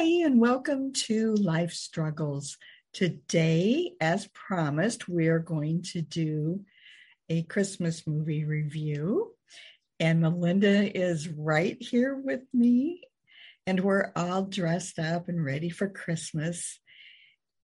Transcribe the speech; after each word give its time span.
Hi, 0.00 0.24
and 0.24 0.40
welcome 0.40 0.94
to 0.94 1.34
Life 1.34 1.74
Struggles. 1.74 2.56
Today, 2.94 3.92
as 4.00 4.28
promised, 4.28 5.10
we 5.10 5.28
are 5.28 5.38
going 5.38 5.82
to 5.92 6.00
do 6.00 6.64
a 7.28 7.42
Christmas 7.42 8.06
movie 8.06 8.46
review. 8.46 9.34
And 9.98 10.22
Melinda 10.22 10.98
is 10.98 11.28
right 11.28 11.76
here 11.78 12.14
with 12.14 12.40
me, 12.54 13.02
and 13.66 13.80
we're 13.80 14.10
all 14.16 14.44
dressed 14.44 14.98
up 14.98 15.28
and 15.28 15.44
ready 15.44 15.68
for 15.68 15.86
Christmas. 15.86 16.80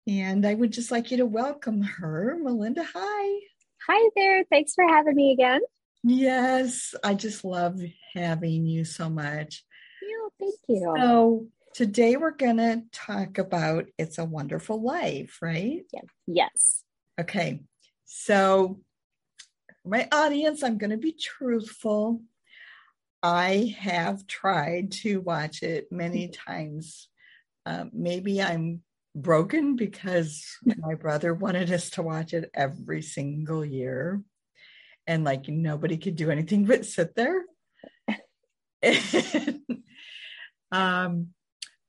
And 0.09 0.45
I 0.45 0.54
would 0.54 0.73
just 0.73 0.90
like 0.90 1.12
you 1.12 1.18
to 1.18 1.27
welcome 1.27 1.80
her. 1.80 2.37
Melinda, 2.43 2.84
hi. 2.93 3.38
Hi 3.87 4.10
there. 4.16 4.43
Thanks 4.51 4.74
for 4.74 4.84
having 4.88 5.15
me 5.15 5.30
again. 5.30 5.60
Yes, 6.02 6.93
I 7.04 7.15
just 7.15 7.45
love 7.45 7.80
having 8.15 8.66
you 8.66 8.84
so 8.84 9.09
much. 9.09 9.65
Yeah, 10.02 10.29
thank 10.40 10.56
you. 10.66 10.93
So, 10.96 11.46
today 11.77 12.16
we're 12.16 12.30
going 12.30 12.57
to 12.57 12.83
talk 12.91 13.37
about 13.37 13.85
It's 13.98 14.16
a 14.16 14.25
Wonderful 14.25 14.83
Life, 14.83 15.37
right? 15.43 15.83
Yeah. 15.93 16.01
Yes. 16.27 16.83
Okay. 17.21 17.61
So, 18.07 18.80
my 19.85 20.09
audience, 20.11 20.62
I'm 20.62 20.79
going 20.79 20.93
to 20.93 20.97
be 20.97 21.12
truthful. 21.12 22.23
I 23.23 23.77
have 23.79 24.27
tried 24.27 24.93
to 25.02 25.21
watch 25.21 25.62
it 25.62 25.93
many 25.93 26.29
times. 26.49 27.11
Um, 27.66 27.91
maybe 27.93 28.41
I'm 28.41 28.80
broken 29.15 29.77
because 29.77 30.57
my 30.79 30.95
brother 30.95 31.35
wanted 31.35 31.71
us 31.71 31.90
to 31.90 32.02
watch 32.02 32.33
it 32.33 32.51
every 32.55 33.02
single 33.02 33.66
year. 33.66 34.23
And 35.07 35.24
like 35.24 35.46
nobody 35.46 35.99
could 35.99 36.16
do 36.16 36.30
anything 36.30 36.65
but 36.65 36.87
sit 36.87 37.15
there. 37.15 37.45
um, 40.73 41.35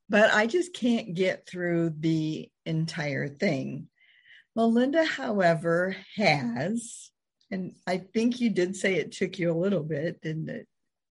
but 0.09 0.33
I 0.33 0.47
just 0.47 0.73
can't 0.73 1.13
get 1.13 1.47
through 1.47 1.93
the 1.99 2.49
entire 2.65 3.27
thing. 3.27 3.87
Melinda, 4.55 5.05
however, 5.05 5.95
has, 6.15 7.11
and 7.51 7.73
I 7.85 7.97
think 7.97 8.39
you 8.39 8.49
did 8.49 8.75
say 8.75 8.95
it 8.95 9.11
took 9.11 9.37
you 9.37 9.51
a 9.51 9.53
little 9.57 9.83
bit, 9.83 10.21
didn't 10.21 10.49
it? 10.49 10.67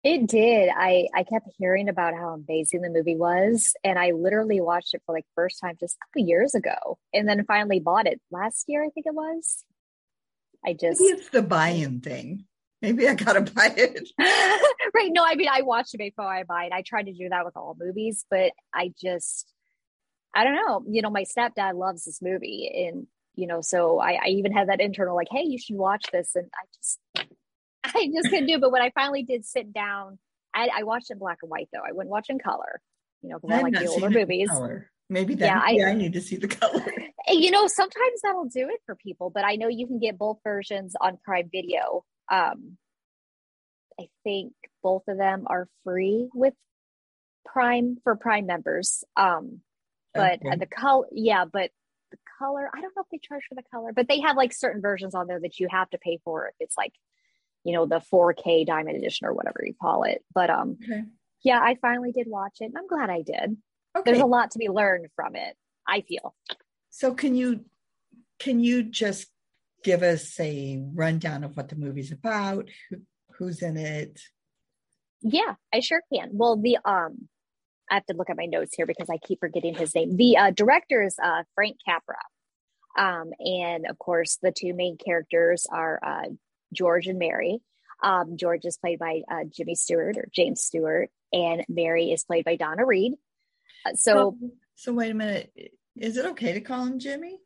It 0.04 0.28
did. 0.28 0.70
I 0.76 1.08
I 1.14 1.24
kept 1.24 1.50
hearing 1.58 1.88
about 1.88 2.16
how 2.16 2.30
amazing 2.30 2.82
the 2.82 2.90
movie 2.90 3.16
was, 3.16 3.76
and 3.84 4.00
I 4.00 4.12
literally 4.12 4.60
watched 4.60 4.96
it 4.96 5.02
for 5.06 5.14
like 5.14 5.26
first 5.36 5.60
time 5.62 5.78
just 5.80 5.96
a 5.96 6.06
couple 6.06 6.28
years 6.28 6.56
ago, 6.56 6.98
and 7.14 7.28
then 7.30 7.46
finally 7.46 7.80
bought 7.80 8.08
it 8.08 8.20
last 8.32 8.66
year. 8.68 8.84
I 8.84 8.90
think 8.90 9.06
it 9.06 9.14
was. 9.14 9.64
I 10.66 10.74
just 10.74 11.02
maybe 11.02 11.14
it's 11.14 11.30
the 11.30 11.44
buy-in 11.44 12.02
thing. 12.02 12.46
Maybe 12.82 13.08
I 13.08 13.14
gotta 13.14 13.42
buy 13.56 13.74
it. 13.78 14.10
right. 14.96 15.12
No, 15.12 15.24
I 15.26 15.36
mean 15.36 15.50
I 15.52 15.62
watched 15.62 15.94
it 15.94 16.00
before 16.00 16.26
I 16.26 16.44
buy 16.44 16.66
it. 16.66 16.74
I 16.74 16.82
try 16.82 17.04
to 17.04 17.14
do 17.14 17.30
that 17.30 17.46
with 17.46 17.58
all 17.58 17.76
movies, 17.80 18.26
but 18.30 18.52
I 18.74 18.94
just 19.02 19.52
I 20.34 20.44
don't 20.44 20.56
know. 20.56 20.84
You 20.88 21.02
know, 21.02 21.10
my 21.10 21.24
stepdad 21.24 21.76
loves 21.76 22.06
this 22.06 22.22
movie, 22.22 22.88
and 22.88 23.08
you 23.36 23.48
know, 23.48 23.62
so 23.62 24.00
I, 24.00 24.20
I 24.24 24.28
even 24.28 24.52
had 24.52 24.70
that 24.70 24.82
internal 24.82 25.16
like, 25.16 25.28
hey, 25.32 25.44
you 25.44 25.58
should 25.58 25.76
watch 25.76 26.06
this, 26.12 26.36
and 26.36 26.50
I 26.54 26.66
just 26.76 27.00
I 27.84 28.10
just 28.14 28.30
couldn't 28.30 28.48
do 28.48 28.56
it. 28.56 28.62
But 28.62 28.72
when 28.72 28.82
I 28.82 28.92
finally 28.92 29.24
did 29.24 29.46
sit 29.46 29.74
down, 29.74 30.20
I, 30.54 30.70
I 30.78 30.84
watched 30.84 31.12
in 31.12 31.18
black 31.18 31.40
and 31.42 31.52
white 31.52 31.70
though. 31.74 31.82
I 31.86 31.92
wouldn't 31.92 32.12
watch 32.12 32.28
in 32.30 32.40
color, 32.40 32.82
you 33.22 33.30
know, 33.30 33.40
because 33.40 33.58
I 33.58 33.62
like 33.62 33.74
the 33.74 33.88
older 33.88 34.10
movies. 34.10 34.50
Maybe 35.10 35.36
that 35.36 35.46
yeah, 35.74 35.88
I, 35.88 35.92
I 35.92 35.94
need 35.94 36.14
to 36.14 36.22
see 36.22 36.38
the 36.38 36.48
color. 36.48 36.86
You 37.28 37.52
know, 37.52 37.68
sometimes 37.68 38.22
that'll 38.24 38.46
do 38.46 38.68
it 38.68 38.82
for 38.86 38.96
people, 38.96 39.30
but 39.30 39.46
I 39.46 39.56
know 39.56 39.68
you 39.68 39.86
can 39.86 40.00
get 40.00 40.18
both 40.18 40.40
versions 40.44 40.96
on 41.00 41.20
Prime 41.24 41.50
Video. 41.52 42.04
Um, 42.32 42.78
I 44.00 44.08
think 44.24 44.54
both 44.84 45.04
of 45.08 45.18
them 45.18 45.46
are 45.48 45.68
free 45.84 46.30
with 46.34 46.54
Prime 47.46 47.98
for 48.04 48.16
Prime 48.16 48.46
members. 48.46 49.04
Um, 49.16 49.62
but 50.14 50.40
okay. 50.46 50.58
the 50.58 50.66
color, 50.66 51.08
yeah, 51.12 51.46
but 51.46 51.72
the 52.12 52.18
color, 52.40 52.70
I 52.74 52.82
don't 52.82 52.94
know 52.96 53.04
if 53.04 53.10
they 53.12 53.20
charge 53.20 53.44
for 53.48 53.56
the 53.56 53.64
color, 53.72 53.94
but 53.94 54.08
they 54.08 54.20
have 54.22 54.36
like 54.36 54.54
certain 54.54 54.82
versions 54.82 55.16
on 55.16 55.28
there 55.28 55.40
that 55.40 55.60
you 55.60 55.68
have 55.70 55.90
to 55.92 55.98
pay 55.98 56.20
for 56.24 56.48
if 56.48 56.56
it's 56.60 56.78
like 56.78 56.94
you 57.64 57.74
know, 57.74 57.86
the 57.86 58.02
4K 58.12 58.66
Diamond 58.66 58.98
Edition 58.98 59.28
or 59.28 59.34
whatever 59.34 59.62
you 59.64 59.74
call 59.80 60.04
it. 60.04 60.24
But 60.34 60.50
um, 60.50 60.78
okay. 60.84 61.04
yeah, 61.44 61.60
I 61.60 61.78
finally 61.82 62.12
did 62.12 62.28
watch 62.28 62.58
it, 62.60 62.66
and 62.66 62.78
I'm 62.78 62.88
glad 62.88 63.10
I 63.10 63.22
did. 63.22 63.58
Okay. 63.96 64.12
There's 64.12 64.24
a 64.24 64.26
lot 64.26 64.52
to 64.52 64.60
be 64.60 64.70
learned 64.70 65.08
from 65.16 65.36
it. 65.36 65.56
I 65.88 66.02
feel. 66.02 66.36
So 66.90 67.14
can 67.14 67.36
you 67.36 67.66
can 68.40 68.64
you 68.64 68.84
just 68.84 69.28
give 69.84 70.04
us 70.04 70.40
a 70.40 70.84
rundown 70.94 71.44
of 71.44 71.58
what 71.58 71.70
the 71.70 71.76
movie's 71.76 72.12
about? 72.12 72.70
Who, 72.90 72.98
who's 73.38 73.62
in 73.62 73.78
it? 73.78 74.20
Yeah, 75.22 75.56
I 75.74 75.80
sure 75.80 76.02
can. 76.12 76.30
Well, 76.34 76.58
the 76.58 76.78
um, 76.84 77.28
I 77.90 77.96
have 77.96 78.06
to 78.06 78.16
look 78.16 78.30
at 78.30 78.38
my 78.38 78.46
notes 78.46 78.74
here 78.76 78.86
because 78.86 79.10
I 79.10 79.18
keep 79.18 79.40
forgetting 79.40 79.76
his 79.76 79.94
name. 79.94 80.16
The 80.16 80.38
uh, 80.38 80.52
director 80.52 81.04
is 81.04 81.16
uh, 81.22 81.44
Frank 81.56 81.78
Capra. 81.86 82.16
Um, 82.98 83.32
and 83.40 83.86
of 83.90 84.00
course, 84.00 84.38
the 84.42 84.52
two 84.52 84.74
main 84.74 84.98
characters 84.98 85.68
are 85.72 86.00
uh, 86.04 86.30
George 86.74 87.08
and 87.08 87.20
Mary. 87.20 87.60
Um, 88.04 88.38
George 88.38 88.66
is 88.66 88.78
played 88.78 89.00
by 89.00 89.22
uh, 89.32 89.44
Jimmy 89.50 89.76
Stewart 89.76 90.18
or 90.18 90.28
James 90.34 90.62
Stewart, 90.62 91.10
and 91.32 91.64
Mary 91.70 92.12
is 92.12 92.24
played 92.24 92.46
by 92.46 92.56
Donna 92.56 92.86
Reed. 92.86 93.14
Uh, 93.86 93.94
so, 93.94 94.38
oh, 94.42 94.50
so 94.76 94.94
wait 94.94 95.12
a 95.12 95.14
minute. 95.14 95.52
Is 95.96 96.18
it 96.18 96.26
okay 96.28 96.54
to 96.54 96.62
call 96.62 96.86
him 96.86 96.98
Jimmy? 96.98 97.38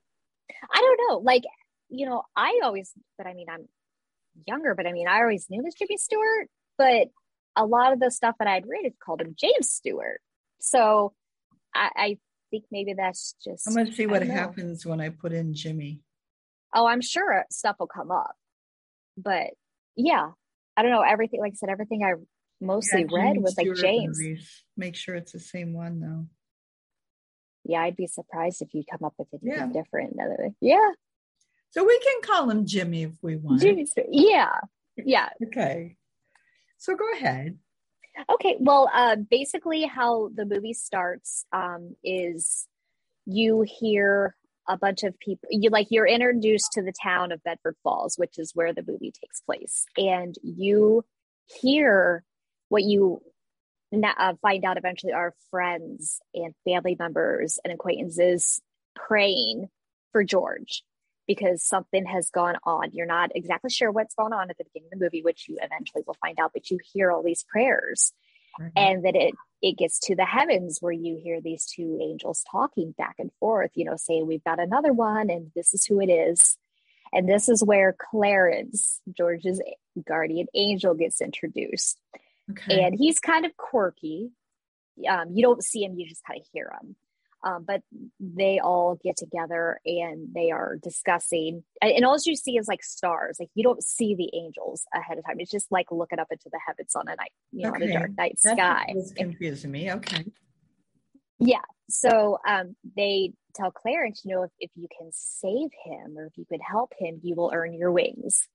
I 0.71 0.79
don't 0.79 1.09
know. 1.09 1.17
Like, 1.17 1.43
you 1.89 2.05
know, 2.05 2.23
I 2.35 2.61
always, 2.63 2.91
but 3.17 3.27
I 3.27 3.33
mean, 3.33 3.47
I'm 3.49 3.67
younger, 4.45 4.75
but 4.75 4.87
I 4.87 4.91
mean, 4.91 5.07
I 5.07 5.21
always 5.21 5.47
knew 5.49 5.61
this 5.63 5.75
Jimmy 5.75 5.97
Stewart, 5.97 6.47
but 6.77 7.07
a 7.55 7.65
lot 7.65 7.93
of 7.93 7.99
the 7.99 8.11
stuff 8.11 8.35
that 8.39 8.47
I'd 8.47 8.67
read, 8.67 8.85
it 8.85 8.95
called 9.03 9.21
him 9.21 9.35
James 9.39 9.69
Stewart. 9.69 10.21
So 10.59 11.13
I, 11.73 11.89
I 11.95 12.17
think 12.51 12.65
maybe 12.71 12.93
that's 12.93 13.35
just. 13.43 13.67
I'm 13.67 13.73
going 13.73 13.87
to 13.87 13.93
see 13.93 14.07
what 14.07 14.23
happens 14.23 14.85
when 14.85 15.01
I 15.01 15.09
put 15.09 15.31
in 15.31 15.53
Jimmy. 15.53 16.01
Oh, 16.73 16.85
I'm 16.85 17.01
sure 17.01 17.45
stuff 17.49 17.77
will 17.79 17.87
come 17.87 18.11
up 18.11 18.35
but 19.17 19.51
yeah, 19.95 20.29
I 20.75 20.81
don't 20.81 20.91
know. 20.91 21.01
Everything, 21.01 21.39
like 21.39 21.53
I 21.53 21.55
said, 21.55 21.69
everything 21.69 22.03
I 22.03 22.13
mostly 22.61 23.05
yeah, 23.09 23.17
read 23.17 23.37
was 23.37 23.57
like 23.57 23.73
James. 23.75 24.19
Make 24.77 24.95
sure 24.95 25.15
it's 25.15 25.31
the 25.31 25.39
same 25.39 25.73
one 25.73 25.99
though. 25.99 26.25
Yeah, 27.63 27.81
I'd 27.81 27.95
be 27.95 28.07
surprised 28.07 28.61
if 28.61 28.73
you 28.73 28.83
come 28.89 29.05
up 29.05 29.13
with 29.17 29.27
anything 29.33 29.71
yeah. 29.73 29.81
different. 29.81 30.17
Yeah. 30.61 30.91
So 31.75 31.83
we 31.83 31.99
can 31.99 32.21
call 32.21 32.49
him 32.49 32.65
Jimmy 32.65 33.03
if 33.03 33.11
we 33.21 33.35
want. 33.35 33.59
Jimmy, 33.59 33.85
yeah, 34.09 34.59
yeah. 34.95 35.27
okay. 35.47 35.97
So 36.77 36.95
go 36.95 37.03
ahead. 37.13 37.57
Okay. 38.31 38.55
Well, 38.61 38.89
uh, 38.93 39.17
basically, 39.29 39.83
how 39.83 40.29
the 40.33 40.45
movie 40.45 40.71
starts 40.71 41.45
um, 41.51 41.97
is 42.01 42.65
you 43.25 43.65
hear 43.67 44.37
a 44.69 44.77
bunch 44.77 45.03
of 45.03 45.19
people 45.19 45.49
you 45.51 45.69
like 45.69 45.87
you're 45.89 46.07
introduced 46.07 46.71
to 46.73 46.81
the 46.81 46.93
town 47.03 47.31
of 47.31 47.43
bedford 47.43 47.75
falls 47.83 48.15
which 48.17 48.39
is 48.39 48.51
where 48.55 48.73
the 48.73 48.83
movie 48.87 49.11
takes 49.11 49.41
place 49.41 49.85
and 49.95 50.33
you 50.41 51.03
hear 51.61 52.23
what 52.69 52.81
you 52.81 53.21
uh, 53.93 54.33
find 54.41 54.65
out 54.65 54.77
eventually 54.77 55.13
are 55.13 55.35
friends 55.51 56.19
and 56.33 56.55
family 56.65 56.95
members 56.97 57.59
and 57.63 57.71
acquaintances 57.71 58.59
praying 58.95 59.67
for 60.11 60.23
george 60.23 60.83
because 61.27 61.63
something 61.63 62.05
has 62.05 62.29
gone 62.29 62.55
on 62.63 62.91
you're 62.93 63.05
not 63.05 63.31
exactly 63.35 63.69
sure 63.69 63.91
what's 63.91 64.15
going 64.15 64.33
on 64.33 64.49
at 64.49 64.57
the 64.57 64.65
beginning 64.65 64.89
of 64.93 64.99
the 64.99 65.05
movie 65.05 65.21
which 65.21 65.47
you 65.47 65.57
eventually 65.61 66.03
will 66.05 66.17
find 66.21 66.39
out 66.39 66.51
but 66.53 66.69
you 66.69 66.79
hear 66.93 67.11
all 67.11 67.23
these 67.23 67.43
prayers 67.43 68.13
mm-hmm. 68.59 68.69
and 68.75 69.05
that 69.05 69.15
it 69.15 69.33
it 69.65 69.77
gets 69.77 69.99
to 69.99 70.15
the 70.15 70.25
heavens 70.25 70.77
where 70.79 70.93
you 70.93 71.17
hear 71.21 71.41
these 71.41 71.65
two 71.65 71.97
angels 71.99 72.43
talking 72.51 72.93
back 72.97 73.15
and 73.17 73.31
forth, 73.39 73.71
you 73.73 73.83
know, 73.83 73.95
saying, 73.95 74.27
We've 74.27 74.43
got 74.43 74.59
another 74.59 74.93
one, 74.93 75.31
and 75.31 75.51
this 75.55 75.73
is 75.73 75.85
who 75.85 75.99
it 76.01 76.07
is. 76.07 76.57
And 77.11 77.27
this 77.27 77.49
is 77.49 77.63
where 77.63 77.95
Clarence, 77.97 79.01
George's 79.17 79.61
guardian 80.05 80.47
angel, 80.53 80.93
gets 80.93 81.19
introduced. 81.19 81.99
Okay. 82.51 82.83
And 82.83 82.95
he's 82.95 83.19
kind 83.19 83.45
of 83.45 83.57
quirky. 83.57 84.31
Um, 85.09 85.31
you 85.33 85.41
don't 85.41 85.63
see 85.63 85.83
him, 85.83 85.95
you 85.97 86.07
just 86.07 86.23
kind 86.25 86.39
of 86.39 86.45
hear 86.53 86.71
him. 86.79 86.95
Um, 87.45 87.63
but 87.65 87.81
they 88.19 88.59
all 88.59 88.99
get 89.03 89.17
together 89.17 89.79
and 89.85 90.33
they 90.33 90.49
are 90.49 90.77
discussing 90.81 91.63
and, 91.79 92.03
all 92.03 92.17
you 92.25 92.35
see 92.35 92.57
is 92.57 92.67
like 92.67 92.83
stars. 92.83 93.37
Like 93.39 93.49
you 93.53 93.63
don't 93.63 93.83
see 93.83 94.15
the 94.15 94.31
angels 94.35 94.83
ahead 94.93 95.19
of 95.19 95.25
time. 95.25 95.35
It's 95.39 95.51
just 95.51 95.71
like 95.71 95.91
looking 95.91 96.19
up 96.19 96.27
into 96.31 96.49
the 96.51 96.59
heavens 96.65 96.95
on 96.95 97.07
a 97.07 97.15
night 97.15 97.31
you 97.51 97.63
know 97.63 97.69
okay. 97.69 97.83
on 97.83 97.89
a 97.89 97.93
dark 97.93 98.11
night 98.17 98.39
That's 98.43 98.57
sky. 98.57 98.93
confusing 99.15 99.71
me. 99.71 99.91
Okay. 99.91 100.25
Yeah. 101.39 101.61
So 101.89 102.39
um, 102.47 102.75
they 102.95 103.33
tell 103.53 103.71
clarence 103.71 104.21
you 104.25 104.35
know 104.35 104.43
if, 104.43 104.51
if 104.59 104.71
you 104.75 104.87
can 104.97 105.09
save 105.13 105.69
him 105.85 106.17
or 106.17 106.25
if 106.25 106.37
you 106.37 106.45
could 106.45 106.59
help 106.61 106.91
him 106.99 107.19
you 107.23 107.35
will 107.35 107.51
earn 107.53 107.73
your 107.73 107.91
wings 107.91 108.47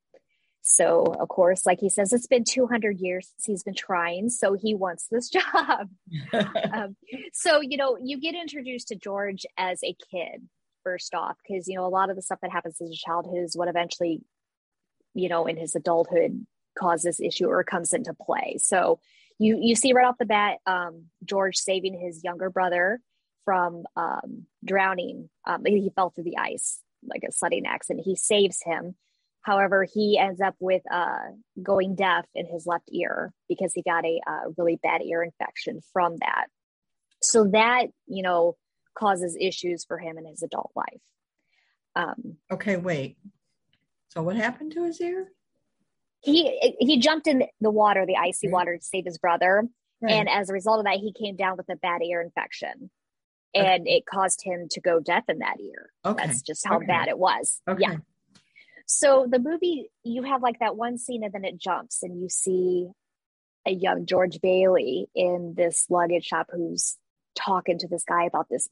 so, 0.62 1.05
of 1.19 1.29
course, 1.29 1.65
like 1.65 1.81
he 1.81 1.89
says, 1.89 2.12
it's 2.12 2.27
been 2.27 2.45
200 2.45 2.99
years 2.99 3.29
since 3.29 3.47
he's 3.47 3.62
been 3.62 3.75
trying. 3.75 4.29
So 4.29 4.55
he 4.55 4.75
wants 4.75 5.07
this 5.11 5.29
job. 5.31 5.89
um, 6.73 6.97
so, 7.33 7.61
you 7.61 7.77
know, 7.77 7.97
you 8.03 8.21
get 8.21 8.35
introduced 8.35 8.89
to 8.89 8.97
George 8.97 9.47
as 9.57 9.83
a 9.83 9.97
kid, 10.11 10.49
first 10.85 11.15
off, 11.15 11.37
because, 11.47 11.69
you 11.69 11.77
know, 11.77 11.87
a 11.87 11.89
lot 11.89 12.11
of 12.11 12.17
the 12.17 12.23
stuff 12.23 12.41
that 12.43 12.53
happens 12.53 12.77
in 12.81 12.89
his 12.89 12.99
childhood 12.99 13.39
is 13.39 13.57
what 13.57 13.69
eventually, 13.69 14.23
you 15.15 15.29
know, 15.29 15.47
in 15.47 15.57
his 15.57 15.75
adulthood 15.75 16.47
causes 16.79 17.21
issue 17.21 17.47
or 17.47 17.65
comes 17.65 17.93
into 17.93 18.15
play. 18.15 18.57
So 18.59 19.01
you 19.39 19.59
you 19.61 19.75
see 19.75 19.95
right 19.95 20.07
off 20.07 20.19
the 20.19 20.27
bat 20.27 20.59
um, 20.67 21.07
George 21.25 21.57
saving 21.57 21.99
his 21.99 22.23
younger 22.23 22.51
brother 22.51 23.01
from 23.45 23.85
um, 23.97 24.47
drowning. 24.65 25.31
Um, 25.47 25.65
he 25.65 25.91
fell 25.97 26.11
through 26.11 26.25
the 26.25 26.39
ice 26.39 26.81
like 27.03 27.23
a 27.27 27.33
sledding 27.33 27.67
accident. 27.67 28.05
He 28.05 28.17
saves 28.17 28.62
him. 28.62 28.95
However, 29.42 29.87
he 29.90 30.19
ends 30.19 30.40
up 30.40 30.54
with 30.60 30.82
uh, 30.90 31.31
going 31.62 31.94
deaf 31.94 32.26
in 32.34 32.46
his 32.46 32.66
left 32.66 32.88
ear 32.92 33.32
because 33.48 33.72
he 33.75 33.82
got 33.82 34.04
a 34.04 34.20
uh, 34.26 34.50
really 34.58 34.78
bad 34.82 35.02
ear 35.02 35.22
infection 35.22 35.81
from 35.92 36.16
that. 36.20 36.46
So 37.22 37.48
that 37.52 37.87
you 38.06 38.22
know 38.22 38.56
causes 38.94 39.37
issues 39.40 39.84
for 39.84 39.98
him 39.98 40.19
in 40.19 40.26
his 40.26 40.42
adult 40.42 40.72
life. 40.75 41.00
Um, 41.96 42.37
okay, 42.50 42.76
wait. 42.76 43.16
So 44.08 44.22
what 44.22 44.37
happened 44.37 44.72
to 44.72 44.84
his 44.84 45.00
ear? 45.00 45.28
He 46.20 46.76
he 46.78 46.98
jumped 46.98 47.26
in 47.26 47.44
the 47.60 47.70
water, 47.70 48.04
the 48.06 48.16
icy 48.16 48.48
water, 48.48 48.76
to 48.76 48.84
save 48.84 49.06
his 49.06 49.19
brother, 49.19 49.64
right. 50.02 50.12
and 50.12 50.28
as 50.28 50.50
a 50.50 50.52
result 50.52 50.81
of 50.81 50.84
that, 50.84 50.98
he 50.98 51.12
came 51.12 51.37
down 51.37 51.56
with 51.56 51.69
a 51.70 51.76
bad 51.76 52.02
ear 52.02 52.20
infection, 52.20 52.90
and 53.54 53.82
okay. 53.82 53.96
it 53.96 54.04
caused 54.06 54.42
him 54.44 54.69
to 54.72 54.81
go 54.81 55.00
deaf 55.00 55.25
in 55.28 55.38
that 55.38 55.60
ear. 55.60 55.90
Okay. 56.04 56.26
That's 56.26 56.42
just 56.42 56.66
how 56.66 56.76
okay. 56.76 56.87
bad 56.87 57.08
it 57.08 57.19
was. 57.19 57.62
Okay. 57.66 57.81
Yeah. 57.81 57.96
So 58.92 59.25
the 59.31 59.38
movie, 59.38 59.88
you 60.02 60.25
have 60.25 60.42
like 60.42 60.58
that 60.58 60.76
one 60.76 60.98
scene, 60.98 61.22
and 61.22 61.32
then 61.32 61.44
it 61.44 61.58
jumps, 61.58 62.02
and 62.02 62.20
you 62.20 62.28
see 62.28 62.88
a 63.64 63.70
young 63.70 64.04
George 64.04 64.40
Bailey 64.40 65.06
in 65.14 65.54
this 65.56 65.87
luggage 65.88 66.25
shop 66.25 66.48
who's 66.52 66.96
talking 67.37 67.78
to 67.78 67.87
this 67.87 68.02
guy 68.02 68.25
about 68.25 68.48
this 68.50 68.69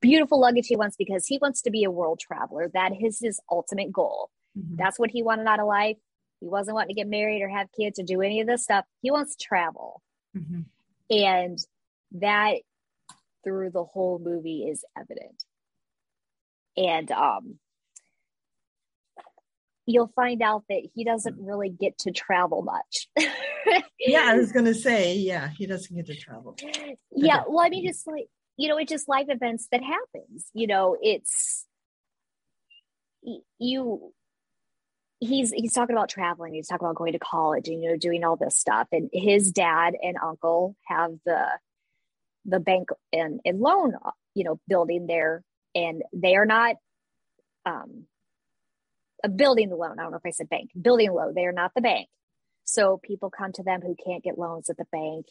beautiful 0.00 0.40
luggage 0.40 0.66
he 0.66 0.74
wants 0.74 0.96
because 0.96 1.28
he 1.28 1.38
wants 1.40 1.62
to 1.62 1.70
be 1.70 1.84
a 1.84 1.92
world 1.92 2.18
traveler. 2.18 2.68
That 2.74 2.90
is 3.00 3.20
his 3.20 3.38
ultimate 3.48 3.92
goal. 3.92 4.30
Mm-hmm. 4.58 4.76
That's 4.76 4.98
what 4.98 5.10
he 5.10 5.22
wanted 5.22 5.46
out 5.46 5.60
of 5.60 5.66
life. 5.66 5.96
He 6.40 6.48
wasn't 6.48 6.74
wanting 6.74 6.96
to 6.96 7.00
get 7.00 7.08
married 7.08 7.40
or 7.40 7.48
have 7.48 7.68
kids 7.70 8.00
or 8.00 8.02
do 8.02 8.22
any 8.22 8.40
of 8.40 8.48
this 8.48 8.64
stuff. 8.64 8.84
He 9.00 9.12
wants 9.12 9.36
to 9.36 9.44
travel. 9.44 10.02
Mm-hmm. 10.36 10.62
And 11.08 11.58
that 12.12 12.56
through 13.44 13.70
the 13.70 13.84
whole 13.84 14.18
movie 14.18 14.64
is 14.64 14.84
evident. 14.98 15.44
And 16.76 17.12
um 17.12 17.60
you'll 19.86 20.12
find 20.16 20.42
out 20.42 20.64
that 20.68 20.82
he 20.94 21.04
doesn't 21.04 21.36
really 21.38 21.70
get 21.70 21.96
to 21.98 22.10
travel 22.10 22.62
much. 22.62 23.08
yeah, 24.00 24.24
I 24.26 24.36
was 24.36 24.52
going 24.52 24.66
to 24.66 24.74
say, 24.74 25.14
yeah, 25.14 25.48
he 25.56 25.66
doesn't 25.66 25.94
get 25.94 26.06
to 26.06 26.16
travel. 26.16 26.56
Yeah, 27.12 27.44
well, 27.48 27.64
I 27.64 27.68
mean, 27.68 27.86
just 27.86 28.06
like 28.06 28.26
you 28.56 28.68
know, 28.68 28.78
it's 28.78 28.90
just 28.90 29.08
life 29.08 29.26
events 29.28 29.68
that 29.70 29.82
happens. 29.82 30.50
You 30.54 30.66
know, 30.66 30.96
it's 31.00 31.66
you. 33.58 34.12
He's 35.20 35.50
he's 35.50 35.72
talking 35.72 35.96
about 35.96 36.08
traveling. 36.08 36.54
He's 36.54 36.68
talking 36.68 36.86
about 36.86 36.96
going 36.96 37.12
to 37.12 37.18
college 37.18 37.68
and 37.68 37.82
you 37.82 37.90
know 37.90 37.96
doing 37.96 38.24
all 38.24 38.36
this 38.36 38.58
stuff. 38.58 38.88
And 38.92 39.08
his 39.12 39.52
dad 39.52 39.94
and 40.02 40.16
uncle 40.22 40.76
have 40.86 41.12
the 41.24 41.46
the 42.44 42.60
bank 42.60 42.90
and, 43.12 43.40
and 43.44 43.60
loan 43.60 43.94
you 44.34 44.44
know 44.44 44.60
building 44.68 45.06
there, 45.06 45.42
and 45.74 46.02
they 46.12 46.36
are 46.36 46.46
not 46.46 46.76
um 47.64 48.06
a 49.24 49.28
building 49.28 49.68
the 49.68 49.76
loan. 49.76 49.98
I 49.98 50.02
don't 50.02 50.12
know 50.12 50.18
if 50.18 50.26
I 50.26 50.30
said 50.30 50.48
bank, 50.48 50.70
building 50.80 51.12
loan. 51.12 51.34
They 51.34 51.46
are 51.46 51.52
not 51.52 51.72
the 51.74 51.80
bank. 51.80 52.08
So 52.64 53.00
people 53.02 53.30
come 53.30 53.52
to 53.52 53.62
them 53.62 53.80
who 53.80 53.94
can't 54.04 54.24
get 54.24 54.38
loans 54.38 54.68
at 54.68 54.76
the 54.76 54.86
bank 54.90 55.26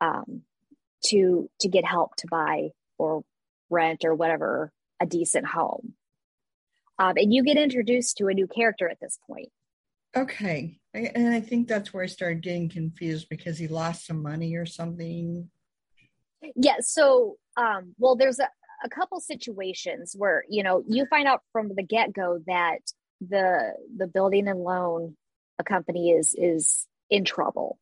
um, 0.00 0.42
to 1.04 1.50
to 1.60 1.68
get 1.68 1.84
help 1.84 2.16
to 2.16 2.26
buy 2.30 2.70
or 2.98 3.22
rent 3.70 4.04
or 4.04 4.14
whatever 4.14 4.72
a 5.00 5.06
decent 5.06 5.46
home. 5.46 5.94
Um, 6.98 7.14
and 7.16 7.32
you 7.32 7.42
get 7.42 7.56
introduced 7.56 8.18
to 8.18 8.28
a 8.28 8.34
new 8.34 8.46
character 8.46 8.88
at 8.88 9.00
this 9.00 9.18
point. 9.26 9.48
Okay, 10.14 10.78
and 10.94 11.32
I 11.32 11.40
think 11.40 11.68
that's 11.68 11.92
where 11.92 12.04
I 12.04 12.06
started 12.06 12.42
getting 12.42 12.68
confused 12.68 13.28
because 13.30 13.58
he 13.58 13.66
lost 13.66 14.06
some 14.06 14.22
money 14.22 14.56
or 14.56 14.66
something. 14.66 15.48
Yeah. 16.54 16.76
So, 16.80 17.36
um, 17.56 17.94
well, 17.98 18.16
there's 18.16 18.38
a, 18.38 18.48
a 18.84 18.90
couple 18.90 19.20
situations 19.20 20.14
where 20.16 20.44
you 20.48 20.62
know 20.62 20.84
you 20.86 21.06
find 21.06 21.26
out 21.26 21.40
from 21.52 21.70
the 21.74 21.82
get 21.82 22.12
go 22.12 22.40
that 22.46 22.80
the 23.28 23.74
the 23.96 24.06
building 24.06 24.48
and 24.48 24.62
loan 24.64 25.16
a 25.58 25.64
company 25.64 26.10
is 26.10 26.34
is 26.36 26.86
in 27.10 27.24
trouble 27.24 27.78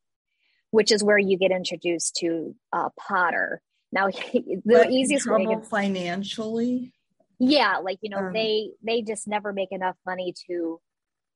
which 0.71 0.93
is 0.93 1.03
where 1.03 1.19
you 1.19 1.37
get 1.37 1.51
introduced 1.51 2.17
to 2.17 2.55
uh, 2.73 2.89
potter. 2.99 3.61
Now 3.93 4.09
the 4.33 4.63
but 4.65 4.91
easiest 4.91 5.25
trouble 5.25 5.47
way 5.47 5.55
to, 5.57 5.63
financially? 5.63 6.93
Yeah 7.39 7.79
like 7.79 7.99
you 8.03 8.11
know 8.11 8.19
um, 8.19 8.33
they 8.33 8.71
they 8.83 9.03
just 9.03 9.27
never 9.27 9.53
make 9.53 9.73
enough 9.73 9.97
money 10.05 10.35
to 10.47 10.81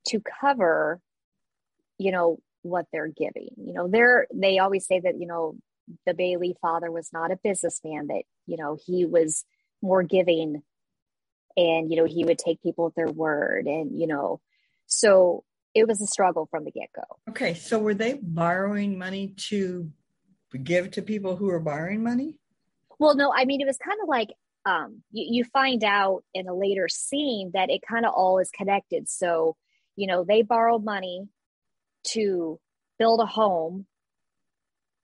to 0.08 0.20
cover 0.20 1.00
you 1.98 2.12
know 2.12 2.38
what 2.62 2.86
they're 2.92 3.08
giving. 3.08 3.48
You 3.56 3.72
know 3.72 3.88
they're 3.88 4.26
they 4.32 4.58
always 4.58 4.86
say 4.86 5.00
that 5.00 5.18
you 5.18 5.26
know 5.26 5.56
the 6.06 6.14
bailey 6.14 6.56
father 6.60 6.90
was 6.90 7.10
not 7.12 7.30
a 7.30 7.38
businessman 7.42 8.08
that 8.08 8.22
you 8.46 8.56
know 8.56 8.76
he 8.86 9.04
was 9.04 9.44
more 9.82 10.02
giving 10.02 10.62
and 11.56 11.90
you 11.90 11.96
know 11.96 12.04
he 12.04 12.24
would 12.24 12.38
take 12.38 12.62
people 12.62 12.86
at 12.86 12.94
their 12.94 13.08
word 13.08 13.66
and 13.66 13.98
you 13.98 14.06
know 14.06 14.40
so 14.86 15.44
it 15.74 15.88
was 15.88 16.00
a 16.00 16.06
struggle 16.06 16.46
from 16.50 16.64
the 16.64 16.70
get-go. 16.70 17.02
Okay 17.30 17.54
so 17.54 17.78
were 17.78 17.94
they 17.94 18.14
borrowing 18.22 18.98
money 18.98 19.34
to 19.48 19.90
give 20.62 20.92
to 20.92 21.02
people 21.02 21.36
who 21.36 21.46
were 21.46 21.60
borrowing 21.60 22.02
money? 22.02 22.36
Well 22.98 23.16
no 23.16 23.32
i 23.34 23.44
mean 23.44 23.60
it 23.60 23.66
was 23.66 23.78
kind 23.78 23.98
of 24.02 24.08
like 24.08 24.30
um, 24.66 25.02
you, 25.12 25.26
you 25.30 25.44
find 25.44 25.84
out 25.84 26.24
in 26.32 26.48
a 26.48 26.54
later 26.54 26.88
scene 26.88 27.50
that 27.52 27.68
it 27.68 27.82
kind 27.86 28.06
of 28.06 28.14
all 28.14 28.38
is 28.38 28.50
connected. 28.50 29.08
So 29.08 29.56
you 29.96 30.06
know 30.06 30.24
they 30.24 30.42
borrowed 30.42 30.84
money 30.84 31.28
to 32.08 32.60
build 32.98 33.20
a 33.20 33.26
home 33.26 33.86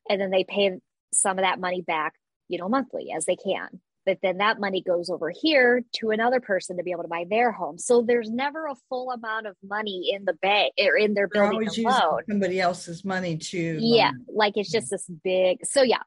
and 0.08 0.20
then 0.20 0.31
they 0.31 0.44
pay 0.44 0.79
some 1.12 1.38
of 1.38 1.44
that 1.44 1.61
money 1.61 1.82
back 1.82 2.14
you 2.49 2.58
know 2.58 2.69
monthly 2.69 3.12
as 3.14 3.25
they 3.25 3.37
can 3.37 3.81
but 4.06 4.19
then 4.23 4.38
that 4.38 4.58
money 4.58 4.82
goes 4.82 5.11
over 5.11 5.31
here 5.31 5.82
to 5.97 6.11
another 6.11 6.41
person 6.41 6.76
to 6.79 6.82
be 6.82 6.91
able 6.91 7.02
to 7.02 7.08
buy 7.08 7.26
their 7.29 7.52
home. 7.52 7.79
So 7.79 8.02
there's 8.02 8.31
never 8.31 8.67
a 8.67 8.75
full 8.88 9.11
amount 9.11 9.47
of 9.47 9.56
money 9.62 10.11
in 10.12 10.25
the 10.25 10.32
bank 10.35 10.73
or 10.79 10.97
in 10.97 11.14
their 11.14 11.29
They're 11.32 11.50
building 11.50 11.69
and 11.69 11.85
loan. 11.85 12.23
Somebody 12.29 12.61
else's 12.61 13.05
money 13.05 13.37
to 13.37 13.79
yeah, 13.81 14.12
like 14.29 14.56
it's 14.56 14.70
just 14.70 14.91
this 14.91 15.06
big. 15.23 15.58
So 15.64 15.82
yeah, 15.82 16.02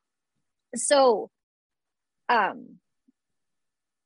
so 0.75 1.29
um, 2.29 2.79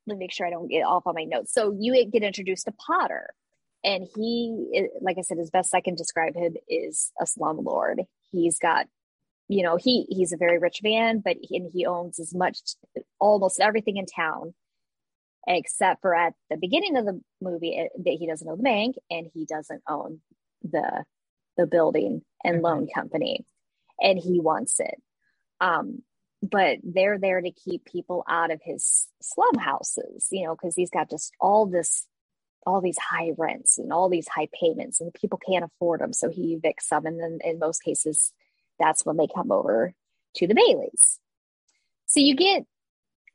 let 0.05 0.17
me 0.17 0.25
make 0.25 0.33
sure 0.33 0.45
I 0.45 0.51
don't 0.51 0.67
get 0.67 0.81
off 0.81 1.07
on 1.07 1.15
my 1.15 1.23
notes. 1.23 1.53
So 1.53 1.75
you 1.77 1.93
get 2.05 2.23
introduced 2.23 2.65
to 2.65 2.73
Potter, 2.73 3.29
and 3.83 4.05
he, 4.15 4.87
like 5.01 5.17
I 5.17 5.21
said, 5.21 5.37
as 5.37 5.49
best 5.49 5.73
I 5.73 5.81
can 5.81 5.95
describe 5.95 6.35
him, 6.35 6.55
is 6.67 7.11
a 7.21 7.25
slumlord. 7.25 8.05
He's 8.31 8.59
got 8.59 8.87
you 9.47 9.63
know 9.63 9.77
he 9.77 10.05
he's 10.09 10.33
a 10.33 10.37
very 10.37 10.57
rich 10.57 10.81
man 10.83 11.21
but 11.23 11.37
he, 11.41 11.57
and 11.57 11.71
he 11.73 11.85
owns 11.85 12.19
as 12.19 12.33
much 12.33 12.59
almost 13.19 13.59
everything 13.59 13.97
in 13.97 14.05
town 14.05 14.53
except 15.47 16.01
for 16.01 16.13
at 16.13 16.33
the 16.49 16.57
beginning 16.57 16.97
of 16.97 17.05
the 17.05 17.21
movie 17.41 17.75
it, 17.77 17.91
that 17.97 18.17
he 18.19 18.27
doesn't 18.27 18.49
own 18.49 18.57
the 18.57 18.63
bank 18.63 18.95
and 19.09 19.27
he 19.33 19.45
doesn't 19.45 19.81
own 19.87 20.19
the 20.61 21.05
the 21.55 21.65
building 21.65 22.21
and 22.43 22.61
loan 22.61 22.87
company 22.93 23.45
and 23.99 24.19
he 24.19 24.39
wants 24.39 24.79
it. 24.79 25.01
Um 25.59 26.03
but 26.43 26.77
they're 26.83 27.17
there 27.17 27.41
to 27.41 27.51
keep 27.51 27.83
people 27.85 28.23
out 28.29 28.51
of 28.51 28.61
his 28.63 29.07
slum 29.21 29.55
houses 29.57 30.27
you 30.29 30.45
know 30.45 30.55
because 30.55 30.75
he's 30.75 30.91
got 30.91 31.09
just 31.09 31.33
all 31.41 31.65
this 31.65 32.05
all 32.67 32.79
these 32.79 32.97
high 32.99 33.31
rents 33.37 33.79
and 33.79 33.91
all 33.91 34.07
these 34.07 34.27
high 34.27 34.47
payments 34.59 35.01
and 35.01 35.11
people 35.13 35.39
can't 35.49 35.65
afford 35.65 35.99
them 35.99 36.13
so 36.13 36.29
he 36.29 36.55
evicts 36.55 36.89
them 36.89 37.07
and 37.07 37.19
then 37.19 37.39
in 37.43 37.57
most 37.57 37.79
cases 37.79 38.33
that's 38.79 39.05
when 39.05 39.17
they 39.17 39.27
come 39.27 39.51
over 39.51 39.93
to 40.35 40.47
the 40.47 40.55
Baileys. 40.55 41.19
So 42.05 42.19
you 42.19 42.35
get 42.35 42.63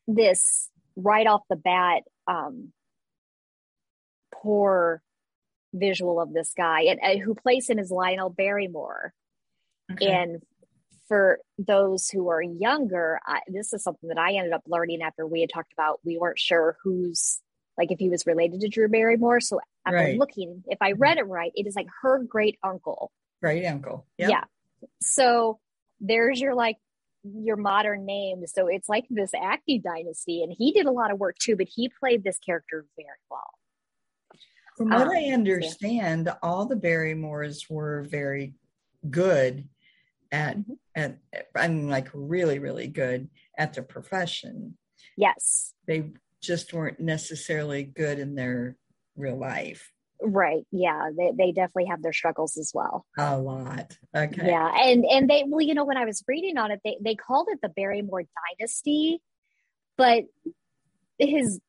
this 0.06 0.70
right 0.96 1.26
off 1.26 1.42
the 1.48 1.56
bat 1.56 2.02
um, 2.26 2.72
poor 4.32 5.02
visual 5.74 6.20
of 6.20 6.32
this 6.32 6.52
guy, 6.56 6.82
and, 6.82 7.00
and 7.02 7.20
who 7.20 7.34
plays 7.34 7.68
him 7.68 7.78
is 7.78 7.90
Lionel 7.90 8.30
Barrymore. 8.30 9.12
Okay. 9.90 10.10
And 10.10 10.42
for 11.08 11.38
those 11.58 12.08
who 12.08 12.28
are 12.28 12.42
younger, 12.42 13.20
I, 13.26 13.40
this 13.48 13.72
is 13.72 13.82
something 13.82 14.08
that 14.08 14.18
I 14.18 14.34
ended 14.34 14.52
up 14.52 14.62
learning 14.66 15.02
after 15.02 15.26
we 15.26 15.40
had 15.40 15.50
talked 15.52 15.72
about. 15.72 16.00
We 16.04 16.18
weren't 16.18 16.38
sure 16.38 16.76
who's 16.82 17.40
like 17.76 17.90
if 17.90 17.98
he 17.98 18.08
was 18.08 18.26
related 18.26 18.60
to 18.60 18.68
Drew 18.68 18.88
Barrymore. 18.88 19.40
So 19.40 19.60
after 19.86 19.96
right. 19.96 20.18
looking, 20.18 20.62
if 20.66 20.78
I 20.80 20.92
read 20.92 21.18
it 21.18 21.26
right, 21.26 21.52
it 21.54 21.66
is 21.66 21.74
like 21.74 21.88
her 22.02 22.22
great 22.22 22.58
uncle. 22.62 23.10
Great 23.40 23.66
uncle. 23.66 24.06
Yep. 24.18 24.30
Yeah. 24.30 24.44
So 25.00 25.60
there's 26.00 26.40
your 26.40 26.54
like 26.54 26.76
your 27.24 27.56
modern 27.56 28.04
name. 28.04 28.46
So 28.46 28.66
it's 28.66 28.88
like 28.88 29.06
this 29.08 29.30
acting 29.34 29.82
dynasty. 29.82 30.42
And 30.42 30.52
he 30.56 30.72
did 30.72 30.86
a 30.86 30.90
lot 30.90 31.12
of 31.12 31.18
work 31.18 31.36
too, 31.38 31.56
but 31.56 31.68
he 31.72 31.88
played 31.88 32.24
this 32.24 32.38
character 32.38 32.84
very 32.96 33.08
well. 33.30 33.50
From 34.76 34.90
what 34.90 35.08
um, 35.08 35.10
I 35.10 35.32
understand, 35.32 36.26
yeah. 36.26 36.34
all 36.42 36.66
the 36.66 36.76
Barrymores 36.76 37.68
were 37.68 38.02
very 38.08 38.54
good 39.08 39.68
at, 40.32 40.56
mm-hmm. 40.58 40.72
at, 40.96 41.18
I 41.54 41.68
mean, 41.68 41.88
like 41.88 42.08
really, 42.12 42.58
really 42.58 42.88
good 42.88 43.28
at 43.56 43.74
the 43.74 43.82
profession. 43.82 44.76
Yes. 45.16 45.74
They 45.86 46.12
just 46.40 46.72
weren't 46.72 46.98
necessarily 46.98 47.84
good 47.84 48.18
in 48.18 48.34
their 48.34 48.76
real 49.14 49.36
life. 49.36 49.91
Right. 50.24 50.64
Yeah. 50.70 51.10
They, 51.16 51.32
they 51.36 51.52
definitely 51.52 51.86
have 51.86 52.02
their 52.02 52.12
struggles 52.12 52.56
as 52.56 52.72
well. 52.74 53.04
A 53.18 53.38
lot. 53.38 53.96
Okay. 54.16 54.46
Yeah. 54.46 54.70
And 54.74 55.04
and 55.04 55.28
they 55.28 55.44
well, 55.46 55.60
you 55.60 55.74
know, 55.74 55.84
when 55.84 55.96
I 55.96 56.04
was 56.04 56.22
reading 56.26 56.58
on 56.58 56.70
it, 56.70 56.80
they, 56.84 56.96
they 57.00 57.14
called 57.14 57.48
it 57.50 57.58
the 57.62 57.68
Barrymore 57.68 58.22
dynasty, 58.58 59.20
but 59.96 60.24
his 61.18 61.60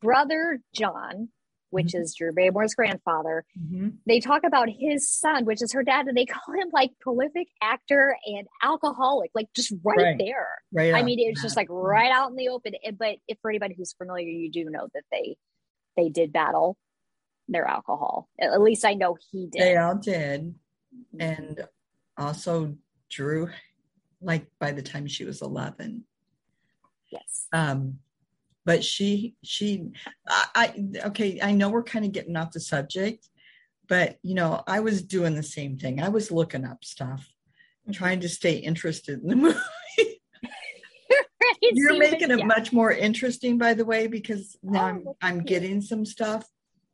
brother 0.00 0.60
John, 0.72 1.28
which 1.70 1.88
mm-hmm. 1.88 2.02
is 2.02 2.14
Drew 2.14 2.32
Barrymore's 2.32 2.74
grandfather, 2.74 3.44
mm-hmm. 3.58 3.88
they 4.06 4.20
talk 4.20 4.42
about 4.44 4.68
his 4.68 5.10
son, 5.10 5.44
which 5.44 5.62
is 5.62 5.72
her 5.72 5.82
dad, 5.82 6.06
and 6.06 6.16
they 6.16 6.26
call 6.26 6.54
him 6.54 6.68
like 6.72 6.92
prolific 7.00 7.48
actor 7.60 8.16
and 8.24 8.46
alcoholic, 8.62 9.30
like 9.34 9.48
just 9.54 9.72
right, 9.84 9.98
right. 9.98 10.18
there. 10.18 10.48
Right 10.72 10.94
I 10.94 11.02
mean, 11.02 11.18
it's 11.18 11.42
just 11.42 11.56
like 11.56 11.68
right 11.70 12.12
out 12.12 12.30
in 12.30 12.36
the 12.36 12.48
open. 12.48 12.74
But 12.98 13.16
if 13.26 13.38
for 13.42 13.50
anybody 13.50 13.74
who's 13.76 13.94
familiar, 13.94 14.28
you 14.28 14.50
do 14.50 14.70
know 14.70 14.88
that 14.94 15.04
they 15.10 15.36
they 15.96 16.08
did 16.08 16.32
battle 16.32 16.76
their 17.48 17.66
alcohol. 17.66 18.28
At 18.40 18.60
least 18.60 18.84
I 18.84 18.94
know 18.94 19.16
he 19.30 19.46
did. 19.46 19.62
They 19.62 19.76
all 19.76 19.96
did. 19.96 20.54
And 21.18 21.64
also 22.16 22.76
Drew, 23.10 23.50
like 24.20 24.46
by 24.58 24.72
the 24.72 24.82
time 24.82 25.06
she 25.06 25.24
was 25.24 25.42
11. 25.42 26.04
Yes. 27.10 27.46
Um, 27.52 27.98
but 28.64 28.82
she, 28.82 29.36
she, 29.44 29.92
I, 30.28 30.46
I 30.54 31.06
okay, 31.06 31.40
I 31.40 31.52
know 31.52 31.68
we're 31.68 31.84
kind 31.84 32.04
of 32.04 32.12
getting 32.12 32.36
off 32.36 32.50
the 32.50 32.60
subject, 32.60 33.28
but 33.88 34.18
you 34.22 34.34
know, 34.34 34.62
I 34.66 34.80
was 34.80 35.02
doing 35.02 35.36
the 35.36 35.42
same 35.42 35.78
thing. 35.78 36.02
I 36.02 36.08
was 36.08 36.32
looking 36.32 36.64
up 36.64 36.84
stuff, 36.84 37.28
mm-hmm. 37.82 37.92
trying 37.92 38.20
to 38.20 38.28
stay 38.28 38.56
interested 38.56 39.22
in 39.22 39.28
the 39.28 39.36
movie. 39.36 39.58
You're 41.62 41.98
making 41.98 42.30
it 42.30 42.38
yeah. 42.38 42.44
much 42.44 42.72
more 42.72 42.90
interesting, 42.90 43.58
by 43.58 43.74
the 43.74 43.84
way, 43.84 44.06
because 44.06 44.56
now 44.62 44.80
oh, 44.80 44.88
I'm 44.88 45.04
I'm 45.22 45.44
getting 45.44 45.80
some 45.80 46.04
stuff. 46.04 46.44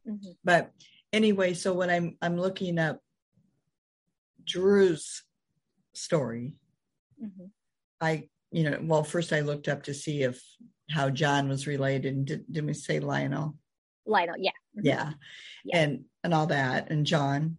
Mm-hmm. 0.09 0.33
But 0.45 0.71
anyway, 1.13 1.55
so 1.55 1.73
when 1.73 1.91
I'm 1.91 2.17
I'm 2.21 2.37
looking 2.37 2.79
up 2.79 3.01
Drew's 4.45 5.23
story, 5.95 6.57
mm-hmm. 7.23 7.47
I 8.01 8.29
you 8.51 8.65
know 8.69 8.79
well 8.83 9.05
first 9.05 9.33
I 9.33 9.41
looked 9.41 9.69
up 9.69 9.85
to 9.85 9.95
see 9.95 10.23
if 10.23 10.43
how 10.91 11.11
John 11.11 11.49
was 11.49 11.67
related. 11.67 12.25
Did, 12.25 12.45
did 12.51 12.67
we 12.67 12.75
say 12.75 13.01
Lionel? 13.01 13.57
Lionel, 14.07 14.37
yeah, 14.39 14.51
mm-hmm. 14.77 14.87
yeah, 14.87 15.13
yeah, 15.65 15.79
and 15.79 16.05
and 16.25 16.35
all 16.35 16.47
that, 16.47 16.91
and 16.91 17.07
John. 17.07 17.59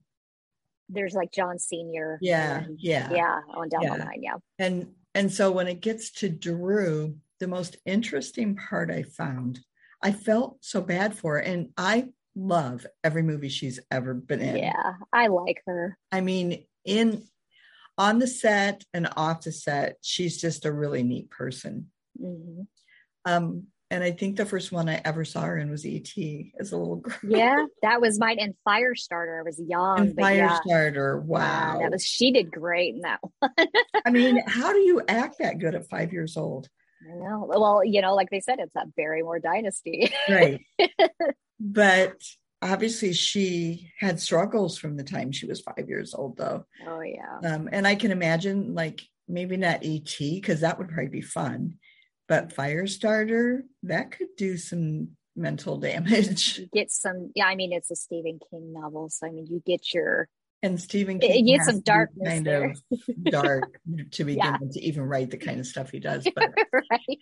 There's 0.89 1.13
like 1.13 1.31
John 1.31 1.57
Senior. 1.57 2.19
Yeah, 2.21 2.65
yeah, 2.77 3.09
yeah, 3.11 3.39
on 3.55 3.69
down 3.69 3.83
yeah. 3.83 3.97
the 3.97 4.03
line, 4.03 4.21
yeah. 4.21 4.35
And 4.59 4.93
and 5.15 5.31
so 5.31 5.51
when 5.51 5.67
it 5.67 5.81
gets 5.81 6.11
to 6.11 6.29
Drew, 6.29 7.17
the 7.39 7.47
most 7.47 7.77
interesting 7.85 8.55
part 8.55 8.89
I 8.89 9.03
found, 9.03 9.59
I 10.01 10.11
felt 10.11 10.57
so 10.61 10.81
bad 10.81 11.15
for 11.15 11.35
her. 11.35 11.39
And 11.39 11.69
I 11.77 12.09
love 12.35 12.85
every 13.03 13.23
movie 13.23 13.49
she's 13.49 13.79
ever 13.91 14.13
been 14.13 14.41
in. 14.41 14.57
Yeah, 14.57 14.93
I 15.11 15.27
like 15.27 15.61
her. 15.65 15.97
I 16.11 16.21
mean, 16.21 16.65
in 16.85 17.23
on 17.97 18.19
the 18.19 18.27
set 18.27 18.83
and 18.93 19.07
off 19.15 19.41
the 19.41 19.51
set, 19.51 19.97
she's 20.01 20.41
just 20.41 20.65
a 20.65 20.71
really 20.71 21.03
neat 21.03 21.29
person. 21.29 21.91
Mm-hmm. 22.19 22.61
Um, 23.25 23.67
and 23.93 24.03
I 24.03 24.09
think 24.09 24.37
the 24.37 24.45
first 24.45 24.71
one 24.71 24.89
I 24.89 24.99
ever 25.05 25.23
saw 25.23 25.43
her 25.43 25.59
in 25.59 25.69
was 25.69 25.85
E.T. 25.85 26.51
as 26.59 26.71
a 26.71 26.77
little 26.77 26.95
girl. 26.97 27.13
Yeah, 27.23 27.63
that 27.83 28.01
was 28.01 28.17
mine. 28.17 28.39
And 28.39 28.55
Firestarter, 28.67 29.39
I 29.39 29.43
was 29.43 29.61
young. 29.63 29.99
And 29.99 30.17
Firestarter, 30.17 31.21
yeah. 31.21 31.25
wow. 31.27 31.79
that 31.79 31.91
was 31.91 32.03
she 32.03 32.31
did 32.31 32.51
great 32.51 32.95
in 32.95 33.01
that 33.01 33.19
one. 33.21 33.51
I 34.03 34.09
mean, 34.09 34.41
how 34.47 34.73
do 34.73 34.79
you 34.79 35.03
act 35.07 35.35
that 35.39 35.59
good 35.59 35.75
at 35.75 35.87
five 35.89 36.11
years 36.11 36.37
old? 36.37 36.67
I 37.07 37.15
know. 37.17 37.45
Well, 37.47 37.83
you 37.85 38.01
know, 38.01 38.15
like 38.15 38.31
they 38.31 38.39
said, 38.39 38.57
it's 38.57 38.75
a 38.75 38.87
Barrymore 38.97 39.39
dynasty. 39.39 40.11
right. 40.27 40.61
But 41.65 42.17
obviously 42.61 43.13
she 43.13 43.89
had 43.97 44.19
struggles 44.19 44.77
from 44.77 44.97
the 44.97 45.03
time 45.03 45.31
she 45.31 45.45
was 45.45 45.61
five 45.61 45.87
years 45.87 46.13
old 46.13 46.35
though. 46.35 46.65
Oh 46.85 46.99
yeah. 46.99 47.37
Um, 47.47 47.69
and 47.71 47.87
I 47.87 47.95
can 47.95 48.11
imagine 48.11 48.73
like 48.73 49.01
maybe 49.29 49.55
not 49.55 49.85
ET, 49.85 50.17
because 50.19 50.59
that 50.59 50.77
would 50.77 50.89
probably 50.89 51.07
be 51.07 51.21
fun 51.21 51.75
but 52.33 52.49
Firestarter, 52.49 53.61
that 53.83 54.09
could 54.09 54.35
do 54.35 54.57
some 54.57 55.09
mental 55.35 55.77
damage. 55.77 56.57
You 56.57 56.67
get 56.73 56.89
some, 56.89 57.31
yeah, 57.35 57.45
I 57.45 57.53
mean, 57.53 57.71
it's 57.71 57.91
a 57.91 57.95
Stephen 57.95 58.39
King 58.49 58.73
novel. 58.73 59.09
So, 59.09 59.27
I 59.27 59.29
mean, 59.29 59.45
you 59.45 59.61
get 59.63 59.93
your. 59.93 60.27
And 60.63 60.81
Stephen 60.81 61.19
King 61.19 61.45
you 61.45 61.57
get 61.57 61.65
some 61.65 61.81
darkness 61.81 62.27
kind 62.27 62.43
there. 62.43 62.71
of 62.71 63.23
dark 63.25 63.77
to 64.13 64.23
begin 64.23 64.37
yeah. 64.43 64.57
to 64.71 64.81
even 64.81 65.03
write 65.03 65.29
the 65.29 65.37
kind 65.37 65.59
of 65.59 65.67
stuff 65.67 65.91
he 65.91 65.99
does. 65.99 66.27
But, 66.33 66.55
right. 66.73 67.19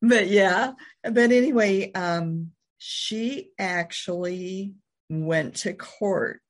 but 0.00 0.28
yeah. 0.28 0.72
But 1.02 1.30
anyway, 1.30 1.92
um, 1.92 2.52
she 2.78 3.50
actually 3.58 4.76
went 5.10 5.56
to 5.56 5.74
court 5.74 6.40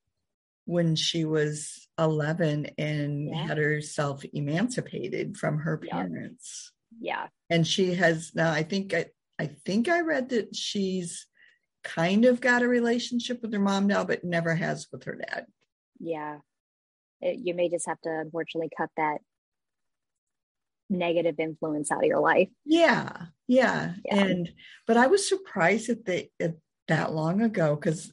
when 0.66 0.94
she 0.94 1.24
was 1.24 1.88
11 1.98 2.70
and 2.78 3.28
yeah. 3.30 3.48
had 3.48 3.58
herself 3.58 4.24
emancipated 4.32 5.36
from 5.36 5.58
her 5.58 5.78
parents 5.78 6.70
yeah. 7.00 7.28
And 7.50 7.66
she 7.66 7.94
has 7.94 8.32
now 8.34 8.50
i 8.52 8.62
think 8.62 8.94
i 8.94 9.06
i 9.38 9.46
think 9.46 9.88
i 9.88 10.00
read 10.00 10.30
that 10.30 10.54
she's 10.54 11.26
kind 11.82 12.24
of 12.24 12.40
got 12.40 12.62
a 12.62 12.68
relationship 12.68 13.42
with 13.42 13.52
her 13.52 13.58
mom 13.58 13.86
now 13.86 14.04
but 14.04 14.24
never 14.24 14.54
has 14.54 14.86
with 14.92 15.04
her 15.04 15.16
dad. 15.16 15.46
Yeah. 16.00 16.38
It, 17.20 17.38
you 17.42 17.54
may 17.54 17.68
just 17.68 17.86
have 17.86 18.00
to 18.02 18.10
unfortunately 18.10 18.70
cut 18.76 18.90
that 18.96 19.18
negative 20.90 21.36
influence 21.38 21.90
out 21.90 22.02
of 22.02 22.08
your 22.08 22.20
life. 22.20 22.48
Yeah 22.64 23.26
yeah, 23.46 23.92
yeah. 24.04 24.24
and 24.24 24.52
but 24.86 24.96
i 24.96 25.06
was 25.06 25.28
surprised 25.28 25.88
that 25.88 26.04
they 26.04 26.30
that 26.88 27.12
long 27.12 27.42
ago 27.42 27.74
because 27.74 28.12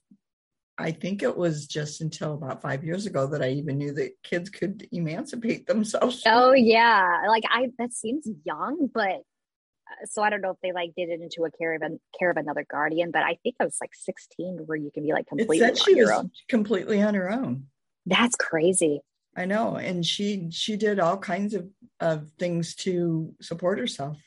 I 0.81 0.91
think 0.91 1.23
it 1.23 1.37
was 1.37 1.67
just 1.67 2.01
until 2.01 2.33
about 2.33 2.61
five 2.61 2.83
years 2.83 3.05
ago 3.05 3.27
that 3.27 3.41
I 3.41 3.49
even 3.51 3.77
knew 3.77 3.93
that 3.93 4.11
kids 4.23 4.49
could 4.49 4.87
emancipate 4.91 5.67
themselves. 5.67 6.23
Oh 6.33 6.53
yeah, 6.53 7.23
like 7.27 7.43
I 7.49 7.69
that 7.77 7.93
seems 7.93 8.27
young, 8.43 8.89
but 8.93 9.09
uh, 9.11 10.05
so 10.05 10.21
I 10.21 10.29
don't 10.29 10.41
know 10.41 10.51
if 10.51 10.57
they 10.63 10.71
like 10.71 10.91
did 10.95 11.09
it 11.09 11.21
into 11.21 11.43
a 11.43 11.51
care 11.51 11.73
of 11.75 11.81
care 12.17 12.31
of 12.31 12.37
another 12.37 12.65
guardian, 12.69 13.11
but 13.11 13.23
I 13.23 13.37
think 13.43 13.55
I 13.59 13.65
was 13.65 13.77
like 13.81 13.91
sixteen 13.93 14.59
where 14.65 14.77
you 14.77 14.91
can 14.93 15.03
be 15.03 15.13
like 15.13 15.27
completely 15.27 15.63
on 15.63 15.75
she 15.75 15.95
your 15.95 16.09
was 16.09 16.19
own. 16.19 16.31
completely 16.49 17.01
on 17.01 17.13
her 17.15 17.31
own. 17.31 17.67
That's 18.05 18.35
crazy. 18.35 19.01
I 19.35 19.45
know, 19.45 19.75
and 19.75 20.05
she 20.05 20.49
she 20.51 20.75
did 20.75 20.99
all 20.99 21.17
kinds 21.17 21.53
of 21.53 21.69
of 21.99 22.29
things 22.39 22.75
to 22.77 23.33
support 23.41 23.79
herself. 23.79 24.17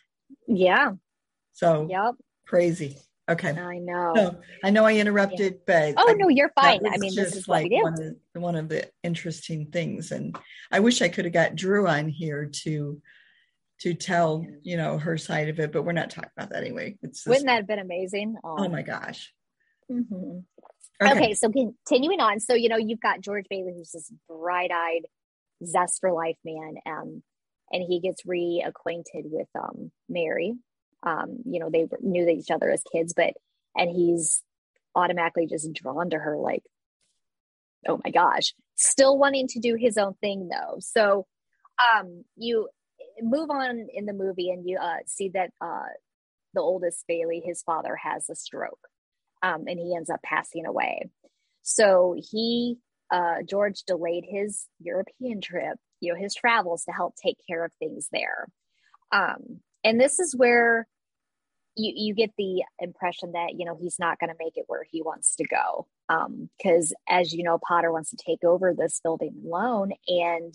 Yeah. 0.46 0.92
So 1.52 1.86
yep, 1.90 2.14
crazy. 2.46 2.96
Okay. 3.30 3.50
I 3.50 3.78
know. 3.78 4.12
So, 4.14 4.40
I 4.62 4.70
know 4.70 4.84
I 4.84 4.96
interrupted, 4.96 5.60
yeah. 5.66 5.92
but 5.94 5.94
oh 5.96 6.14
no, 6.18 6.28
you're 6.28 6.52
fine. 6.54 6.86
I 6.86 6.98
mean, 6.98 7.14
this 7.14 7.34
is 7.34 7.48
like 7.48 7.70
one 7.70 8.02
of, 8.02 8.42
one 8.42 8.54
of 8.54 8.68
the 8.68 8.90
interesting 9.02 9.70
things, 9.70 10.12
and 10.12 10.36
I 10.70 10.80
wish 10.80 11.00
I 11.00 11.08
could 11.08 11.24
have 11.24 11.32
got 11.32 11.56
Drew 11.56 11.88
on 11.88 12.08
here 12.08 12.50
to 12.64 13.00
to 13.80 13.94
tell 13.94 14.46
you 14.62 14.76
know 14.76 14.98
her 14.98 15.16
side 15.16 15.48
of 15.48 15.58
it, 15.58 15.72
but 15.72 15.84
we're 15.84 15.92
not 15.92 16.10
talking 16.10 16.30
about 16.36 16.50
that 16.50 16.62
anyway. 16.62 16.98
It's 17.02 17.26
wouldn't 17.26 17.46
that 17.46 17.56
have 17.56 17.66
been 17.66 17.78
amazing? 17.78 18.36
Oh, 18.44 18.56
oh 18.58 18.68
my 18.68 18.82
gosh. 18.82 19.32
Mm-hmm. 19.90 20.40
Okay. 21.02 21.12
okay, 21.12 21.34
so 21.34 21.50
continuing 21.50 22.20
on, 22.20 22.40
so 22.40 22.54
you 22.54 22.68
know 22.68 22.76
you've 22.76 23.00
got 23.00 23.22
George 23.22 23.46
Bailey, 23.48 23.72
who's 23.74 23.90
this 23.90 24.12
bright-eyed, 24.28 25.06
zest 25.64 26.00
for 26.00 26.12
life 26.12 26.36
man, 26.44 26.74
um, 26.86 27.22
and 27.72 27.82
he 27.82 28.00
gets 28.00 28.22
reacquainted 28.24 29.24
with 29.24 29.48
um 29.58 29.90
Mary, 30.10 30.54
um, 31.04 31.38
you 31.44 31.60
know, 31.60 31.70
they 31.70 31.86
knew 32.00 32.28
each 32.28 32.50
other 32.50 32.70
as 32.70 32.82
kids, 32.92 33.12
but, 33.14 33.34
and 33.76 33.90
he's 33.90 34.42
automatically 34.94 35.46
just 35.46 35.72
drawn 35.72 36.10
to 36.10 36.18
her 36.18 36.36
like, 36.36 36.62
oh 37.86 38.00
my 38.04 38.10
gosh, 38.10 38.54
still 38.74 39.18
wanting 39.18 39.48
to 39.48 39.60
do 39.60 39.76
his 39.78 39.98
own 39.98 40.14
thing 40.20 40.48
though. 40.48 40.78
So, 40.80 41.26
um, 41.94 42.24
you 42.36 42.68
move 43.20 43.50
on 43.50 43.86
in 43.92 44.06
the 44.06 44.12
movie 44.12 44.50
and 44.50 44.68
you 44.68 44.78
uh, 44.78 44.98
see 45.06 45.30
that 45.30 45.50
uh, 45.60 45.88
the 46.54 46.60
oldest 46.60 47.04
Bailey, 47.06 47.42
his 47.44 47.62
father, 47.62 47.96
has 47.96 48.30
a 48.30 48.34
stroke, 48.34 48.88
um, 49.42 49.64
and 49.66 49.78
he 49.78 49.94
ends 49.94 50.10
up 50.10 50.22
passing 50.22 50.66
away. 50.66 51.10
So 51.62 52.14
he, 52.30 52.76
uh, 53.10 53.36
George, 53.48 53.82
delayed 53.86 54.24
his 54.26 54.66
European 54.80 55.40
trip, 55.40 55.78
you 56.00 56.12
know, 56.12 56.18
his 56.18 56.34
travels 56.34 56.84
to 56.84 56.92
help 56.92 57.14
take 57.16 57.38
care 57.48 57.64
of 57.64 57.72
things 57.78 58.08
there. 58.12 58.48
Um, 59.12 59.60
and 59.82 60.00
this 60.00 60.18
is 60.18 60.34
where 60.36 60.86
you 61.76 61.92
you 61.96 62.14
get 62.14 62.30
the 62.38 62.62
impression 62.78 63.32
that 63.32 63.54
you 63.56 63.64
know 63.64 63.76
he's 63.80 63.98
not 63.98 64.18
going 64.18 64.30
to 64.30 64.36
make 64.38 64.56
it 64.56 64.64
where 64.66 64.84
he 64.90 65.02
wants 65.02 65.36
to 65.36 65.44
go. 65.44 65.86
Because 66.08 66.92
um, 66.92 66.96
as 67.08 67.32
you 67.32 67.42
know 67.44 67.58
potter 67.58 67.92
wants 67.92 68.10
to 68.10 68.16
take 68.16 68.44
over 68.44 68.74
this 68.74 69.00
building 69.02 69.34
and 69.36 69.44
loan 69.44 69.92
and 70.08 70.54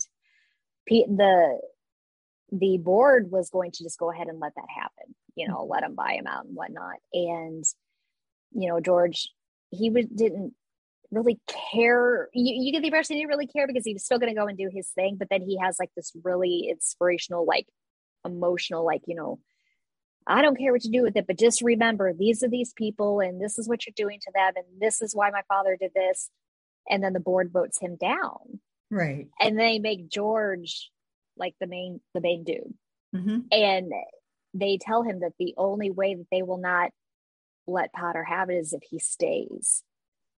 the 0.88 1.60
the 2.52 2.78
board 2.78 3.30
was 3.30 3.50
going 3.50 3.70
to 3.70 3.84
just 3.84 3.98
go 3.98 4.10
ahead 4.10 4.26
and 4.26 4.40
let 4.40 4.52
that 4.56 4.66
happen 4.74 5.14
you 5.36 5.46
know 5.46 5.64
let 5.64 5.84
him 5.84 5.94
buy 5.94 6.12
him 6.12 6.26
out 6.26 6.44
and 6.44 6.54
whatnot. 6.56 6.96
And 7.12 7.64
you 8.52 8.68
know 8.68 8.80
george 8.80 9.28
he 9.70 9.88
would, 9.88 10.16
didn't 10.16 10.52
really 11.12 11.40
care. 11.72 12.28
You, 12.34 12.64
you 12.64 12.72
get 12.72 12.80
the 12.80 12.88
impression 12.88 13.14
he 13.14 13.22
didn't 13.22 13.30
really 13.30 13.46
care 13.46 13.68
because 13.68 13.84
he 13.84 13.92
was 13.92 14.04
still 14.04 14.18
going 14.18 14.34
to 14.34 14.40
go 14.40 14.48
and 14.48 14.58
do 14.58 14.68
his 14.72 14.88
thing 14.88 15.16
but 15.18 15.28
then 15.30 15.42
he 15.42 15.58
has 15.58 15.76
like 15.78 15.90
this 15.96 16.12
really 16.24 16.68
inspirational 16.70 17.44
like 17.46 17.66
emotional 18.24 18.84
like 18.84 19.02
you 19.06 19.14
know 19.14 19.38
I 20.26 20.42
don't 20.42 20.58
care 20.58 20.72
what 20.72 20.84
you 20.84 20.92
do 20.92 21.02
with 21.02 21.16
it, 21.16 21.26
but 21.26 21.38
just 21.38 21.62
remember 21.62 22.12
these 22.12 22.42
are 22.42 22.48
these 22.48 22.72
people 22.72 23.20
and 23.20 23.40
this 23.40 23.58
is 23.58 23.68
what 23.68 23.86
you're 23.86 23.94
doing 23.96 24.20
to 24.20 24.32
them 24.34 24.52
and 24.56 24.80
this 24.80 25.00
is 25.00 25.14
why 25.14 25.30
my 25.30 25.42
father 25.48 25.76
did 25.80 25.92
this. 25.94 26.30
And 26.88 27.02
then 27.02 27.12
the 27.12 27.20
board 27.20 27.50
votes 27.52 27.78
him 27.78 27.96
down. 28.00 28.60
Right. 28.90 29.28
And 29.38 29.58
they 29.58 29.78
make 29.78 30.08
George 30.08 30.90
like 31.36 31.54
the 31.60 31.66
main 31.66 32.00
the 32.14 32.20
main 32.20 32.44
dude. 32.44 32.74
Mm-hmm. 33.14 33.38
And 33.50 33.92
they 34.54 34.78
tell 34.80 35.02
him 35.02 35.20
that 35.20 35.32
the 35.38 35.54
only 35.56 35.90
way 35.90 36.14
that 36.14 36.26
they 36.30 36.42
will 36.42 36.58
not 36.58 36.90
let 37.66 37.92
Potter 37.92 38.24
have 38.24 38.50
it 38.50 38.54
is 38.54 38.72
if 38.72 38.82
he 38.88 38.98
stays. 38.98 39.82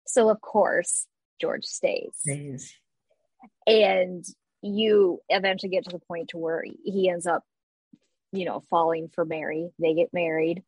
So 0.05 0.29
of 0.29 0.41
course, 0.41 1.07
George 1.39 1.65
stays. 1.65 2.11
Stays. 2.19 2.73
And 3.65 4.25
you 4.61 5.19
eventually 5.29 5.71
get 5.71 5.85
to 5.85 5.91
the 5.91 6.05
point 6.05 6.29
to 6.29 6.37
where 6.37 6.63
he 6.83 7.09
ends 7.09 7.25
up, 7.25 7.43
you 8.31 8.45
know, 8.45 8.63
falling 8.69 9.09
for 9.13 9.25
Mary. 9.25 9.69
They 9.79 9.93
get 9.93 10.13
married, 10.13 10.63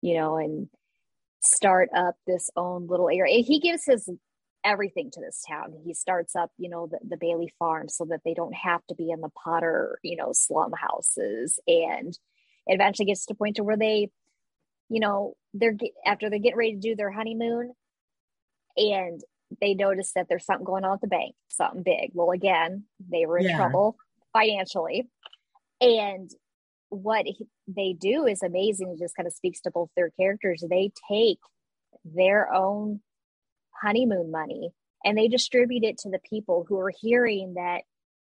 you 0.00 0.14
know, 0.14 0.36
and 0.36 0.68
start 1.40 1.90
up 1.94 2.16
this 2.26 2.50
own 2.56 2.86
little 2.86 3.08
area. 3.08 3.42
He 3.42 3.60
gives 3.60 3.84
his 3.84 4.08
everything 4.64 5.10
to 5.10 5.20
this 5.20 5.42
town. 5.46 5.74
He 5.84 5.94
starts 5.94 6.36
up, 6.36 6.50
you 6.56 6.68
know, 6.68 6.86
the, 6.86 6.98
the 7.08 7.16
Bailey 7.16 7.52
farm 7.58 7.88
so 7.88 8.04
that 8.06 8.20
they 8.24 8.34
don't 8.34 8.54
have 8.54 8.84
to 8.88 8.94
be 8.94 9.10
in 9.10 9.20
the 9.20 9.30
Potter, 9.44 9.98
you 10.02 10.16
know, 10.16 10.30
slum 10.32 10.72
houses. 10.72 11.58
And 11.66 12.16
eventually 12.66 13.06
gets 13.06 13.26
to 13.26 13.34
the 13.34 13.38
point 13.38 13.56
to 13.56 13.64
where 13.64 13.76
they, 13.76 14.10
you 14.88 15.00
know, 15.00 15.34
they're 15.54 15.76
after 16.06 16.30
they 16.30 16.38
get 16.38 16.56
ready 16.56 16.74
to 16.74 16.80
do 16.80 16.94
their 16.94 17.10
honeymoon 17.10 17.72
and 18.76 19.20
they 19.60 19.74
notice 19.74 20.12
that 20.14 20.26
there's 20.28 20.46
something 20.46 20.64
going 20.64 20.84
on 20.84 20.94
at 20.94 21.00
the 21.00 21.06
bank, 21.06 21.34
something 21.48 21.82
big. 21.82 22.10
Well, 22.14 22.30
again, 22.30 22.84
they 23.10 23.26
were 23.26 23.38
in 23.38 23.46
yeah. 23.46 23.56
trouble 23.56 23.96
financially. 24.32 25.08
And 25.80 26.30
what 26.92 27.24
he, 27.24 27.46
they 27.66 27.94
do 27.98 28.26
is 28.26 28.42
amazing. 28.42 28.90
It 28.90 29.02
just 29.02 29.16
kind 29.16 29.26
of 29.26 29.32
speaks 29.32 29.62
to 29.62 29.70
both 29.70 29.88
their 29.96 30.10
characters. 30.10 30.62
They 30.68 30.92
take 31.08 31.38
their 32.04 32.52
own 32.52 33.00
honeymoon 33.82 34.30
money 34.30 34.70
and 35.04 35.16
they 35.16 35.28
distribute 35.28 35.84
it 35.84 35.98
to 35.98 36.10
the 36.10 36.20
people 36.28 36.66
who 36.68 36.78
are 36.78 36.92
hearing 37.00 37.54
that 37.54 37.82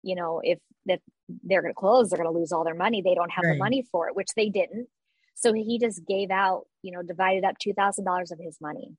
you 0.03 0.15
know 0.15 0.41
if 0.43 0.59
that 0.85 0.99
they're 1.43 1.61
going 1.61 1.73
to 1.73 1.75
close 1.75 2.09
they're 2.09 2.21
going 2.21 2.31
to 2.31 2.37
lose 2.37 2.51
all 2.51 2.63
their 2.63 2.75
money 2.75 3.01
they 3.01 3.15
don't 3.15 3.31
have 3.31 3.43
right. 3.43 3.53
the 3.53 3.59
money 3.59 3.83
for 3.91 4.07
it 4.07 4.15
which 4.15 4.29
they 4.35 4.49
didn't 4.49 4.87
so 5.35 5.53
he 5.53 5.79
just 5.79 6.05
gave 6.07 6.29
out 6.31 6.65
you 6.83 6.91
know 6.91 7.01
divided 7.01 7.43
up 7.43 7.55
$2000 7.65 8.31
of 8.31 8.39
his 8.39 8.57
money 8.61 8.95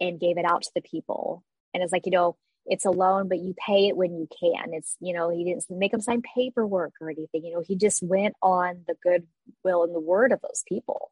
and 0.00 0.20
gave 0.20 0.38
it 0.38 0.44
out 0.44 0.62
to 0.62 0.70
the 0.74 0.82
people 0.82 1.44
and 1.72 1.82
it's 1.82 1.92
like 1.92 2.06
you 2.06 2.12
know 2.12 2.36
it's 2.70 2.86
a 2.86 2.90
loan 2.90 3.28
but 3.28 3.38
you 3.38 3.54
pay 3.66 3.88
it 3.88 3.96
when 3.96 4.14
you 4.14 4.26
can 4.40 4.72
it's 4.72 4.96
you 5.00 5.12
know 5.12 5.28
he 5.28 5.44
didn't 5.44 5.64
make 5.70 5.92
them 5.92 6.00
sign 6.00 6.22
paperwork 6.34 6.92
or 7.00 7.10
anything 7.10 7.44
you 7.44 7.52
know 7.52 7.62
he 7.66 7.76
just 7.76 8.02
went 8.02 8.34
on 8.42 8.82
the 8.86 8.94
goodwill 9.02 9.84
and 9.84 9.94
the 9.94 10.00
word 10.00 10.32
of 10.32 10.40
those 10.40 10.62
people 10.66 11.10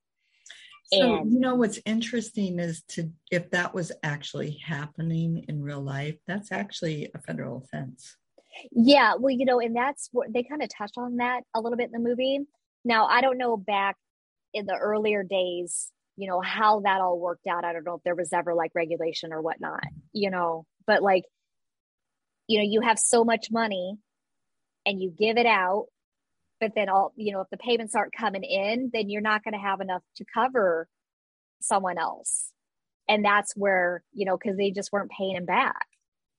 so, 0.92 1.16
and, 1.16 1.30
you 1.30 1.38
know, 1.38 1.54
what's 1.54 1.78
interesting 1.84 2.58
is 2.58 2.82
to 2.88 3.10
if 3.30 3.50
that 3.50 3.74
was 3.74 3.92
actually 4.02 4.58
happening 4.64 5.44
in 5.46 5.62
real 5.62 5.82
life, 5.82 6.16
that's 6.26 6.50
actually 6.50 7.10
a 7.14 7.18
federal 7.18 7.58
offense. 7.58 8.16
Yeah, 8.72 9.14
well, 9.18 9.30
you 9.30 9.44
know, 9.44 9.60
and 9.60 9.76
that's 9.76 10.08
what 10.12 10.32
they 10.32 10.42
kind 10.42 10.62
of 10.62 10.70
touch 10.70 10.92
on 10.96 11.16
that 11.16 11.42
a 11.54 11.60
little 11.60 11.76
bit 11.76 11.90
in 11.92 11.92
the 11.92 12.08
movie. 12.08 12.40
Now, 12.84 13.06
I 13.06 13.20
don't 13.20 13.36
know 13.36 13.56
back 13.56 13.96
in 14.54 14.64
the 14.64 14.76
earlier 14.76 15.22
days, 15.22 15.92
you 16.16 16.26
know, 16.26 16.40
how 16.40 16.80
that 16.80 17.02
all 17.02 17.18
worked 17.18 17.46
out. 17.46 17.64
I 17.64 17.74
don't 17.74 17.84
know 17.84 17.96
if 17.96 18.02
there 18.02 18.14
was 18.14 18.32
ever 18.32 18.54
like 18.54 18.72
regulation 18.74 19.32
or 19.32 19.42
whatnot, 19.42 19.84
you 20.12 20.30
know, 20.30 20.64
but 20.86 21.02
like, 21.02 21.24
you 22.48 22.58
know, 22.58 22.64
you 22.64 22.80
have 22.80 22.98
so 22.98 23.24
much 23.24 23.50
money 23.50 23.96
and 24.84 25.00
you 25.00 25.10
give 25.16 25.36
it 25.36 25.46
out 25.46 25.86
but 26.60 26.72
then 26.74 26.88
all 26.88 27.12
you 27.16 27.32
know 27.32 27.40
if 27.40 27.48
the 27.50 27.56
payments 27.56 27.94
aren't 27.94 28.12
coming 28.12 28.42
in 28.42 28.90
then 28.92 29.08
you're 29.08 29.20
not 29.20 29.44
going 29.44 29.54
to 29.54 29.60
have 29.60 29.80
enough 29.80 30.02
to 30.16 30.24
cover 30.32 30.88
someone 31.60 31.98
else. 31.98 32.52
And 33.08 33.24
that's 33.24 33.54
where 33.56 34.02
you 34.12 34.24
know 34.26 34.36
because 34.36 34.56
they 34.56 34.70
just 34.70 34.92
weren't 34.92 35.10
paying 35.10 35.36
him 35.36 35.46
back. 35.46 35.86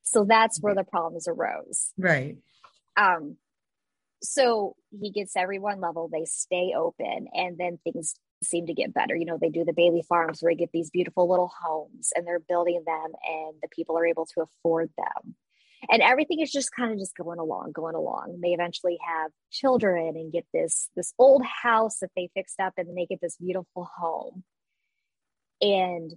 So 0.04 0.26
that's 0.26 0.62
where 0.62 0.76
the 0.76 0.84
problems 0.84 1.28
arose. 1.28 1.92
Right. 1.98 2.38
Um 2.98 3.38
so 4.22 4.76
he 5.02 5.12
gets 5.12 5.38
everyone 5.38 5.80
level 5.80 6.10
they 6.12 6.26
stay 6.26 6.74
open 6.76 7.28
and 7.34 7.58
then 7.58 7.80
things 7.84 8.16
seem 8.44 8.68
to 8.68 8.74
get 8.74 8.94
better. 8.94 9.16
You 9.16 9.26
know 9.26 9.38
they 9.40 9.50
do 9.50 9.66
the 9.66 9.74
bailey 9.74 10.04
farms 10.08 10.42
where 10.42 10.52
they 10.52 10.58
get 10.58 10.72
these 10.72 10.90
beautiful 10.90 11.30
little 11.30 11.52
homes 11.62 12.12
and 12.16 12.26
they're 12.26 12.40
building 12.40 12.84
them 12.86 13.12
and 13.28 13.56
the 13.62 13.70
people 13.70 13.98
are 13.98 14.06
able 14.06 14.26
to 14.28 14.42
afford 14.42 14.90
them 14.98 15.36
and 15.90 16.02
everything 16.02 16.40
is 16.40 16.52
just 16.52 16.72
kind 16.76 16.92
of 16.92 17.00
just 17.00 17.16
going 17.16 17.40
along 17.40 17.72
going 17.74 17.96
along. 17.96 18.40
They 18.42 18.50
eventually 18.50 18.98
have 19.06 19.32
children 19.52 20.16
and 20.16 20.32
get 20.32 20.46
this 20.54 20.90
this 20.96 21.14
old 21.18 21.44
house 21.46 22.00
that 22.00 22.12
they 22.16 22.30
fixed 22.34 22.60
up 22.60 22.74
and 22.78 22.98
they 22.98 23.06
get 23.06 23.22
this 23.22 23.38
beautiful 23.38 23.90
home. 23.98 24.44
And 25.62 26.14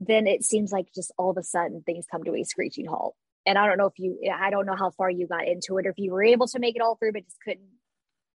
then 0.00 0.26
it 0.26 0.44
seems 0.44 0.72
like 0.72 0.86
just 0.94 1.12
all 1.18 1.30
of 1.30 1.36
a 1.36 1.42
sudden 1.42 1.82
things 1.84 2.06
come 2.10 2.24
to 2.24 2.34
a 2.34 2.44
screeching 2.44 2.86
halt. 2.86 3.14
And 3.46 3.58
i 3.58 3.66
don't 3.66 3.76
know 3.76 3.86
if 3.86 3.98
you 3.98 4.18
i 4.34 4.50
don't 4.50 4.66
know 4.66 4.76
how 4.76 4.90
far 4.90 5.10
you 5.10 5.26
got 5.26 5.46
into 5.46 5.76
it 5.78 5.86
or 5.86 5.90
if 5.90 5.98
you 5.98 6.12
were 6.12 6.24
able 6.24 6.46
to 6.48 6.58
make 6.58 6.76
it 6.76 6.82
all 6.82 6.96
through 6.96 7.12
but 7.12 7.24
just 7.24 7.40
couldn't 7.44 7.68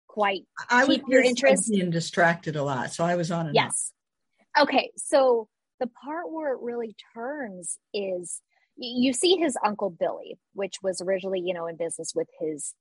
quite 0.08 0.42
I 0.70 0.86
keep 0.86 1.04
your 1.08 1.22
interest. 1.22 1.70
being 1.70 1.90
distracted 1.90 2.56
a 2.56 2.64
lot 2.64 2.92
so 2.92 3.04
i 3.04 3.14
was 3.14 3.30
on 3.30 3.50
yes. 3.54 3.92
Okay 4.58 4.90
so 4.96 5.48
the 5.78 5.86
part 5.86 6.32
where 6.32 6.52
it 6.54 6.58
really 6.60 6.96
turns 7.14 7.78
is 7.92 8.40
you 8.76 9.12
see 9.12 9.36
his 9.36 9.56
uncle 9.64 9.90
Billy, 9.90 10.38
which 10.52 10.76
was 10.82 11.00
originally, 11.00 11.40
you 11.44 11.54
know, 11.54 11.66
in 11.66 11.76
business 11.76 12.12
with 12.14 12.28
his 12.40 12.74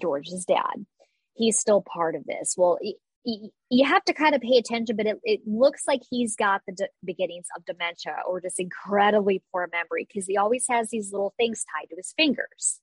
George's 0.00 0.44
dad. 0.44 0.86
He's 1.34 1.58
still 1.58 1.82
part 1.82 2.14
of 2.14 2.24
this. 2.24 2.54
Well, 2.56 2.78
you 3.24 3.84
have 3.86 4.04
to 4.04 4.14
kind 4.14 4.34
of 4.34 4.40
pay 4.40 4.56
attention, 4.56 4.96
but 4.96 5.06
it, 5.06 5.18
it 5.24 5.40
looks 5.46 5.82
like 5.86 6.00
he's 6.10 6.36
got 6.36 6.62
the 6.66 6.88
beginnings 7.04 7.46
of 7.56 7.64
dementia 7.64 8.16
or 8.26 8.40
just 8.40 8.58
incredibly 8.58 9.42
poor 9.52 9.68
memory 9.72 10.06
because 10.06 10.26
he 10.26 10.36
always 10.36 10.64
has 10.68 10.90
these 10.90 11.12
little 11.12 11.34
things 11.36 11.64
tied 11.74 11.88
to 11.90 11.96
his 11.96 12.12
fingers 12.16 12.80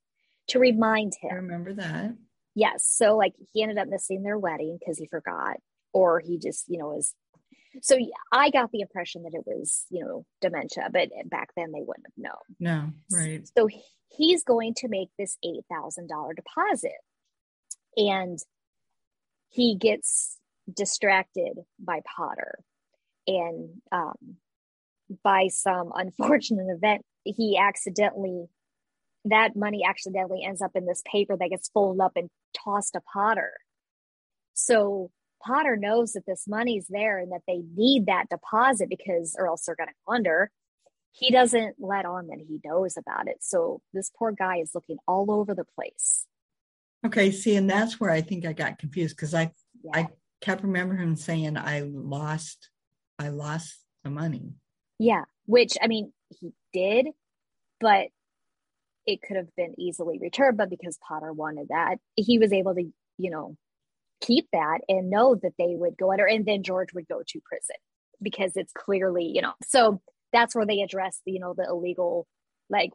to 0.50 0.60
remind 0.60 1.14
him. 1.22 1.32
I 1.32 1.36
remember 1.36 1.74
that. 1.74 2.16
Yes. 2.56 2.86
So, 2.88 3.16
like, 3.18 3.34
he 3.54 3.62
ended 3.62 3.78
up 3.78 3.88
missing 3.88 4.24
their 4.24 4.38
wedding 4.38 4.78
because 4.80 4.98
he 4.98 5.08
forgot, 5.08 5.58
or 5.94 6.20
he 6.20 6.40
just, 6.40 6.66
you 6.68 6.78
know, 6.78 6.98
is 6.98 7.14
so 7.82 7.98
I 8.32 8.50
got 8.50 8.72
the 8.72 8.82
impression 8.82 9.24
that 9.24 9.34
it 9.34 9.44
was, 9.46 9.86
you 9.90 10.04
know, 10.04 10.26
dementia, 10.42 10.90
but 10.92 11.10
back 11.26 11.50
then 11.56 11.72
they 11.72 11.82
wouldn't 11.82 12.08
have 12.08 12.18
known. 12.18 12.56
No, 12.60 12.92
right. 13.12 13.48
So 13.58 13.68
he's 14.10 14.44
going 14.44 14.74
to 14.76 14.88
make 14.88 15.10
this 15.18 15.38
$8,000 15.44 16.36
deposit. 16.36 16.92
And 17.96 18.40
he 19.50 19.76
gets 19.76 20.38
distracted 20.72 21.60
by 21.80 22.02
Potter. 22.16 22.60
And 23.26 23.82
um, 23.92 24.38
by 25.24 25.48
some 25.50 25.92
unfortunate 25.94 26.68
event, 26.70 27.04
he 27.24 27.58
accidentally, 27.58 28.46
that 29.26 29.56
money 29.56 29.84
accidentally 29.88 30.44
ends 30.46 30.62
up 30.62 30.72
in 30.76 30.86
this 30.86 31.02
paper 31.12 31.36
that 31.38 31.50
gets 31.50 31.70
folded 31.70 32.02
up 32.02 32.14
and 32.16 32.30
tossed 32.54 32.94
to 32.94 33.02
Potter. 33.14 33.54
So 34.54 35.12
Potter 35.44 35.78
knows 35.78 36.14
that 36.14 36.26
this 36.26 36.48
money's 36.48 36.88
there 36.90 37.20
and 37.20 37.32
that 37.32 37.42
they 37.48 37.62
need 37.76 38.08
that 38.08 38.30
deposit 38.30 38.90
because, 38.90 39.36
or 39.38 39.48
else 39.48 39.66
they're 39.66 39.76
going 39.76 39.90
to 39.90 39.96
wonder. 40.08 40.52
He 41.12 41.32
doesn't 41.32 41.76
let 41.80 42.06
on 42.06 42.28
that 42.28 42.40
he 42.48 42.60
knows 42.64 42.96
about 42.98 43.28
it. 43.28 43.38
So 43.42 43.82
this 43.94 44.12
poor 44.18 44.32
guy 44.32 44.58
is 44.58 44.72
looking 44.76 44.98
all 45.08 45.32
over 45.32 45.56
the 45.56 45.66
place. 45.76 46.26
Okay, 47.06 47.32
see, 47.32 47.56
and 47.56 47.70
that's 47.70 48.00
where 48.00 48.12
I 48.12 48.22
think 48.22 48.46
I 48.46 48.54
got 48.54 48.80
confused 48.80 49.16
because 49.16 49.34
I 49.34 49.52
yeah. 49.84 49.92
I 49.94 50.08
kept 50.42 50.64
remembering 50.64 51.02
him 51.02 51.16
saying 51.16 51.58
I 51.58 51.82
lost 51.82 52.70
I 53.20 53.30
lost 53.30 53.78
the 54.04 54.10
money. 54.10 54.54
Yeah, 55.00 55.24
which 55.46 55.78
I 55.82 55.88
mean 55.88 56.12
he 56.40 56.52
did, 56.74 57.08
but 57.80 58.08
it 59.06 59.22
could 59.22 59.38
have 59.38 59.56
been 59.56 59.76
easily 59.80 60.20
returned. 60.20 60.58
But 60.58 60.70
because 60.70 61.00
Potter 61.08 61.32
wanted 61.32 61.70
that, 61.70 61.98
he 62.16 62.40
was 62.40 62.52
able 62.52 62.76
to, 62.76 62.84
you 63.18 63.30
know, 63.30 63.56
keep 64.22 64.48
that 64.54 64.80
and 64.88 65.10
know 65.10 65.36
that 65.36 65.54
they 65.58 65.76
would 65.76 65.98
go 65.98 66.12
under 66.12 66.26
and 66.26 66.46
then 66.46 66.64
George 66.64 66.94
would 66.94 67.08
go 67.08 67.22
to 67.28 67.42
prison 67.46 67.76
because 68.22 68.54
it's 68.56 68.74
clearly, 68.74 69.32
you 69.34 69.42
know, 69.42 69.54
so 69.64 70.02
that's 70.34 70.56
where 70.56 70.66
they 70.66 70.82
address 70.82 71.22
the, 71.26 71.34
you 71.34 71.40
know, 71.40 71.54
the 71.56 71.66
illegal, 71.70 72.28
like 72.70 72.92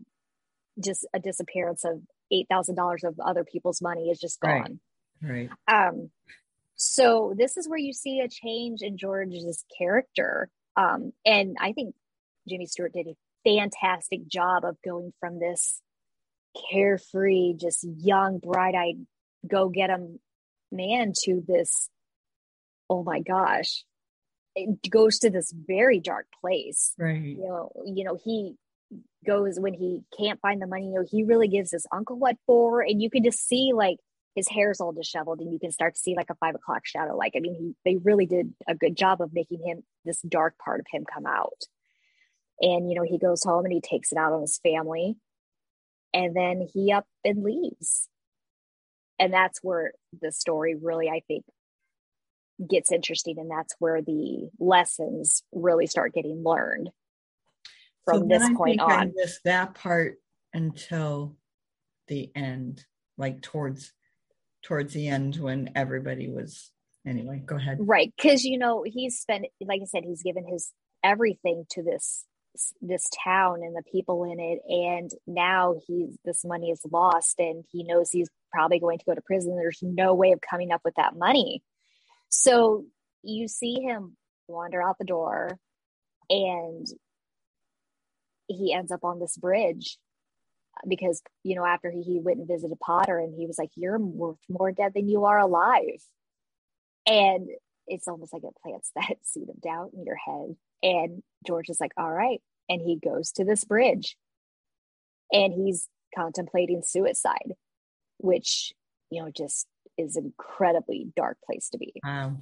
just 0.82 1.06
a 1.14 1.20
disappearance 1.20 1.84
of 1.84 2.00
$8,000 2.32 3.04
of 3.04 3.14
other 3.24 3.44
people's 3.44 3.80
money 3.80 4.08
is 4.10 4.18
just 4.18 4.40
gone. 4.40 4.80
Right. 5.22 5.50
right. 5.68 5.88
Um, 5.88 6.10
so 6.76 7.34
this 7.36 7.56
is 7.56 7.68
where 7.68 7.78
you 7.78 7.92
see 7.92 8.20
a 8.20 8.28
change 8.28 8.80
in 8.82 8.98
George's 8.98 9.64
character. 9.78 10.48
Um, 10.76 11.12
and 11.24 11.56
I 11.60 11.72
think 11.72 11.94
Jimmy 12.48 12.66
Stewart 12.66 12.92
did 12.92 13.06
a 13.06 13.16
fantastic 13.44 14.26
job 14.26 14.64
of 14.64 14.76
going 14.84 15.12
from 15.20 15.38
this 15.38 15.80
carefree, 16.70 17.54
just 17.60 17.86
young, 17.98 18.38
bright 18.38 18.74
eyed, 18.74 19.06
go 19.46 19.68
get 19.68 19.90
him 19.90 20.18
man 20.72 21.12
to 21.24 21.42
this 21.46 21.88
oh 22.90 23.02
my 23.02 23.20
gosh 23.20 23.84
it 24.54 24.90
goes 24.90 25.18
to 25.20 25.30
this 25.30 25.52
very 25.52 26.00
dark 26.00 26.26
place. 26.40 26.92
Right. 26.98 27.22
You 27.22 27.46
know 27.48 27.72
you 27.86 28.04
know 28.04 28.18
he 28.22 28.54
goes 29.26 29.58
when 29.58 29.72
he 29.72 30.02
can't 30.18 30.40
find 30.40 30.60
the 30.60 30.66
money 30.66 30.88
you 30.88 30.94
know 30.94 31.06
he 31.08 31.22
really 31.22 31.48
gives 31.48 31.70
his 31.70 31.86
uncle 31.90 32.18
what 32.18 32.36
for 32.44 32.82
and 32.82 33.00
you 33.00 33.08
can 33.08 33.24
just 33.24 33.46
see 33.46 33.72
like 33.74 33.96
his 34.34 34.48
hair's 34.48 34.80
all 34.80 34.92
disheveled 34.92 35.40
and 35.40 35.50
you 35.52 35.58
can 35.58 35.70
start 35.70 35.94
to 35.94 36.00
see 36.00 36.14
like 36.14 36.28
a 36.28 36.34
five 36.34 36.54
o'clock 36.54 36.82
shadow. 36.84 37.16
Like 37.16 37.32
i 37.36 37.40
mean 37.40 37.54
he, 37.54 37.74
they 37.84 37.96
really 37.98 38.26
did 38.26 38.52
a 38.68 38.74
good 38.74 38.96
job 38.96 39.20
of 39.20 39.32
making 39.32 39.64
him 39.64 39.82
this 40.04 40.20
dark 40.22 40.54
part 40.62 40.80
of 40.80 40.86
him 40.90 41.04
come 41.12 41.26
out. 41.26 41.62
And 42.60 42.90
you 42.90 42.96
know 42.96 43.04
he 43.04 43.18
goes 43.18 43.42
home 43.42 43.64
and 43.64 43.72
he 43.72 43.80
takes 43.80 44.12
it 44.12 44.18
out 44.18 44.32
on 44.32 44.42
his 44.42 44.58
family 44.58 45.16
and 46.12 46.36
then 46.36 46.68
he 46.72 46.92
up 46.92 47.06
and 47.24 47.42
leaves 47.42 48.08
and 49.22 49.32
that's 49.32 49.60
where 49.62 49.92
the 50.20 50.32
story 50.32 50.74
really 50.74 51.08
i 51.08 51.20
think 51.28 51.44
gets 52.68 52.92
interesting 52.92 53.38
and 53.38 53.50
that's 53.50 53.74
where 53.78 54.02
the 54.02 54.48
lessons 54.58 55.42
really 55.52 55.86
start 55.86 56.12
getting 56.12 56.42
learned 56.44 56.90
from 58.04 58.20
so 58.20 58.26
this 58.26 58.42
I 58.42 58.54
point 58.54 58.80
I 58.80 59.02
on. 59.02 59.12
missed 59.14 59.40
that 59.44 59.74
part 59.74 60.16
until 60.52 61.36
the 62.08 62.30
end 62.34 62.84
like 63.16 63.40
towards 63.42 63.92
towards 64.62 64.92
the 64.92 65.08
end 65.08 65.36
when 65.36 65.70
everybody 65.74 66.28
was 66.28 66.70
anyway 67.06 67.42
go 67.44 67.56
ahead. 67.56 67.78
Right 67.80 68.12
because 68.16 68.44
you 68.44 68.58
know 68.58 68.84
he's 68.86 69.18
spent 69.18 69.46
like 69.60 69.80
i 69.82 69.86
said 69.86 70.04
he's 70.04 70.22
given 70.22 70.46
his 70.46 70.72
everything 71.02 71.64
to 71.70 71.82
this 71.82 72.24
this 72.80 73.06
town 73.24 73.60
and 73.62 73.74
the 73.74 73.82
people 73.90 74.24
in 74.24 74.38
it 74.38 74.60
and 74.68 75.10
now 75.26 75.74
he's 75.86 76.16
this 76.24 76.44
money 76.44 76.70
is 76.70 76.82
lost 76.90 77.36
and 77.38 77.64
he 77.72 77.82
knows 77.82 78.10
he's 78.10 78.28
probably 78.52 78.80
going 78.80 78.98
to 78.98 79.04
go 79.04 79.14
to 79.14 79.22
prison. 79.22 79.56
There's 79.56 79.80
no 79.82 80.14
way 80.14 80.32
of 80.32 80.40
coming 80.40 80.72
up 80.72 80.82
with 80.84 80.94
that 80.96 81.16
money. 81.16 81.62
So 82.28 82.84
you 83.22 83.48
see 83.48 83.80
him 83.80 84.16
wander 84.48 84.82
out 84.82 84.98
the 84.98 85.04
door 85.04 85.58
and 86.28 86.86
he 88.48 88.72
ends 88.72 88.92
up 88.92 89.04
on 89.04 89.20
this 89.20 89.36
bridge 89.36 89.98
because 90.88 91.22
you 91.44 91.54
know 91.54 91.64
after 91.64 91.90
he, 91.90 92.02
he 92.02 92.20
went 92.20 92.38
and 92.38 92.48
visited 92.48 92.78
potter 92.80 93.18
and 93.18 93.34
he 93.34 93.46
was 93.46 93.58
like 93.58 93.70
you're 93.76 93.98
worth 93.98 94.38
more 94.48 94.72
dead 94.72 94.92
than 94.94 95.08
you 95.08 95.24
are 95.24 95.38
alive. 95.38 96.02
And 97.06 97.48
it's 97.86 98.08
almost 98.08 98.32
like 98.32 98.44
it 98.44 98.54
plants 98.62 98.90
that 98.96 99.16
seed 99.22 99.48
of 99.48 99.60
doubt 99.60 99.90
in 99.94 100.04
your 100.04 100.16
head. 100.16 100.56
And 100.82 101.22
george 101.46 101.68
is 101.68 101.80
like 101.80 101.92
all 101.96 102.10
right. 102.10 102.40
And 102.68 102.80
he 102.80 102.98
goes 102.98 103.32
to 103.32 103.44
this 103.44 103.64
bridge 103.64 104.16
and 105.30 105.52
he's 105.52 105.88
contemplating 106.14 106.82
suicide 106.84 107.54
which 108.22 108.72
you 109.10 109.22
know 109.22 109.30
just 109.30 109.66
is 109.98 110.16
an 110.16 110.24
incredibly 110.26 111.12
dark 111.16 111.36
place 111.44 111.68
to 111.70 111.78
be 111.78 111.92
wow 112.04 112.34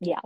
yeah 0.00 0.20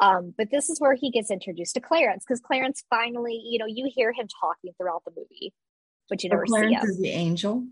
um, 0.00 0.34
but 0.36 0.50
this 0.50 0.70
is 0.70 0.80
where 0.80 0.94
he 0.94 1.10
gets 1.10 1.30
introduced 1.30 1.74
to 1.74 1.80
Clarence 1.82 2.24
because 2.26 2.40
Clarence 2.40 2.82
finally, 2.88 3.38
you 3.44 3.58
know, 3.58 3.66
you 3.66 3.90
hear 3.94 4.14
him 4.14 4.28
talking 4.40 4.72
throughout 4.78 5.02
the 5.04 5.12
movie, 5.14 5.52
but 6.08 6.24
you 6.24 6.30
so 6.30 6.36
never 6.36 6.46
Clarence 6.46 6.70
see 6.70 6.86
him. 6.86 6.88
is 6.88 6.98
the 7.00 7.10
angel 7.10 7.66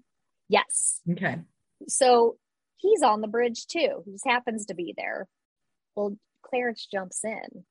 Yes. 0.48 1.00
okay 1.10 1.38
So 1.86 2.36
he's 2.76 3.02
on 3.02 3.20
the 3.20 3.28
bridge 3.28 3.66
too. 3.66 4.02
He 4.04 4.12
just 4.12 4.26
happens 4.26 4.66
to 4.66 4.74
be 4.74 4.94
there. 4.96 5.26
Well, 5.94 6.16
Clarence 6.42 6.86
jumps 6.90 7.24
in, 7.24 7.64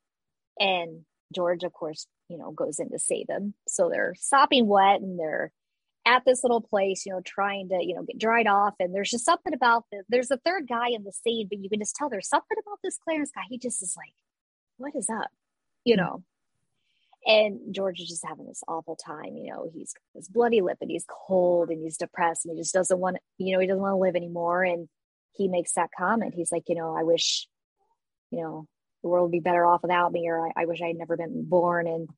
and 0.60 1.02
George, 1.34 1.64
of 1.64 1.74
course, 1.74 2.08
you 2.30 2.38
know, 2.38 2.52
goes 2.52 2.80
in 2.80 2.92
to 2.92 3.00
save 3.00 3.26
him. 3.30 3.54
So 3.68 3.90
they're 3.90 4.16
sopping 4.18 4.68
wet 4.68 5.02
and 5.02 5.20
they're 5.20 5.52
at 6.08 6.24
this 6.26 6.44
little 6.44 6.62
place, 6.62 7.06
you 7.06 7.12
know, 7.12 7.22
trying 7.24 7.68
to, 7.70 7.78
you 7.82 7.94
know, 7.94 8.04
get 8.04 8.18
dried 8.18 8.48
off. 8.48 8.74
And 8.80 8.96
there's 8.96 9.12
just 9.12 9.26
something 9.26 9.54
about 9.54 9.84
the, 9.92 10.04
there's 10.10 10.32
a 10.32 10.38
third 10.38 10.68
guy 10.68 10.88
in 10.90 11.04
the 11.04 11.12
scene, 11.12 11.48
but 11.50 11.60
you 11.60 11.70
can 11.70 11.80
just 11.80 11.96
tell 11.96 12.10
there's 12.10 12.30
something 12.30 12.58
about 12.66 12.80
this 12.84 12.98
Clarence 13.04 13.32
guy. 13.36 13.42
He 13.50 13.58
just 13.58 13.84
is 13.84 13.94
like, 13.98 14.14
what 14.78 14.96
is 14.96 15.10
up? 15.10 15.30
You 15.84 15.96
Hmm. 15.96 16.02
know? 16.02 16.24
And 17.26 17.76
George 17.76 18.00
is 18.00 18.08
just 18.08 18.26
having 18.26 18.48
this 18.48 18.64
awful 18.70 18.96
time. 18.96 19.36
You 19.36 19.52
know, 19.52 19.70
he's 19.74 19.92
got 19.94 20.02
this 20.16 20.30
bloody 20.30 20.62
lip 20.62 20.78
and 20.80 20.90
he's 20.90 21.06
cold 21.28 21.70
and 21.70 21.84
he's 21.84 21.98
depressed 21.98 22.46
and 22.46 22.56
he 22.56 22.62
just 22.62 22.74
doesn't 22.74 23.00
want, 23.00 23.18
you 23.38 23.54
know, 23.54 23.60
he 23.60 23.68
doesn't 23.68 23.82
want 23.82 23.94
to 23.94 23.98
live 23.98 24.16
anymore. 24.16 24.64
And 24.64 24.88
he 25.34 25.50
makes 25.50 25.74
that 25.74 25.90
comment. 25.98 26.36
He's 26.36 26.54
like, 26.54 26.64
you 26.70 26.76
know, 26.76 26.96
I 26.98 27.04
wish, 27.04 27.48
you 28.32 28.42
know, 28.42 28.66
the 29.04 29.10
world 29.10 29.26
would 29.26 29.32
be 29.34 29.42
better 29.42 29.66
off 29.66 29.82
without 29.82 30.12
me, 30.14 30.28
or 30.30 30.48
I, 30.48 30.52
I 30.62 30.66
wish 30.66 30.82
I 30.82 30.88
had 30.88 30.96
never 30.96 31.18
been 31.18 31.44
born. 31.48 31.86
And 31.88 32.10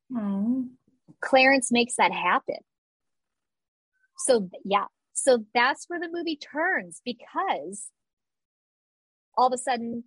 Clarence 1.22 1.72
makes 1.72 1.96
that 1.96 2.12
happen. 2.12 2.58
So 4.20 4.50
yeah, 4.64 4.86
so 5.14 5.46
that's 5.54 5.86
where 5.88 6.00
the 6.00 6.10
movie 6.12 6.38
turns 6.38 7.02
because 7.04 7.90
all 9.38 9.48
of 9.48 9.54
a 9.54 9.58
sudden 9.58 10.04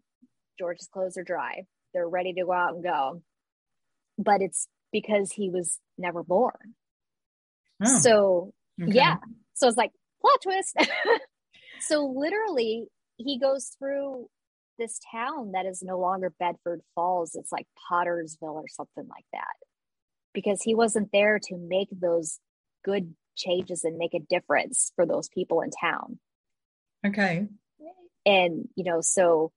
George's 0.59 0.88
clothes 0.92 1.16
are 1.16 1.25
dry. 1.25 1.64
They're 1.94 2.09
ready 2.09 2.33
to 2.35 2.44
go 2.44 2.53
out 2.53 2.75
and 2.75 2.83
go. 2.83 3.22
But 4.18 4.40
it's 4.42 4.68
because 4.92 5.33
he 5.33 5.51
was 5.51 5.79
never 5.98 6.22
born. 6.22 6.75
Oh, 7.85 7.98
So 7.98 8.53
okay. 8.83 8.92
yeah. 8.92 9.16
So 9.55 9.68
it's 9.68 9.77
like 9.77 9.92
plot 10.20 10.38
twist. 10.42 10.77
so 11.81 12.05
literally 12.07 12.87
he 13.16 13.38
goes 13.38 13.75
through 13.79 14.29
this 14.79 15.01
town 15.11 15.53
that 15.53 15.66
is 15.66 15.83
no 15.83 15.98
longer 15.98 16.33
Bedford 16.38 16.81
Falls. 16.94 17.35
It's 17.35 17.53
like 17.53 17.66
Pottersville 17.90 18.55
or 18.55 18.68
something 18.68 19.09
like 19.09 19.27
that. 19.33 19.55
Because 20.35 20.62
he 20.62 20.75
wasn't 20.75 21.11
there 21.12 21.38
to 21.48 21.57
make 21.57 21.88
those 21.90 22.38
good 22.85 23.14
changes 23.36 23.84
and 23.84 23.98
make 23.98 24.14
a 24.14 24.20
difference 24.20 24.92
for 24.96 25.06
those 25.06 25.28
people 25.28 25.60
in 25.60 25.70
town. 25.70 26.18
okay 27.06 27.46
And, 28.24 28.68
you 28.76 28.84
know, 28.84 29.00
so 29.00 29.52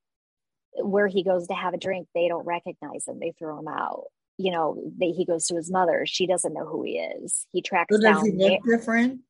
where 0.78 1.08
he 1.08 1.24
goes 1.24 1.48
to 1.48 1.54
have 1.54 1.74
a 1.74 1.78
drink, 1.78 2.08
they 2.14 2.28
don't 2.28 2.46
recognize 2.46 3.08
him. 3.08 3.20
They 3.20 3.34
throw 3.38 3.60
him 3.60 3.68
out. 3.68 4.06
You 4.38 4.52
know, 4.52 4.92
they, 5.00 5.12
he 5.12 5.26
goes 5.26 5.48
to 5.48 5.56
his 5.56 5.72
mother. 5.72 6.06
She 6.06 6.28
doesn't 6.28 6.54
know 6.54 6.66
who 6.66 6.84
he 6.84 6.98
is. 6.98 7.48
He 7.54 7.62
tracks 7.62 7.96
so 7.96 8.02
does 8.02 8.18
down 8.18 8.26
he 8.26 8.32
look 8.32 8.64
different 8.66 9.22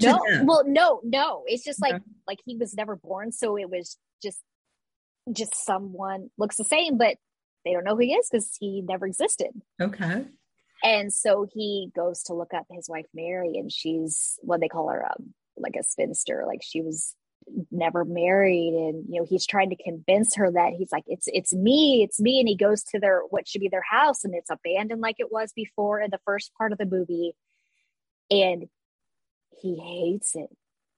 no 0.00 0.20
well 0.42 0.62
no 0.66 1.00
no 1.02 1.44
it's 1.46 1.64
just 1.64 1.80
like 1.80 1.94
Okay. 1.94 2.04
like 2.26 2.38
he 2.44 2.56
was 2.56 2.74
never 2.74 2.96
born 2.96 3.32
so 3.32 3.56
it 3.56 3.70
was 3.70 3.96
just 4.22 4.40
just 5.32 5.54
someone 5.54 6.28
looks 6.36 6.56
the 6.56 6.64
same 6.64 6.98
but 6.98 7.16
they 7.64 7.72
don't 7.72 7.84
know 7.84 7.94
who 7.94 8.02
he 8.02 8.12
is 8.12 8.28
because 8.30 8.56
he 8.60 8.82
never 8.82 9.06
existed 9.06 9.50
okay 9.80 10.26
and 10.82 11.12
so 11.12 11.46
he 11.52 11.90
goes 11.94 12.24
to 12.24 12.34
look 12.34 12.52
up 12.54 12.66
his 12.70 12.88
wife 12.88 13.06
mary 13.14 13.56
and 13.56 13.72
she's 13.72 14.38
what 14.42 14.60
they 14.60 14.68
call 14.68 14.88
her 14.88 15.04
um, 15.04 15.34
like 15.56 15.76
a 15.76 15.82
spinster. 15.82 16.44
Like 16.46 16.62
she 16.62 16.80
was 16.82 17.14
never 17.70 18.04
married. 18.04 18.74
And 18.74 19.04
you 19.08 19.20
know 19.20 19.26
he's 19.28 19.46
trying 19.46 19.70
to 19.70 19.82
convince 19.82 20.34
her 20.36 20.50
that 20.52 20.72
he's 20.76 20.92
like 20.92 21.04
it's 21.06 21.28
it's 21.32 21.52
me 21.52 22.02
it's 22.02 22.20
me. 22.20 22.40
And 22.40 22.48
he 22.48 22.56
goes 22.56 22.82
to 22.84 23.00
their 23.00 23.20
what 23.30 23.48
should 23.48 23.60
be 23.60 23.68
their 23.68 23.84
house 23.88 24.24
and 24.24 24.34
it's 24.34 24.50
abandoned 24.50 25.00
like 25.00 25.16
it 25.18 25.32
was 25.32 25.52
before 25.54 26.00
in 26.00 26.10
the 26.10 26.20
first 26.24 26.52
part 26.56 26.72
of 26.72 26.78
the 26.78 26.86
movie. 26.86 27.34
And 28.30 28.66
he 29.60 29.76
hates 29.78 30.34
it. 30.34 30.50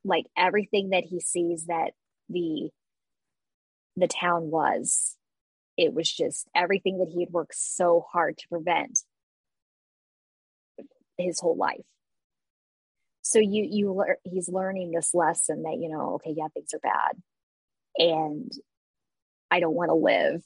Like 0.05 0.27
everything 0.37 0.91
that 0.91 1.05
he 1.05 1.21
sees 1.21 1.67
that 1.67 1.93
the 2.29 2.71
the 3.97 4.09
town 4.09 4.51
was 4.51 5.17
it 5.77 5.93
was 5.93 6.11
just 6.11 6.49
everything 6.55 6.99
that 6.99 7.09
he 7.09 7.21
had 7.21 7.33
worked 7.33 7.55
so 7.55 8.05
hard 8.13 8.37
to 8.39 8.49
prevent 8.49 9.01
his 11.19 11.41
whole 11.41 11.57
life. 11.57 11.85
So 13.23 13.41
you 13.41 13.67
you 13.71 13.93
lear- 13.93 14.19
he's 14.25 14.49
learning 14.49 14.91
this 14.91 15.13
lesson 15.15 15.63
that 15.65 15.77
you 15.79 15.91
know 15.91 16.15
okay 16.15 16.33
yeah 16.37 16.49
things 16.55 16.73
are 16.73 16.79
bad 16.79 17.21
and 17.99 18.51
i 19.51 19.61
don't 19.61 19.75
want 19.75 19.91
to 19.91 19.95
live. 19.95 20.43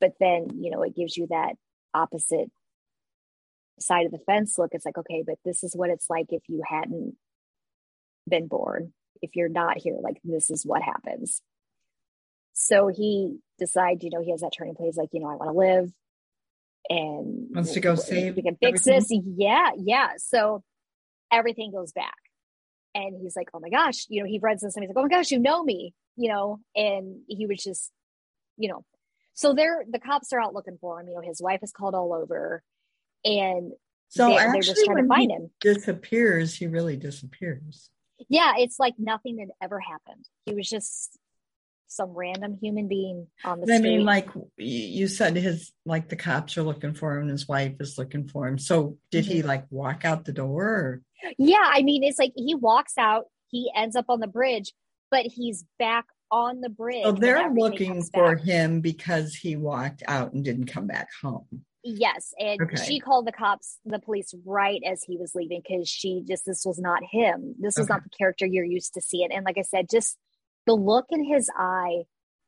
But 0.00 0.12
then 0.20 0.48
you 0.60 0.70
know 0.70 0.82
it 0.82 0.94
gives 0.94 1.16
you 1.16 1.26
that 1.30 1.54
opposite 1.94 2.50
side 3.80 4.06
of 4.06 4.12
the 4.12 4.18
fence 4.18 4.58
look. 4.58 4.70
It's 4.72 4.86
like 4.86 4.98
okay 4.98 5.24
but 5.26 5.38
this 5.44 5.64
is 5.64 5.74
what 5.74 5.90
it's 5.90 6.08
like 6.08 6.26
if 6.30 6.42
you 6.48 6.62
hadn't 6.66 7.16
been 8.28 8.46
born. 8.46 8.92
If 9.20 9.34
you're 9.34 9.48
not 9.48 9.78
here 9.78 9.96
like 10.00 10.18
this 10.24 10.50
is 10.50 10.64
what 10.64 10.82
happens. 10.82 11.42
So 12.52 12.88
he 12.88 13.38
decides 13.58 14.04
you 14.04 14.10
know 14.10 14.22
he 14.22 14.30
has 14.30 14.42
that 14.42 14.52
turning 14.56 14.74
point. 14.74 14.88
He's 14.88 14.96
like 14.96 15.10
you 15.12 15.20
know 15.20 15.28
i 15.28 15.34
want 15.36 15.50
to 15.50 15.58
live 15.58 15.92
and 16.88 17.48
Wants 17.54 17.72
to 17.72 17.80
go 17.80 17.94
save 17.94 18.36
we 18.36 18.42
can 18.42 18.56
fix 18.56 18.86
everything? 18.86 19.22
this. 19.24 19.34
Yeah 19.38 19.70
yeah. 19.78 20.08
So 20.18 20.62
everything 21.32 21.72
goes 21.72 21.92
back. 21.92 22.14
And 22.94 23.16
he's 23.22 23.36
like 23.36 23.48
oh 23.54 23.60
my 23.60 23.70
gosh 23.70 24.06
you 24.08 24.22
know 24.22 24.28
he 24.28 24.38
reads 24.42 24.62
this 24.62 24.76
and 24.76 24.82
he's 24.82 24.88
like 24.90 24.98
oh 24.98 25.08
my 25.08 25.08
gosh 25.16 25.30
you 25.30 25.38
know 25.38 25.62
me 25.62 25.94
you 26.16 26.30
know 26.30 26.60
and 26.76 27.20
he 27.26 27.46
was 27.46 27.62
just 27.62 27.90
you 28.58 28.68
know 28.68 28.84
so 29.34 29.54
they're 29.54 29.84
the 29.90 29.98
cops 29.98 30.32
are 30.32 30.40
out 30.40 30.52
looking 30.54 30.76
for 30.80 31.00
him. 31.00 31.08
You 31.08 31.14
know 31.14 31.22
his 31.22 31.40
wife 31.40 31.60
is 31.62 31.72
called 31.72 31.94
all 31.94 32.12
over 32.12 32.62
and 33.24 33.72
so 34.08 34.28
they, 34.28 34.36
actually 34.36 34.52
they're 34.52 34.74
just 34.74 34.84
trying 34.84 35.02
to 35.02 35.08
find 35.08 35.30
him. 35.30 35.50
disappears 35.60 36.54
he 36.54 36.66
really 36.66 36.96
disappears. 36.96 37.88
Yeah 38.28 38.52
it's 38.58 38.78
like 38.78 38.94
nothing 38.98 39.38
had 39.38 39.48
ever 39.62 39.80
happened. 39.80 40.26
He 40.44 40.54
was 40.54 40.68
just 40.68 41.18
some 41.92 42.10
random 42.10 42.58
human 42.60 42.88
being 42.88 43.26
on 43.44 43.60
the 43.60 43.72
I 43.72 43.76
street 43.78 43.90
mean, 43.96 44.04
like 44.04 44.28
you 44.56 45.08
said, 45.08 45.36
his 45.36 45.72
like 45.84 46.08
the 46.08 46.16
cops 46.16 46.56
are 46.58 46.62
looking 46.62 46.94
for 46.94 47.14
him, 47.16 47.22
and 47.22 47.30
his 47.30 47.46
wife 47.48 47.74
is 47.80 47.98
looking 47.98 48.28
for 48.28 48.46
him. 48.48 48.58
So 48.58 48.98
did 49.10 49.24
Mm-hmm. 49.24 49.32
he 49.34 49.42
like 49.42 49.66
walk 49.70 50.04
out 50.04 50.24
the 50.24 50.32
door? 50.32 50.64
Or? 50.64 51.02
yeah 51.38 51.62
i 51.70 51.82
mean 51.82 52.02
it's 52.02 52.18
like 52.18 52.32
he 52.34 52.56
walks 52.56 52.98
out 52.98 53.26
he 53.48 53.70
ends 53.76 53.94
up 53.94 54.06
on 54.08 54.18
the 54.18 54.26
bridge 54.26 54.72
but 55.08 55.24
he's 55.24 55.64
back 55.78 56.04
on 56.32 56.60
the 56.60 56.68
bridge 56.68 57.04
So 57.04 57.12
they're 57.12 57.48
looking 57.52 58.02
for 58.02 58.34
back. 58.34 58.44
him 58.44 58.80
because 58.80 59.34
he 59.34 59.54
walked 59.54 60.02
out 60.08 60.32
and 60.32 60.42
didn't 60.44 60.66
come 60.66 60.86
back 60.88 61.08
home. 61.22 61.64
Yes, 61.84 62.32
and 62.38 62.60
Okay. 62.62 62.76
she 62.82 62.98
called 63.00 63.26
the 63.26 63.32
cops, 63.32 63.78
the 63.84 63.98
police, 63.98 64.32
right 64.46 64.80
as 64.86 65.02
he 65.02 65.16
was 65.16 65.34
leaving 65.34 65.60
because 65.66 65.88
she 65.88 66.22
just 66.26 66.44
this 66.46 66.64
was 66.64 66.78
not 66.78 67.02
him. 67.10 67.54
This 67.58 67.76
was 67.76 67.86
Okay. 67.90 67.94
not 67.94 68.04
the 68.04 68.10
character 68.16 68.46
you're 68.46 68.64
used 68.64 68.94
to 68.94 69.00
seeing. 69.00 69.30
And 69.32 69.44
like 69.44 69.58
I 69.58 69.62
said, 69.62 69.88
just 69.90 70.16
the 70.66 70.74
look 70.74 71.06
in 71.10 71.24
his 71.24 71.50
eye, 71.56 72.02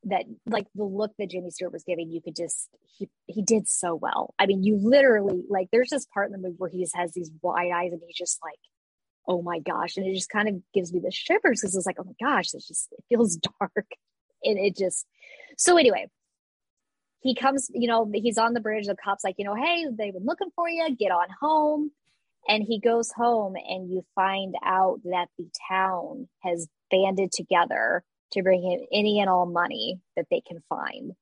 that 0.04 0.24
like 0.46 0.66
the 0.74 0.84
look 0.84 1.12
that 1.18 1.30
Jimmy 1.30 1.50
Stewart 1.50 1.72
was 1.72 1.84
giving, 1.84 2.10
you 2.10 2.20
could 2.20 2.36
just 2.36 2.68
he 2.98 3.08
he 3.26 3.42
did 3.42 3.68
so 3.68 3.94
well. 3.94 4.34
I 4.38 4.46
mean, 4.46 4.62
you 4.62 4.78
literally 4.80 5.42
like 5.48 5.68
there's 5.72 5.90
this 5.90 6.06
part 6.12 6.26
in 6.26 6.32
the 6.32 6.38
movie 6.38 6.56
where 6.58 6.70
he 6.70 6.82
just 6.82 6.96
has 6.96 7.12
these 7.12 7.30
wide 7.42 7.72
eyes 7.74 7.92
and 7.92 8.00
he's 8.06 8.16
just 8.16 8.38
like, 8.42 8.58
oh 9.26 9.42
my 9.42 9.60
gosh, 9.60 9.96
and 9.96 10.06
it 10.06 10.14
just 10.14 10.30
kind 10.30 10.48
of 10.48 10.56
gives 10.74 10.92
me 10.92 11.00
the 11.00 11.10
shivers 11.10 11.60
because 11.60 11.74
it's 11.74 11.86
like, 11.86 11.96
oh 11.98 12.04
my 12.04 12.26
gosh, 12.26 12.54
it's 12.54 12.68
just 12.68 12.88
it 12.92 13.04
feels 13.08 13.36
dark, 13.60 13.86
and 14.42 14.58
it 14.58 14.76
just 14.76 15.06
so 15.56 15.76
anyway 15.78 16.08
he 17.24 17.34
comes, 17.34 17.70
you 17.72 17.88
know, 17.88 18.08
he's 18.12 18.36
on 18.36 18.52
the 18.52 18.60
bridge. 18.60 18.86
The 18.86 18.94
cop's 18.94 19.24
like, 19.24 19.36
you 19.38 19.46
know, 19.46 19.54
hey, 19.54 19.86
they've 19.90 20.12
been 20.12 20.26
looking 20.26 20.50
for 20.54 20.68
you. 20.68 20.94
Get 20.94 21.10
on 21.10 21.26
home. 21.40 21.90
And 22.46 22.62
he 22.62 22.78
goes 22.78 23.10
home, 23.10 23.54
and 23.56 23.90
you 23.90 24.04
find 24.14 24.54
out 24.62 25.00
that 25.04 25.28
the 25.38 25.48
town 25.66 26.28
has 26.42 26.68
banded 26.90 27.32
together 27.32 28.02
to 28.32 28.42
bring 28.42 28.62
in 28.64 28.86
any 28.92 29.20
and 29.20 29.28
all 29.30 29.46
money 29.46 30.00
that 30.16 30.26
they 30.30 30.40
can 30.46 30.60
find. 30.68 31.12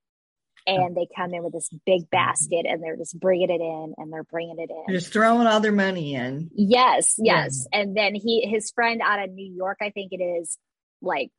And 0.65 0.97
they 0.97 1.09
come 1.17 1.35
in 1.35 1.43
with 1.43 1.53
this 1.53 1.69
big 1.85 2.09
basket 2.09 2.67
and 2.69 2.81
they're 2.81 2.97
just 2.97 3.19
bringing 3.19 3.51
it 3.51 3.61
in 3.61 3.95
and 3.99 4.13
they're 4.13 4.23
bringing 4.23 4.61
it 4.61 4.71
in. 4.71 4.95
Just 4.95 5.13
throwing 5.13 5.49
all 5.49 5.59
their 5.59 5.73
money 5.73 6.15
in. 6.15 6.51
Yes, 6.55 7.17
yes. 7.19 7.67
And 7.73 7.97
then 7.97 8.15
he, 8.15 8.47
his 8.49 8.71
friend 8.71 9.01
out 9.05 9.23
of 9.25 9.33
New 9.33 9.53
York, 9.53 9.79
I 9.83 9.91
think 9.91 10.13
it 10.13 10.23
is, 10.23 10.57
like 11.01 11.31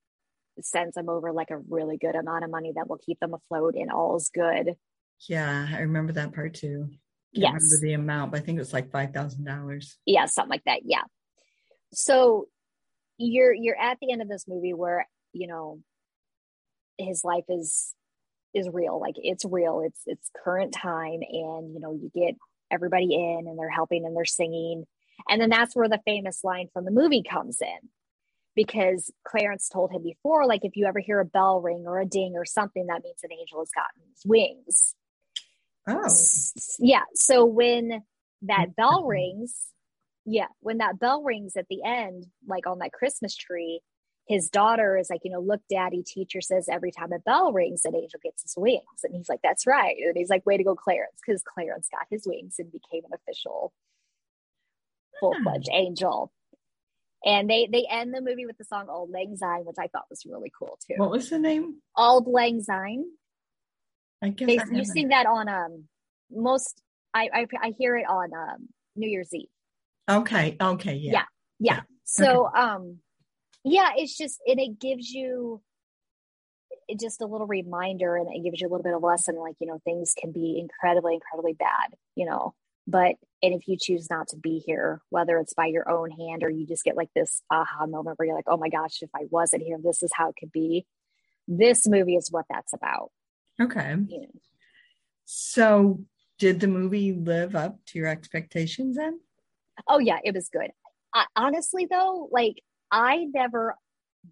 sends 0.61 0.95
them 0.95 1.07
over 1.07 1.31
like 1.31 1.51
a 1.51 1.57
really 1.57 1.97
good 1.97 2.15
amount 2.15 2.43
of 2.43 2.51
money 2.51 2.73
that 2.75 2.89
will 2.89 2.99
keep 3.03 3.17
them 3.21 3.33
afloat 3.33 3.75
and 3.75 3.89
all's 3.89 4.29
good. 4.29 4.75
Yeah, 5.29 5.67
I 5.73 5.79
remember 5.79 6.11
that 6.13 6.33
part 6.33 6.55
too. 6.55 6.89
Can't 6.89 6.97
Yes. 7.31 7.53
remember 7.53 7.77
the 7.81 7.93
amount, 7.93 8.31
but 8.31 8.41
I 8.41 8.43
think 8.43 8.57
it 8.57 8.61
was 8.61 8.73
like 8.73 8.91
five 8.91 9.13
thousand 9.13 9.45
dollars. 9.45 9.97
yeah 10.05 10.25
something 10.25 10.49
like 10.51 10.63
that 10.65 10.81
yeah 10.83 11.03
so 11.93 12.47
you're 13.17 13.53
you're 13.53 13.79
at 13.79 13.97
the 14.01 14.11
end 14.11 14.21
of 14.21 14.29
this 14.29 14.45
movie 14.47 14.73
where 14.73 15.07
you 15.33 15.47
know 15.47 15.79
his 16.97 17.23
life 17.23 17.45
is 17.49 17.93
is 18.53 18.69
real. 18.71 18.99
Like 18.99 19.15
it's 19.17 19.45
real. 19.45 19.81
It's 19.85 20.01
it's 20.05 20.29
current 20.43 20.73
time 20.73 21.19
and 21.21 21.73
you 21.73 21.79
know 21.79 21.93
you 21.93 22.11
get 22.13 22.35
everybody 22.71 23.13
in 23.13 23.45
and 23.47 23.57
they're 23.57 23.69
helping 23.69 24.05
and 24.05 24.15
they're 24.15 24.25
singing. 24.25 24.85
And 25.29 25.41
then 25.41 25.49
that's 25.49 25.75
where 25.75 25.89
the 25.89 26.01
famous 26.05 26.43
line 26.43 26.67
from 26.73 26.85
the 26.85 26.91
movie 26.91 27.23
comes 27.23 27.61
in 27.61 27.89
because 28.55 29.11
clarence 29.25 29.69
told 29.69 29.91
him 29.91 30.03
before 30.03 30.45
like 30.45 30.61
if 30.63 30.75
you 30.75 30.85
ever 30.85 30.99
hear 30.99 31.19
a 31.19 31.25
bell 31.25 31.61
ring 31.61 31.85
or 31.87 31.99
a 31.99 32.05
ding 32.05 32.33
or 32.35 32.45
something 32.45 32.87
that 32.87 33.03
means 33.03 33.19
an 33.23 33.31
angel 33.31 33.59
has 33.59 33.71
gotten 33.71 34.01
his 34.09 34.23
wings. 34.25 34.95
Oh, 35.85 36.07
yeah. 36.79 37.03
So 37.13 37.45
when 37.45 38.03
that 38.43 38.75
bell 38.75 39.05
rings 39.05 39.72
yeah 40.25 40.47
when 40.59 40.77
that 40.77 40.99
bell 40.99 41.23
rings 41.23 41.55
at 41.55 41.67
the 41.69 41.83
end 41.83 42.25
like 42.47 42.65
on 42.67 42.79
that 42.79 42.93
christmas 42.93 43.35
tree 43.35 43.81
his 44.27 44.49
daughter 44.49 44.97
is 44.97 45.09
like 45.09 45.21
you 45.23 45.31
know 45.31 45.39
look 45.39 45.61
daddy 45.69 46.03
teacher 46.05 46.41
says 46.41 46.67
every 46.71 46.91
time 46.91 47.11
a 47.11 47.19
bell 47.19 47.51
rings 47.51 47.81
an 47.85 47.95
angel 47.95 48.19
gets 48.23 48.43
his 48.43 48.53
wings. 48.55 48.81
And 49.03 49.13
he's 49.15 49.29
like 49.29 49.41
that's 49.43 49.67
right. 49.67 49.95
And 49.99 50.15
he's 50.15 50.29
like 50.29 50.45
way 50.45 50.57
to 50.57 50.63
go 50.63 50.75
clarence 50.75 51.19
because 51.25 51.43
clarence 51.43 51.87
got 51.91 52.07
his 52.09 52.23
wings 52.25 52.55
and 52.59 52.71
became 52.71 53.03
an 53.05 53.11
official 53.13 53.73
full-fledged 55.19 55.69
angel. 55.71 56.31
And 57.25 57.49
they 57.49 57.67
they 57.71 57.85
end 57.89 58.13
the 58.13 58.21
movie 58.21 58.45
with 58.45 58.57
the 58.57 58.65
song 58.65 58.87
auld 58.89 59.09
lang 59.09 59.35
syne 59.37 59.63
which 59.65 59.77
i 59.79 59.87
thought 59.87 60.09
was 60.09 60.23
really 60.25 60.51
cool 60.57 60.77
too. 60.87 60.95
What 60.97 61.11
was 61.11 61.29
the 61.29 61.39
name? 61.39 61.81
auld 61.97 62.27
lang 62.27 62.61
syne. 62.61 63.05
I 64.21 64.29
guess 64.29 64.47
they, 64.47 64.57
I 64.57 64.63
you 64.71 64.85
sing 64.85 65.09
that 65.09 65.25
on 65.25 65.49
um 65.49 65.83
most 66.31 66.81
I, 67.13 67.29
I 67.33 67.47
I 67.61 67.73
hear 67.77 67.97
it 67.97 68.05
on 68.07 68.33
um 68.33 68.69
New 68.95 69.09
Year's 69.09 69.33
Eve. 69.33 69.47
Okay, 70.09 70.57
okay, 70.59 70.95
yeah. 70.95 71.11
Yeah. 71.11 71.23
Yeah. 71.59 71.81
So 72.03 72.49
um 72.55 72.99
yeah, 73.63 73.91
it's 73.95 74.17
just 74.17 74.39
and 74.45 74.59
it 74.59 74.79
gives 74.79 75.09
you 75.09 75.61
just 76.99 77.21
a 77.21 77.25
little 77.25 77.47
reminder 77.47 78.15
and 78.17 78.27
it 78.33 78.43
gives 78.43 78.59
you 78.59 78.67
a 78.67 78.69
little 78.69 78.83
bit 78.83 78.93
of 78.93 79.01
lesson 79.01 79.35
like, 79.35 79.55
you 79.59 79.67
know, 79.67 79.79
things 79.85 80.13
can 80.19 80.31
be 80.31 80.59
incredibly, 80.59 81.13
incredibly 81.15 81.53
bad, 81.53 81.95
you 82.15 82.25
know. 82.25 82.53
But 82.85 83.15
and 83.41 83.53
if 83.53 83.67
you 83.67 83.77
choose 83.79 84.09
not 84.09 84.29
to 84.29 84.37
be 84.37 84.61
here, 84.65 85.01
whether 85.09 85.37
it's 85.37 85.53
by 85.53 85.67
your 85.67 85.89
own 85.89 86.11
hand 86.11 86.43
or 86.43 86.49
you 86.49 86.67
just 86.67 86.83
get 86.83 86.97
like 86.97 87.09
this 87.15 87.41
aha 87.49 87.85
moment 87.85 88.19
where 88.19 88.25
you're 88.25 88.35
like, 88.35 88.47
oh 88.47 88.57
my 88.57 88.69
gosh, 88.69 89.01
if 89.01 89.09
I 89.15 89.21
wasn't 89.29 89.63
here, 89.63 89.77
this 89.81 90.03
is 90.03 90.11
how 90.13 90.29
it 90.29 90.35
could 90.37 90.51
be. 90.51 90.85
This 91.47 91.87
movie 91.87 92.15
is 92.15 92.29
what 92.29 92.45
that's 92.49 92.73
about. 92.73 93.11
Okay. 93.61 93.95
You 94.07 94.21
know. 94.21 94.27
So, 95.25 96.01
did 96.37 96.59
the 96.59 96.67
movie 96.67 97.13
live 97.13 97.55
up 97.55 97.79
to 97.87 97.99
your 97.99 98.07
expectations 98.07 98.97
then? 98.97 99.19
Oh 99.87 99.99
yeah, 99.99 100.19
it 100.23 100.33
was 100.33 100.49
good. 100.49 100.71
I, 101.13 101.25
honestly, 101.35 101.87
though, 101.89 102.27
like 102.31 102.55
I 102.91 103.25
never 103.33 103.75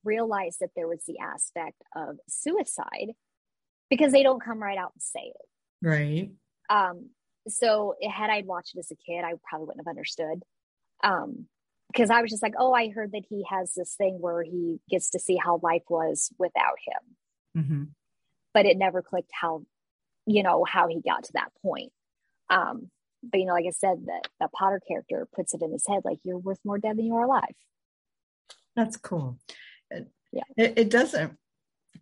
realized 0.04 0.58
that 0.62 0.72
there 0.76 0.88
was 0.88 1.04
the 1.08 1.20
aspect 1.20 1.82
of 1.96 2.18
suicide 2.28 3.12
because 3.90 4.12
they 4.12 4.24
don't 4.24 4.44
come 4.44 4.62
right 4.62 4.78
out 4.78 4.94
and 4.94 5.02
say 5.02 5.32
it. 5.34 5.86
Right. 5.88 6.32
Um, 6.70 7.10
so 7.48 7.96
had 8.10 8.30
I 8.30 8.44
watched 8.46 8.76
it 8.76 8.80
as 8.80 8.92
a 8.92 8.96
kid, 8.96 9.24
I 9.24 9.34
probably 9.48 9.68
wouldn't 9.68 9.86
have 9.86 9.92
understood. 9.92 10.44
Um, 11.04 11.48
because 11.92 12.10
I 12.10 12.22
was 12.22 12.32
just 12.32 12.44
like, 12.44 12.54
oh, 12.58 12.72
I 12.74 12.90
heard 12.90 13.12
that 13.12 13.26
he 13.28 13.44
has 13.50 13.74
this 13.74 13.96
thing 13.96 14.18
where 14.22 14.44
he 14.44 14.80
gets 14.90 15.10
to 15.10 15.20
see 15.20 15.36
how 15.36 15.60
life 15.62 15.84
was 15.90 16.32
without 16.40 16.78
him, 16.86 17.64
hmm 17.64 17.84
but 18.54 18.66
it 18.66 18.78
never 18.78 19.02
clicked 19.02 19.32
how, 19.34 19.64
you 20.26 20.44
know, 20.44 20.66
how 20.66 20.88
he 20.88 21.02
got 21.02 21.24
to 21.24 21.32
that 21.34 21.52
point. 21.62 21.92
Um, 22.50 22.90
but 23.24 23.40
you 23.40 23.46
know, 23.46 23.54
like 23.54 23.66
I 23.68 23.72
said, 23.72 24.06
that 24.06 24.28
the 24.40 24.48
Potter 24.48 24.82
character 24.88 25.28
puts 25.36 25.54
it 25.54 25.62
in 25.62 25.72
his 25.72 25.86
head 25.88 26.02
like 26.04 26.20
you're 26.24 26.38
worth 26.38 26.60
more 26.64 26.78
dead 26.78 26.98
than 26.98 27.06
you 27.06 27.16
are 27.16 27.26
alive. 27.26 27.54
That's 28.76 28.98
cool. 28.98 29.40
It, 29.90 30.10
Yeah. 30.32 30.44
It, 30.58 30.74
it 30.78 30.90
doesn't. 30.90 31.38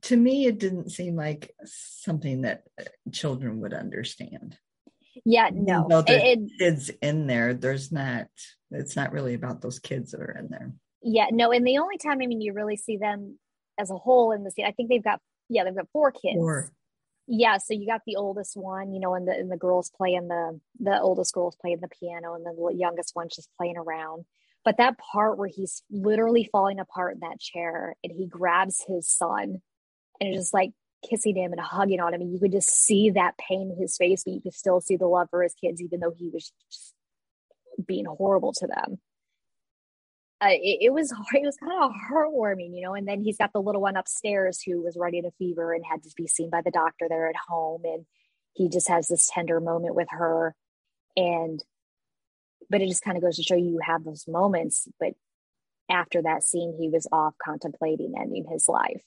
To 0.03 0.15
me, 0.15 0.45
it 0.45 0.59
didn't 0.59 0.91
seem 0.91 1.15
like 1.15 1.53
something 1.65 2.41
that 2.41 2.63
children 3.11 3.59
would 3.61 3.73
understand. 3.73 4.57
Yeah, 5.25 5.49
no, 5.51 5.87
it, 5.89 6.09
it, 6.09 6.51
kids 6.57 6.91
in 7.01 7.27
there. 7.27 7.53
There's 7.53 7.91
not. 7.91 8.27
It's 8.71 8.95
not 8.95 9.11
really 9.11 9.33
about 9.33 9.61
those 9.61 9.79
kids 9.79 10.11
that 10.11 10.21
are 10.21 10.31
in 10.31 10.47
there. 10.49 10.71
yeah, 11.01 11.25
no. 11.31 11.51
And 11.51 11.65
the 11.65 11.79
only 11.79 11.97
time 11.97 12.19
I 12.21 12.27
mean 12.27 12.39
you 12.39 12.53
really 12.53 12.77
see 12.77 12.97
them 12.97 13.37
as 13.77 13.89
a 13.89 13.97
whole 13.97 14.31
in 14.31 14.43
the 14.43 14.51
scene, 14.51 14.65
I 14.65 14.71
think 14.71 14.89
they've 14.89 15.03
got 15.03 15.19
yeah, 15.49 15.63
they've 15.63 15.75
got 15.75 15.89
four 15.91 16.11
kids. 16.11 16.37
Or 16.37 16.71
Yeah, 17.31 17.57
so 17.57 17.75
you 17.75 17.85
got 17.85 18.01
the 18.07 18.15
oldest 18.15 18.57
one, 18.57 18.91
you 18.91 18.99
know, 18.99 19.13
and 19.13 19.27
the 19.27 19.33
and 19.33 19.51
the 19.51 19.55
girls 19.57 19.91
playing 19.95 20.27
the 20.29 20.59
the 20.79 20.99
oldest 20.99 21.31
girls 21.31 21.55
playing 21.61 21.77
the 21.79 21.87
piano, 21.87 22.33
and 22.33 22.43
the 22.43 22.73
youngest 22.75 23.15
one's 23.15 23.35
just 23.35 23.49
playing 23.55 23.77
around. 23.77 24.25
But 24.65 24.77
that 24.77 24.97
part 24.97 25.37
where 25.37 25.47
he's 25.47 25.83
literally 25.91 26.49
falling 26.51 26.79
apart 26.79 27.13
in 27.13 27.19
that 27.19 27.39
chair, 27.39 27.95
and 28.03 28.11
he 28.11 28.25
grabs 28.25 28.83
his 28.87 29.07
son, 29.07 29.61
and 30.19 30.33
just 30.33 30.55
like 30.55 30.71
kissing 31.07 31.37
him 31.37 31.51
and 31.51 31.61
hugging 31.61 31.99
on 31.99 32.15
him, 32.15 32.21
and 32.21 32.33
you 32.33 32.39
could 32.39 32.51
just 32.51 32.71
see 32.71 33.11
that 33.11 33.37
pain 33.37 33.71
in 33.71 33.79
his 33.79 33.95
face, 33.95 34.23
but 34.25 34.33
you 34.33 34.41
could 34.41 34.55
still 34.55 34.81
see 34.81 34.97
the 34.97 35.05
love 35.05 35.27
for 35.29 35.43
his 35.43 35.53
kids, 35.53 35.79
even 35.83 35.99
though 35.99 36.13
he 36.17 36.29
was 36.33 36.51
just 36.71 36.95
being 37.85 38.05
horrible 38.05 38.53
to 38.53 38.65
them. 38.65 38.97
Uh, 40.41 40.51
it, 40.51 40.77
it 40.81 40.93
was 40.93 41.11
it 41.33 41.43
was 41.43 41.57
kind 41.57 41.83
of 41.83 41.91
heartwarming, 42.09 42.73
you 42.73 42.81
know. 42.81 42.93
And 42.93 43.07
then 43.07 43.21
he's 43.21 43.37
got 43.37 43.51
the 43.53 43.61
little 43.61 43.81
one 43.81 43.97
upstairs 43.97 44.61
who 44.61 44.81
was 44.81 44.95
running 44.97 45.25
a 45.25 45.31
fever 45.31 45.73
and 45.73 45.83
had 45.85 46.03
to 46.03 46.09
be 46.15 46.27
seen 46.27 46.49
by 46.49 46.61
the 46.61 46.71
doctor 46.71 47.07
there 47.09 47.27
at 47.27 47.35
home, 47.47 47.81
and 47.83 48.05
he 48.53 48.69
just 48.69 48.87
has 48.87 49.07
this 49.07 49.29
tender 49.33 49.59
moment 49.59 49.95
with 49.95 50.07
her, 50.11 50.55
and 51.17 51.61
but 52.69 52.81
it 52.81 52.87
just 52.87 53.03
kind 53.03 53.17
of 53.17 53.23
goes 53.23 53.35
to 53.35 53.43
show 53.43 53.55
you 53.55 53.71
you 53.71 53.79
have 53.83 54.03
those 54.03 54.27
moments, 54.27 54.87
but 54.99 55.13
after 55.89 56.21
that 56.21 56.43
scene, 56.43 56.77
he 56.79 56.87
was 56.87 57.07
off 57.11 57.33
contemplating 57.43 58.13
ending 58.17 58.45
his 58.49 58.69
life, 58.69 59.01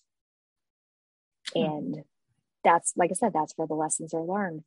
and 1.54 2.02
that's 2.62 2.92
like 2.96 3.10
I 3.10 3.14
said, 3.14 3.32
that's 3.32 3.54
where 3.56 3.68
the 3.68 3.74
lessons 3.74 4.12
are 4.12 4.22
learned. 4.22 4.64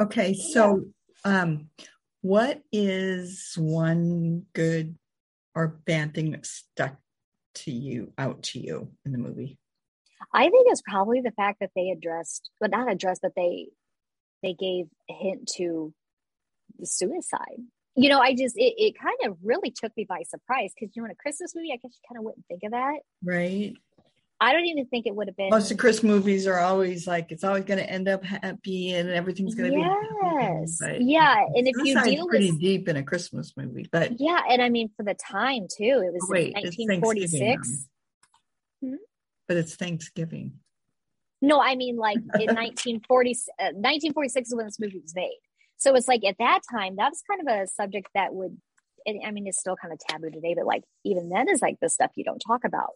okay, 0.00 0.34
so 0.34 0.84
um, 1.24 1.70
what 2.22 2.62
is 2.70 3.54
one 3.56 4.46
good 4.52 4.96
or 5.54 5.68
bad 5.86 6.14
thing 6.14 6.32
that 6.32 6.46
stuck 6.46 6.96
to 7.54 7.70
you 7.70 8.12
out 8.18 8.42
to 8.42 8.60
you 8.60 8.90
in 9.04 9.12
the 9.12 9.18
movie? 9.18 9.58
I 10.32 10.48
think 10.48 10.68
it's 10.70 10.82
probably 10.82 11.20
the 11.20 11.32
fact 11.32 11.60
that 11.60 11.70
they 11.74 11.90
addressed, 11.90 12.50
but 12.60 12.70
not 12.70 12.90
addressed, 12.90 13.22
but 13.22 13.32
they 13.36 13.68
they 14.42 14.54
gave 14.54 14.86
a 15.10 15.12
hint 15.12 15.50
to 15.56 15.92
the 16.78 16.86
suicide. 16.86 17.60
You 17.96 18.08
know, 18.08 18.20
I 18.20 18.34
just 18.34 18.56
it, 18.56 18.74
it 18.78 18.94
kind 18.98 19.16
of 19.24 19.38
really 19.42 19.70
took 19.70 19.96
me 19.96 20.06
by 20.08 20.22
surprise 20.22 20.72
because 20.78 20.94
you 20.94 21.02
know 21.02 21.06
in 21.06 21.12
a 21.12 21.16
Christmas 21.16 21.54
movie, 21.54 21.72
I 21.72 21.76
guess 21.76 21.92
you 21.92 22.08
kind 22.08 22.18
of 22.18 22.24
wouldn't 22.24 22.46
think 22.46 22.62
of 22.64 22.72
that. 22.72 23.00
Right. 23.22 23.74
I 24.42 24.52
don't 24.52 24.64
even 24.66 24.86
think 24.86 25.06
it 25.06 25.14
would 25.14 25.28
have 25.28 25.36
been. 25.36 25.50
Most 25.50 25.70
of 25.70 25.76
Christmas 25.76 26.10
movies 26.10 26.46
are 26.46 26.58
always 26.58 27.06
like 27.06 27.30
it's 27.30 27.44
always 27.44 27.64
going 27.64 27.78
to 27.78 27.88
end 27.88 28.08
up 28.08 28.24
happy 28.24 28.92
and 28.92 29.10
everything's 29.10 29.54
going 29.54 29.70
to 29.70 29.76
be 29.76 29.82
yes, 29.82 30.80
yeah, 31.00 31.44
and 31.54 31.68
if 31.68 31.76
you 31.84 32.02
deal 32.02 32.26
pretty 32.26 32.50
with 32.50 32.60
deep 32.60 32.88
in 32.88 32.96
a 32.96 33.02
Christmas 33.02 33.52
movie, 33.56 33.86
but 33.92 34.18
yeah, 34.18 34.40
and 34.48 34.62
I 34.62 34.70
mean 34.70 34.90
for 34.96 35.02
the 35.02 35.14
time 35.14 35.66
too, 35.68 36.02
it 36.04 36.12
was 36.12 36.22
Oh, 36.24 36.32
wait, 36.32 36.54
it's 36.56 36.76
Thanksgiving 36.76 37.00
1946. 37.00 37.88
but 39.46 39.56
it's 39.58 39.74
Thanksgiving. 39.76 40.54
No, 41.42 41.60
I 41.60 41.76
mean 41.76 41.96
like 41.96 42.16
in 42.16 42.22
1940, 42.56 43.30
uh, 43.58 43.76
1946 43.76 44.48
is 44.48 44.54
when 44.54 44.66
this 44.66 44.80
movie 44.80 45.00
was 45.00 45.14
made. 45.14 45.38
So 45.76 45.94
it's 45.94 46.08
like 46.08 46.24
at 46.24 46.36
that 46.38 46.60
time, 46.70 46.96
that 46.96 47.10
was 47.10 47.22
kind 47.28 47.40
of 47.40 47.62
a 47.62 47.66
subject 47.66 48.08
that 48.14 48.34
would, 48.34 48.56
I 49.08 49.30
mean, 49.30 49.46
it's 49.46 49.58
still 49.58 49.76
kind 49.76 49.92
of 49.94 49.98
taboo 49.98 50.30
today, 50.30 50.54
but 50.54 50.66
like 50.66 50.84
even 51.04 51.30
then 51.30 51.48
is 51.48 51.62
like 51.62 51.76
the 51.80 51.88
stuff 51.88 52.10
you 52.16 52.24
don't 52.24 52.42
talk 52.46 52.64
about. 52.64 52.90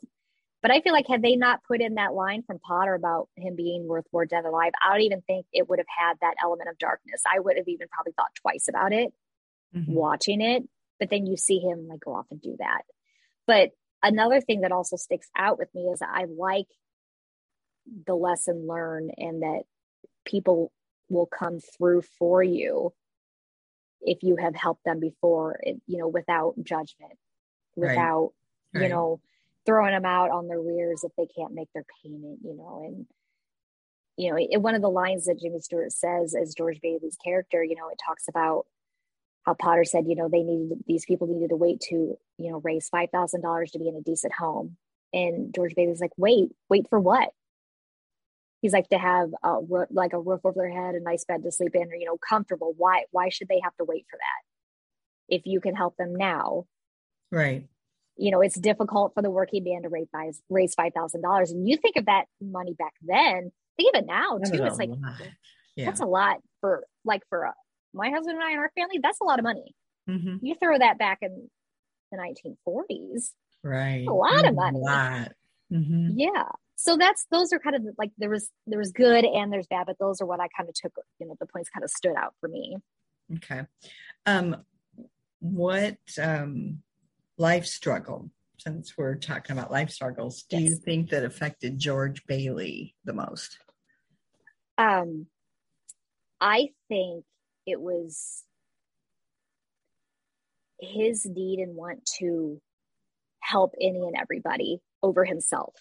But 0.64 0.70
I 0.70 0.80
feel 0.80 0.94
like 0.94 1.04
had 1.06 1.20
they 1.20 1.36
not 1.36 1.62
put 1.68 1.82
in 1.82 1.96
that 1.96 2.14
line 2.14 2.42
from 2.42 2.58
Potter 2.58 2.94
about 2.94 3.28
him 3.36 3.54
being 3.54 3.86
worth 3.86 4.06
more 4.14 4.24
dead 4.24 4.46
alive, 4.46 4.72
I 4.82 4.92
don't 4.92 5.02
even 5.02 5.20
think 5.20 5.44
it 5.52 5.68
would 5.68 5.78
have 5.78 5.86
had 5.94 6.14
that 6.22 6.36
element 6.42 6.70
of 6.70 6.78
darkness. 6.78 7.20
I 7.30 7.38
would 7.38 7.58
have 7.58 7.68
even 7.68 7.86
probably 7.88 8.14
thought 8.16 8.34
twice 8.34 8.66
about 8.66 8.94
it 8.94 9.12
mm-hmm. 9.76 9.92
watching 9.92 10.40
it. 10.40 10.62
But 10.98 11.10
then 11.10 11.26
you 11.26 11.36
see 11.36 11.58
him 11.58 11.86
like 11.86 12.00
go 12.00 12.14
off 12.14 12.24
and 12.30 12.40
do 12.40 12.56
that. 12.60 12.80
But 13.46 13.72
another 14.02 14.40
thing 14.40 14.62
that 14.62 14.72
also 14.72 14.96
sticks 14.96 15.28
out 15.36 15.58
with 15.58 15.68
me 15.74 15.82
is 15.82 16.00
I 16.00 16.24
like 16.34 16.68
the 18.06 18.14
lesson 18.14 18.66
learned 18.66 19.10
and 19.18 19.42
that 19.42 19.64
people 20.24 20.72
will 21.10 21.26
come 21.26 21.60
through 21.60 22.04
for 22.18 22.42
you 22.42 22.94
if 24.00 24.22
you 24.22 24.36
have 24.36 24.54
helped 24.54 24.84
them 24.86 24.98
before 24.98 25.60
you 25.86 25.98
know 25.98 26.08
without 26.08 26.54
judgment 26.62 27.18
without 27.76 28.32
right. 28.72 28.80
Right. 28.80 28.82
you 28.84 28.88
know 28.88 29.20
throwing 29.66 29.92
them 29.92 30.04
out 30.04 30.30
on 30.30 30.48
their 30.48 30.60
rears 30.60 31.04
if 31.04 31.12
they 31.16 31.26
can't 31.36 31.54
make 31.54 31.68
their 31.72 31.84
payment 32.02 32.38
you 32.42 32.56
know 32.56 32.82
and 32.84 33.06
you 34.16 34.30
know 34.30 34.36
it, 34.38 34.60
one 34.60 34.74
of 34.74 34.82
the 34.82 34.88
lines 34.88 35.26
that 35.26 35.40
jimmy 35.40 35.60
stewart 35.60 35.92
says 35.92 36.34
as 36.34 36.54
george 36.54 36.80
bailey's 36.80 37.16
character 37.22 37.62
you 37.62 37.74
know 37.74 37.88
it 37.88 37.98
talks 38.04 38.28
about 38.28 38.66
how 39.44 39.54
potter 39.54 39.84
said 39.84 40.04
you 40.06 40.16
know 40.16 40.28
they 40.28 40.42
needed 40.42 40.78
these 40.86 41.04
people 41.04 41.26
needed 41.26 41.50
to 41.50 41.56
wait 41.56 41.80
to 41.80 42.16
you 42.38 42.50
know 42.50 42.60
raise 42.64 42.90
$5000 42.90 43.72
to 43.72 43.78
be 43.78 43.88
in 43.88 43.96
a 43.96 44.00
decent 44.00 44.32
home 44.32 44.76
and 45.12 45.54
george 45.54 45.74
bailey's 45.74 46.00
like 46.00 46.12
wait 46.16 46.50
wait 46.68 46.86
for 46.88 47.00
what 47.00 47.30
he's 48.64 48.72
like 48.72 48.88
to 48.88 48.98
have 48.98 49.28
a 49.42 49.58
like 49.90 50.14
a 50.14 50.18
roof 50.18 50.40
over 50.42 50.54
their 50.56 50.70
head, 50.70 50.94
a 50.94 51.00
nice 51.00 51.26
bed 51.26 51.42
to 51.42 51.52
sleep 51.52 51.74
in, 51.74 51.92
or 51.92 51.96
you 51.96 52.06
know, 52.06 52.16
comfortable. 52.16 52.72
Why 52.78 53.04
why 53.10 53.28
should 53.28 53.48
they 53.48 53.60
have 53.62 53.76
to 53.76 53.84
wait 53.84 54.06
for 54.10 54.16
that? 54.16 55.34
If 55.36 55.42
you 55.44 55.60
can 55.60 55.76
help 55.76 55.98
them 55.98 56.16
now, 56.16 56.64
right? 57.30 57.68
You 58.16 58.30
know, 58.30 58.40
it's 58.40 58.58
difficult 58.58 59.12
for 59.14 59.22
the 59.22 59.30
working 59.30 59.64
man 59.64 59.82
to 59.82 59.88
raise 59.88 60.08
five, 60.12 60.34
raise 60.48 60.74
five 60.74 60.92
thousand 60.94 61.22
dollars, 61.22 61.50
and 61.50 61.68
you 61.68 61.76
think 61.76 61.96
of 61.96 62.06
that 62.06 62.26
money 62.40 62.74
back 62.74 62.92
then. 63.02 63.52
Think 63.76 63.94
of 63.94 64.02
it 64.02 64.06
now 64.06 64.38
too. 64.38 64.62
It's 64.64 64.78
like 64.78 64.90
yeah. 65.76 65.86
that's 65.86 66.00
a 66.00 66.06
lot 66.06 66.36
for 66.60 66.84
like 67.04 67.22
for 67.28 67.42
a, 67.42 67.54
my 67.92 68.10
husband 68.10 68.36
and 68.36 68.44
I 68.44 68.50
and 68.50 68.60
our 68.60 68.70
family. 68.76 69.00
That's 69.02 69.20
a 69.20 69.24
lot 69.24 69.38
of 69.38 69.42
money. 69.42 69.74
Mm-hmm. 70.08 70.36
You 70.42 70.54
throw 70.54 70.78
that 70.78 70.98
back 70.98 71.18
in 71.22 71.48
the 72.12 72.18
1940s, 72.18 73.30
right? 73.62 74.06
A 74.06 74.12
lot 74.12 74.46
of 74.46 74.54
money. 74.54 74.78
Lot. 74.78 75.32
Mm-hmm. 75.72 76.10
Yeah 76.16 76.44
so 76.76 76.96
that's 76.96 77.26
those 77.30 77.52
are 77.52 77.58
kind 77.58 77.76
of 77.76 77.82
like 77.98 78.10
there 78.18 78.30
was 78.30 78.50
there 78.66 78.78
was 78.78 78.92
good 78.92 79.24
and 79.24 79.52
there's 79.52 79.66
bad 79.66 79.86
but 79.86 79.98
those 79.98 80.20
are 80.20 80.26
what 80.26 80.40
i 80.40 80.48
kind 80.56 80.68
of 80.68 80.74
took 80.74 80.92
you 81.18 81.26
know 81.26 81.36
the 81.40 81.46
points 81.46 81.70
kind 81.70 81.84
of 81.84 81.90
stood 81.90 82.16
out 82.16 82.34
for 82.40 82.48
me 82.48 82.76
okay 83.36 83.62
um 84.26 84.56
what 85.40 85.96
um 86.20 86.78
life 87.38 87.66
struggle 87.66 88.30
since 88.58 88.96
we're 88.96 89.16
talking 89.16 89.56
about 89.56 89.70
life 89.70 89.90
struggles 89.90 90.44
do 90.44 90.58
yes. 90.58 90.70
you 90.70 90.76
think 90.76 91.10
that 91.10 91.24
affected 91.24 91.78
george 91.78 92.24
bailey 92.26 92.94
the 93.04 93.12
most 93.12 93.58
um 94.78 95.26
i 96.40 96.68
think 96.88 97.24
it 97.66 97.80
was 97.80 98.42
his 100.80 101.26
need 101.26 101.58
and 101.58 101.74
want 101.74 102.04
to 102.18 102.60
help 103.40 103.74
any 103.80 104.00
and 104.06 104.16
everybody 104.16 104.80
over 105.02 105.24
himself 105.24 105.74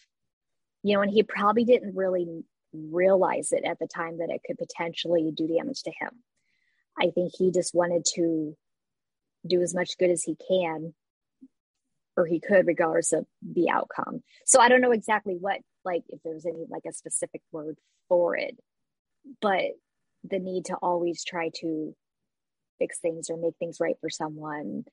you 0.84 0.96
know, 0.96 1.02
and 1.02 1.12
he 1.12 1.24
probably 1.24 1.64
didn't 1.64 1.96
really 1.96 2.44
realize 2.74 3.52
it 3.52 3.64
at 3.64 3.80
the 3.80 3.88
time 3.88 4.18
that 4.18 4.30
it 4.30 4.42
could 4.46 4.58
potentially 4.58 5.32
do 5.36 5.48
damage 5.48 5.84
to 5.84 5.92
him. 5.92 6.12
I 7.00 7.10
think 7.10 7.32
he 7.36 7.52
just 7.52 7.74
wanted 7.74 8.06
to 8.16 8.56
do 9.48 9.62
as 9.62 9.74
much 9.74 9.98
good 9.98 10.10
as 10.10 10.24
he 10.24 10.36
can 10.48 10.94
or 12.16 12.26
he 12.26 12.40
could 12.40 12.68
regardless 12.68 13.14
of 13.14 13.26
the 13.42 13.70
outcome. 13.70 14.22
So 14.46 14.60
I 14.60 14.70
don't 14.70 14.82
know 14.82 14.92
exactly 14.92 15.36
what 15.40 15.60
like 15.84 16.04
if 16.10 16.20
there's 16.24 16.46
any 16.46 16.66
like 16.70 16.84
a 16.88 16.94
specific 16.94 17.42
word 17.52 17.78
for 18.08 18.38
it, 18.38 18.58
but 19.42 19.64
the 20.24 20.40
need 20.40 20.66
to 20.66 20.76
always 20.76 21.24
try 21.24 21.50
to 21.56 21.96
fix 22.80 23.00
things 23.00 23.30
or 23.30 23.38
make 23.38 23.56
things 23.58 23.80
right 23.80 23.96
for 24.02 24.10
someone. 24.10 24.86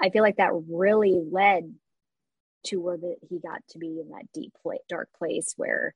I 0.00 0.10
feel 0.10 0.22
like 0.22 0.36
that 0.36 0.52
really 0.68 1.20
led 1.30 1.74
to 2.66 2.80
where 2.80 2.96
that 2.96 3.16
he 3.28 3.38
got 3.38 3.60
to 3.70 3.78
be 3.78 4.00
in 4.00 4.10
that 4.10 4.26
deep 4.32 4.52
dark 4.88 5.08
place 5.18 5.54
where 5.56 5.94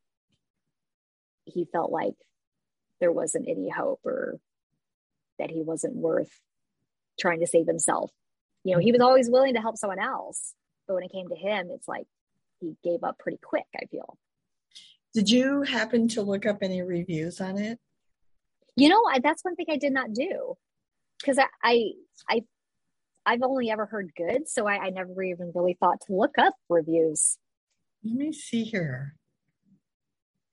he 1.44 1.66
felt 1.72 1.90
like 1.90 2.14
there 3.00 3.12
wasn't 3.12 3.48
any 3.48 3.68
hope 3.68 4.00
or 4.04 4.38
that 5.38 5.50
he 5.50 5.60
wasn't 5.60 5.94
worth 5.94 6.30
trying 7.18 7.40
to 7.40 7.46
save 7.46 7.66
himself 7.66 8.10
you 8.64 8.72
know 8.72 8.80
he 8.80 8.92
was 8.92 9.00
always 9.00 9.28
willing 9.28 9.54
to 9.54 9.60
help 9.60 9.76
someone 9.76 9.98
else 9.98 10.54
but 10.86 10.94
when 10.94 11.04
it 11.04 11.12
came 11.12 11.28
to 11.28 11.36
him 11.36 11.68
it's 11.70 11.88
like 11.88 12.06
he 12.60 12.76
gave 12.84 13.02
up 13.02 13.18
pretty 13.18 13.38
quick 13.42 13.66
i 13.80 13.86
feel 13.86 14.18
did 15.14 15.30
you 15.30 15.62
happen 15.62 16.08
to 16.08 16.22
look 16.22 16.46
up 16.46 16.58
any 16.62 16.82
reviews 16.82 17.40
on 17.40 17.58
it 17.58 17.78
you 18.76 18.88
know 18.88 19.02
I, 19.10 19.18
that's 19.20 19.44
one 19.44 19.56
thing 19.56 19.66
i 19.70 19.76
did 19.76 19.92
not 19.92 20.12
do 20.12 20.56
because 21.18 21.38
I, 21.38 21.46
I 21.62 21.92
i 22.28 22.42
I've 23.24 23.42
only 23.42 23.70
ever 23.70 23.86
heard 23.86 24.12
good, 24.16 24.48
so 24.48 24.66
I, 24.66 24.86
I 24.86 24.90
never 24.90 25.22
even 25.22 25.52
really 25.54 25.76
thought 25.78 26.00
to 26.06 26.14
look 26.14 26.34
up 26.38 26.54
reviews. 26.68 27.38
Let 28.04 28.16
me 28.16 28.32
see 28.32 28.64
here. 28.64 29.14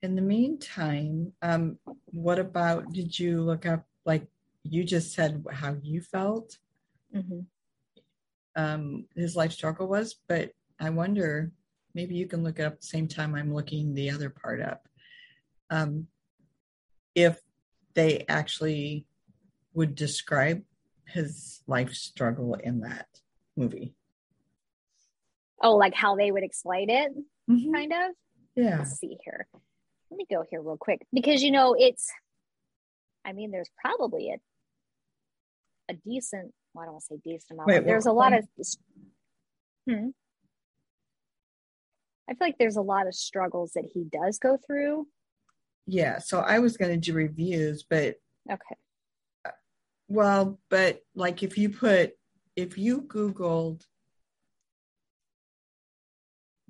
In 0.02 0.14
the 0.14 0.22
meantime, 0.22 1.32
um, 1.42 1.78
what 2.06 2.38
about 2.38 2.92
did 2.92 3.18
you 3.18 3.42
look 3.42 3.66
up 3.66 3.84
like 4.06 4.28
you 4.62 4.84
just 4.84 5.12
said 5.12 5.44
how 5.50 5.76
you 5.82 6.00
felt? 6.00 6.58
Mm-hmm. 7.14 7.40
Um, 8.56 9.06
his 9.14 9.36
life 9.36 9.52
struggle 9.52 9.88
was, 9.88 10.16
but 10.28 10.50
I 10.78 10.90
wonder 10.90 11.52
maybe 11.94 12.14
you 12.16 12.26
can 12.26 12.42
look 12.42 12.58
it 12.58 12.64
up 12.64 12.74
at 12.74 12.80
the 12.80 12.86
same 12.86 13.08
time 13.08 13.34
I'm 13.34 13.54
looking 13.54 13.94
the 13.94 14.10
other 14.10 14.30
part 14.30 14.60
up. 14.60 14.86
Um, 15.70 16.06
if 17.14 17.38
they 17.94 18.24
actually 18.28 19.06
would 19.74 19.94
describe 19.94 20.62
his 21.06 21.60
life 21.66 21.92
struggle 21.92 22.54
in 22.54 22.80
that 22.80 23.06
movie. 23.56 23.94
Oh, 25.62 25.76
like 25.76 25.94
how 25.94 26.16
they 26.16 26.30
would 26.30 26.42
explain 26.42 26.90
it, 26.90 27.12
mm-hmm. 27.48 27.72
kind 27.72 27.92
of? 27.92 28.14
Yeah. 28.56 28.78
Let's 28.78 28.98
see 28.98 29.16
here. 29.24 29.46
Let 30.10 30.16
me 30.16 30.26
go 30.30 30.44
here 30.48 30.60
real 30.60 30.76
quick 30.76 31.06
because, 31.12 31.42
you 31.42 31.50
know, 31.50 31.76
it's, 31.78 32.10
I 33.24 33.32
mean, 33.32 33.50
there's 33.50 33.70
probably 33.80 34.30
a, 34.30 35.92
a 35.92 35.94
decent, 35.94 36.52
well, 36.74 36.82
I 36.82 36.86
don't 36.86 36.94
want 36.94 37.04
to 37.04 37.14
say 37.14 37.20
decent 37.24 37.52
amount, 37.52 37.68
Wait, 37.68 37.84
there's 37.84 38.06
a 38.06 38.12
lot 38.12 38.32
of, 38.32 38.46
hmm. 39.88 40.08
I 42.28 42.34
feel 42.34 42.46
like 42.46 42.58
there's 42.58 42.76
a 42.76 42.82
lot 42.82 43.08
of 43.08 43.14
struggles 43.14 43.72
that 43.72 43.88
he 43.92 44.04
does 44.04 44.38
go 44.38 44.56
through. 44.64 45.08
Yeah. 45.86 46.18
So 46.18 46.38
I 46.40 46.60
was 46.60 46.76
going 46.76 46.92
to 46.92 46.96
do 46.96 47.12
reviews, 47.12 47.82
but 47.82 48.16
okay. 48.50 48.76
Well, 50.08 50.60
but 50.68 51.00
like 51.14 51.42
if 51.42 51.58
you 51.58 51.70
put, 51.70 52.12
if 52.54 52.78
you 52.78 53.02
Googled 53.02 53.82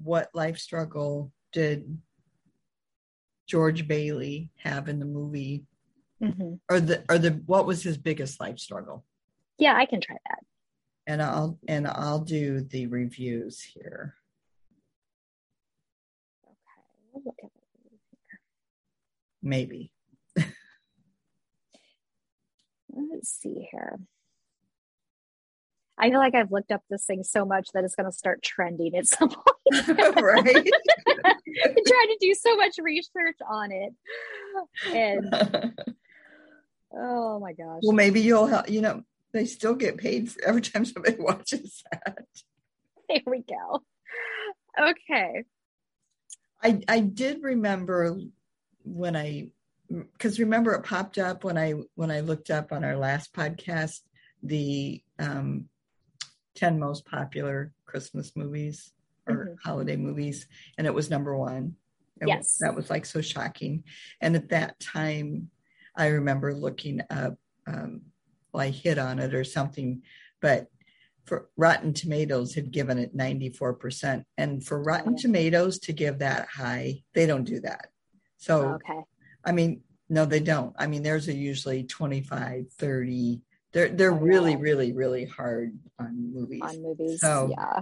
what 0.02 0.30
life 0.34 0.58
struggle 0.58 1.32
did 1.52 1.98
George 3.46 3.86
Bailey 3.86 4.50
have 4.56 4.88
in 4.88 4.98
the 4.98 5.04
movie, 5.04 5.64
mm-hmm. 6.22 6.54
or 6.70 6.80
the 6.80 7.04
or 7.10 7.18
the 7.18 7.42
what 7.46 7.66
was 7.66 7.82
his 7.82 7.98
biggest 7.98 8.40
life 8.40 8.58
struggle? 8.58 9.04
Yeah, 9.61 9.77
I 9.77 9.87
can 9.87 10.01
try 10.01 10.16
that. 10.29 10.38
And 11.07 11.23
I'll 11.23 11.59
and 11.68 11.87
I'll 11.87 12.20
do 12.20 12.61
the 12.61 12.87
reviews 12.87 13.61
here. 13.61 14.14
Okay, 16.44 16.55
we'll 17.12 17.23
look 17.25 17.37
at. 17.44 17.51
Maybe. 19.42 19.92
Let's 22.92 23.31
see 23.31 23.68
here. 23.70 23.99
I 25.99 26.11
feel 26.11 26.18
like 26.18 26.35
I've 26.35 26.51
looked 26.51 26.73
up 26.73 26.83
this 26.88 27.05
thing 27.05 27.23
so 27.23 27.44
much 27.44 27.68
that 27.75 27.85
it's 27.85 27.94
going 27.94 28.11
to 28.11 28.17
start 28.17 28.42
trending 28.42 28.96
at 28.96 29.06
some 29.06 29.29
point. 29.29 29.46
right. 29.98 30.44
trying 30.44 30.65
to 31.75 32.17
do 32.21 32.35
so 32.35 32.56
much 32.56 32.77
research 32.81 33.37
on 33.48 33.71
it. 33.71 33.92
And 34.94 35.35
oh 36.96 37.38
my 37.38 37.52
gosh. 37.52 37.81
Well, 37.83 37.94
maybe 37.94 38.21
you'll 38.21 38.46
help, 38.46 38.71
you 38.71 38.81
know, 38.81 39.02
they 39.33 39.44
still 39.46 39.74
get 39.74 39.98
paid 39.98 40.31
every 40.44 40.62
time 40.62 40.85
somebody 40.85 41.16
watches 41.18 41.83
that. 41.92 42.26
There 43.08 43.22
we 43.26 43.42
go. 43.42 43.83
Okay. 44.78 45.44
I 46.62 46.81
I 46.88 47.00
did 47.00 47.42
remember 47.42 48.18
when 48.85 49.16
I 49.16 49.48
because 49.88 50.38
remember 50.38 50.72
it 50.74 50.85
popped 50.85 51.18
up 51.18 51.42
when 51.44 51.58
I 51.58 51.74
when 51.94 52.10
I 52.10 52.20
looked 52.20 52.50
up 52.50 52.72
on 52.72 52.85
our 52.85 52.96
last 52.96 53.33
podcast 53.33 54.00
the 54.42 55.02
um, 55.18 55.68
10 56.54 56.78
most 56.78 57.04
popular 57.04 57.72
Christmas 57.85 58.33
movies 58.37 58.92
or 59.26 59.35
mm-hmm. 59.35 59.68
holiday 59.68 59.96
movies, 59.96 60.46
and 60.78 60.87
it 60.87 60.94
was 60.94 61.10
number 61.10 61.37
one. 61.37 61.76
It 62.20 62.26
was- 62.26 62.28
Yes. 62.28 62.58
that 62.60 62.74
was 62.74 62.90
like 62.90 63.06
so 63.06 63.20
shocking. 63.20 63.85
And 64.20 64.37
at 64.37 64.50
that 64.50 64.78
time, 64.81 65.50
I 65.96 66.08
remember 66.08 66.54
looking 66.54 67.00
up, 67.10 67.38
um, 67.66 68.02
I 68.59 68.69
hit 68.71 68.98
on 68.98 69.19
it 69.19 69.35
or 69.35 69.44
something, 69.44 70.03
but 70.40 70.67
for 71.27 71.48
Rotten 71.57 71.92
Tomatoes 71.92 72.55
had 72.55 72.71
given 72.73 72.98
it 72.98 73.17
94%. 73.17 74.25
And 74.38 74.65
for 74.65 74.83
Rotten. 74.83 75.17
Tomatoes 75.17 75.79
to 75.81 75.92
give 75.92 76.19
that 76.19 76.48
high, 76.48 77.03
they 77.15 77.27
don't 77.27 77.44
do 77.44 77.61
that. 77.61 77.88
So, 78.38 78.71
okay. 78.75 79.01
I 79.44 79.53
mean, 79.53 79.83
no, 80.09 80.25
they 80.25 80.40
don't. 80.40 80.75
I 80.79 80.87
mean, 80.87 81.03
theirs 81.03 81.29
are 81.29 81.33
usually 81.33 81.85
25, 81.85 82.67
30. 82.73 83.42
They're 83.73 83.88
they're 83.90 84.13
really, 84.13 84.57
really, 84.57 84.92
really 84.92 85.27
hard 85.27 85.79
on 86.01 86.33
movies. 86.35 86.63
On 86.63 86.83
movies. 86.83 87.21
So- 87.21 87.48
yeah. 87.51 87.81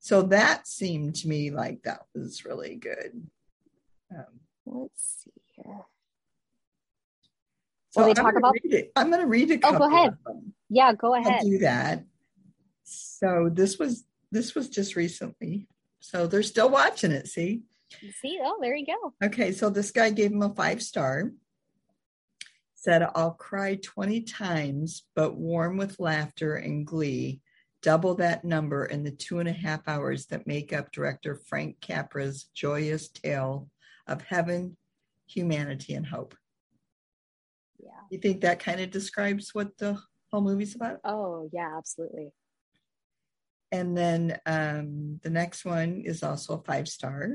So 0.00 0.22
that 0.22 0.66
seemed 0.66 1.16
to 1.16 1.28
me 1.28 1.50
like 1.50 1.82
that 1.82 2.02
was 2.14 2.44
really 2.44 2.76
good. 2.76 3.28
Um, 4.10 4.24
Let's 4.64 5.24
see 5.24 5.32
here. 5.56 5.82
So 7.90 8.00
Will 8.00 8.06
they 8.14 8.20
I'm 8.20 8.24
talk 8.26 8.36
about- 8.36 8.54
read 8.64 8.74
it. 8.74 8.92
I'm 8.96 9.08
going 9.10 9.20
to 9.22 9.26
read 9.26 9.50
a 9.50 9.58
Oh, 9.64 9.78
go 9.78 9.86
ahead. 9.94 10.16
Yeah, 10.68 10.92
go 10.92 11.14
ahead. 11.14 11.40
I'll 11.40 11.44
do 11.44 11.58
that. 11.58 12.04
So 12.84 13.50
this 13.52 13.78
was 13.78 14.04
this 14.30 14.54
was 14.54 14.68
just 14.68 14.94
recently. 14.96 15.66
So 16.00 16.26
they're 16.26 16.42
still 16.42 16.68
watching 16.68 17.12
it. 17.12 17.26
See. 17.28 17.62
See, 18.20 18.38
oh, 18.42 18.58
there 18.60 18.76
you 18.76 18.84
go. 18.86 19.14
Okay, 19.24 19.52
so 19.52 19.70
this 19.70 19.90
guy 19.90 20.10
gave 20.10 20.30
him 20.32 20.42
a 20.42 20.50
five 20.54 20.82
star. 20.82 21.32
Said, 22.74 23.02
I'll 23.14 23.32
cry 23.32 23.76
20 23.82 24.20
times, 24.22 25.04
but 25.16 25.36
warm 25.36 25.78
with 25.78 25.98
laughter 25.98 26.54
and 26.56 26.86
glee. 26.86 27.40
Double 27.82 28.14
that 28.16 28.44
number 28.44 28.84
in 28.84 29.02
the 29.04 29.10
two 29.10 29.38
and 29.40 29.48
a 29.48 29.52
half 29.52 29.88
hours 29.88 30.26
that 30.26 30.46
make 30.46 30.72
up 30.72 30.92
director 30.92 31.34
Frank 31.34 31.80
Capra's 31.80 32.44
joyous 32.54 33.08
tale 33.08 33.68
of 34.06 34.22
heaven, 34.22 34.76
humanity, 35.26 35.94
and 35.94 36.06
hope. 36.06 36.34
You 38.10 38.18
think 38.18 38.40
that 38.40 38.60
kind 38.60 38.80
of 38.80 38.90
describes 38.90 39.54
what 39.54 39.76
the 39.78 39.98
whole 40.30 40.40
movie's 40.40 40.74
about? 40.74 41.00
Oh, 41.04 41.48
yeah, 41.52 41.76
absolutely. 41.76 42.32
And 43.70 43.96
then 43.96 44.38
um, 44.46 45.20
the 45.22 45.30
next 45.30 45.64
one 45.64 46.02
is 46.04 46.22
also 46.22 46.54
a 46.54 46.62
five 46.62 46.88
star. 46.88 47.28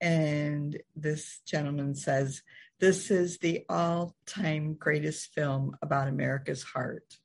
And 0.00 0.78
this 0.94 1.40
gentleman 1.46 1.94
says, 1.94 2.42
This 2.78 3.10
is 3.10 3.38
the 3.38 3.64
all 3.68 4.14
time 4.26 4.74
greatest 4.74 5.32
film 5.34 5.76
about 5.82 6.08
America's 6.08 6.62
heart, 6.62 7.16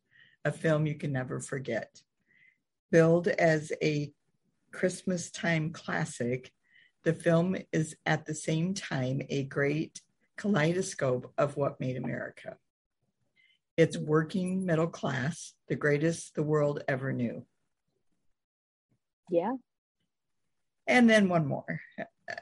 a 0.44 0.52
film 0.52 0.88
you 0.88 0.96
can 0.96 1.12
never 1.12 1.40
forget. 1.40 2.02
Billed 2.92 3.28
as 3.28 3.72
a 3.84 4.12
Christmas 4.72 5.30
time 5.30 5.72
classic, 5.72 6.52
the 7.04 7.14
film 7.14 7.56
is 7.72 7.96
at 8.06 8.26
the 8.26 8.36
same 8.36 8.74
time 8.74 9.22
a 9.30 9.44
great 9.44 10.02
kaleidoscope 10.42 11.32
of 11.38 11.56
what 11.56 11.80
made 11.80 11.98
America. 11.98 12.58
It's 13.78 13.96
working 13.96 14.66
middle 14.66 14.88
class, 14.88 15.54
the 15.68 15.76
greatest 15.76 16.34
the 16.34 16.44
world 16.44 16.84
ever 16.88 17.14
knew. 17.14 17.46
Yeah. 19.30 19.54
And 20.88 21.10
then 21.10 21.30
one 21.30 21.46
more. 21.46 21.80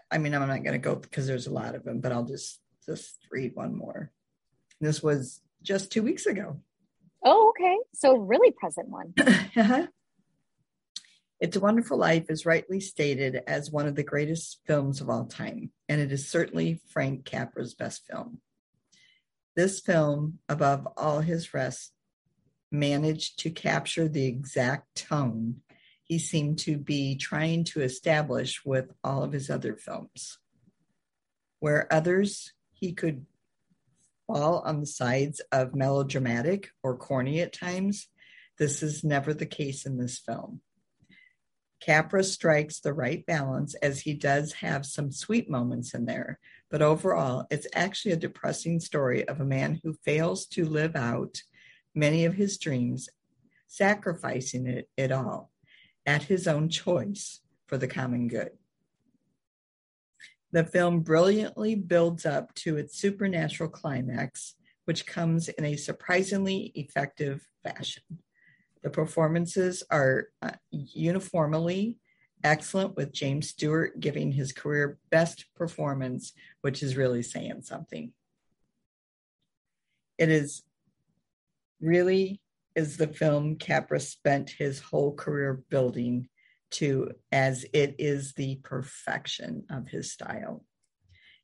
I 0.10 0.18
mean, 0.18 0.34
I'm 0.34 0.48
not 0.48 0.64
going 0.64 0.74
to 0.74 0.78
go 0.78 0.96
because 0.96 1.28
there's 1.28 1.48
a 1.48 1.54
lot 1.54 1.76
of 1.76 1.84
them, 1.84 2.00
but 2.00 2.12
I'll 2.12 2.24
just 2.24 2.62
just 2.86 3.18
read 3.30 3.52
one 3.54 3.76
more. 3.76 4.12
This 4.80 5.04
was 5.04 5.42
just 5.62 5.92
two 5.92 6.02
weeks 6.02 6.26
ago. 6.26 6.58
Oh, 7.24 7.50
okay. 7.50 7.78
So 7.94 8.16
really 8.16 8.52
present 8.52 8.88
one. 8.88 9.14
Uh-huh. 9.56 9.88
It's 11.40 11.56
a 11.56 11.62
Wonderful 11.62 11.98
Life 11.98 12.30
is 12.30 12.46
rightly 12.46 12.82
stated 12.82 13.42
as 13.48 13.72
one 13.72 13.88
of 13.88 13.96
the 13.96 14.04
greatest 14.04 14.60
films 14.66 15.00
of 15.00 15.10
all 15.10 15.26
time, 15.26 15.72
and 15.88 16.02
it 16.02 16.12
is 16.12 16.30
certainly 16.30 16.82
Frank 16.90 17.24
Capra's 17.24 17.74
best 17.74 18.06
film. 18.06 18.42
This 19.56 19.80
film, 19.80 20.40
above 20.50 20.88
all 20.98 21.22
his 21.22 21.54
rest, 21.54 21.94
managed 22.72 23.40
to 23.40 23.50
capture 23.50 24.08
the 24.08 24.26
exact 24.26 24.96
tone 24.96 25.62
he 26.04 26.20
seemed 26.20 26.60
to 26.60 26.78
be 26.78 27.16
trying 27.16 27.64
to 27.64 27.82
establish 27.82 28.66
with 28.66 28.92
all 29.04 29.24
of 29.24 29.32
his 29.32 29.50
other 29.50 29.76
films. 29.76 30.40
Where 31.60 31.92
others 31.94 32.52
he 32.74 32.94
could 32.94 33.26
fall 34.28 34.60
on 34.60 34.80
the 34.80 34.86
sides 34.88 35.40
of 35.52 35.76
melodramatic 35.76 36.72
or 36.84 36.98
corny 36.98 37.42
at 37.42 37.54
times, 37.54 38.08
this 38.58 38.84
is 38.84 39.04
never 39.04 39.34
the 39.34 39.46
case 39.46 39.86
in 39.86 39.98
this 39.98 40.20
film. 40.20 40.62
Capra 41.80 42.24
strikes 42.24 42.80
the 42.80 42.94
right 42.94 43.26
balance 43.26 43.74
as 43.76 44.02
he 44.02 44.14
does 44.14 44.54
have 44.54 44.86
some 44.86 45.12
sweet 45.12 45.50
moments 45.50 45.94
in 45.94 46.06
there, 46.06 46.40
but 46.70 46.82
overall, 46.82 47.48
it's 47.50 47.68
actually 47.74 48.12
a 48.12 48.18
depressing 48.18 48.80
story 48.80 49.28
of 49.28 49.40
a 49.40 49.46
man 49.46 49.80
who 49.84 49.94
fails 50.04 50.46
to 50.48 50.66
live 50.66 50.96
out 50.96 51.42
many 51.96 52.26
of 52.26 52.34
his 52.34 52.58
dreams, 52.58 53.08
sacrificing 53.68 54.68
it, 54.68 54.90
it 54.98 55.12
all 55.12 55.52
at 56.06 56.24
his 56.24 56.48
own 56.48 56.70
choice 56.70 57.42
for 57.68 57.78
the 57.78 57.88
common 57.88 58.28
good. 58.28 58.52
The 60.52 60.64
film 60.64 61.02
brilliantly 61.02 61.76
builds 61.76 62.26
up 62.26 62.54
to 62.56 62.78
its 62.78 62.98
supernatural 62.98 63.70
climax, 63.70 64.56
which 64.86 65.06
comes 65.06 65.48
in 65.50 65.64
a 65.64 65.76
surprisingly 65.76 66.72
effective 66.76 67.48
fashion. 67.64 68.04
The 68.84 68.90
performances 68.90 69.84
are 69.92 70.28
uh, 70.42 70.52
uniformly 70.72 71.98
excellent, 72.44 72.96
with 72.96 73.12
James 73.12 73.50
Stewart 73.50 74.00
giving 74.00 74.32
his 74.32 74.54
career 74.54 74.98
best 75.10 75.46
performance, 75.56 76.34
which 76.62 76.82
is 76.82 76.96
really 76.96 77.24
saying 77.24 77.62
something. 77.64 78.14
It 80.18 80.30
is 80.30 80.64
really 81.82 82.42
is 82.76 82.98
the 82.98 83.08
film 83.08 83.56
Capra 83.56 84.00
spent 84.00 84.52
his 84.52 84.80
whole 84.80 85.14
career 85.14 85.64
building 85.70 86.30
to, 86.72 87.12
as 87.32 87.66
it 87.74 87.96
is 87.98 88.34
the 88.34 88.56
perfection 88.64 89.66
of 89.70 89.88
his 89.88 90.12
style. 90.12 90.64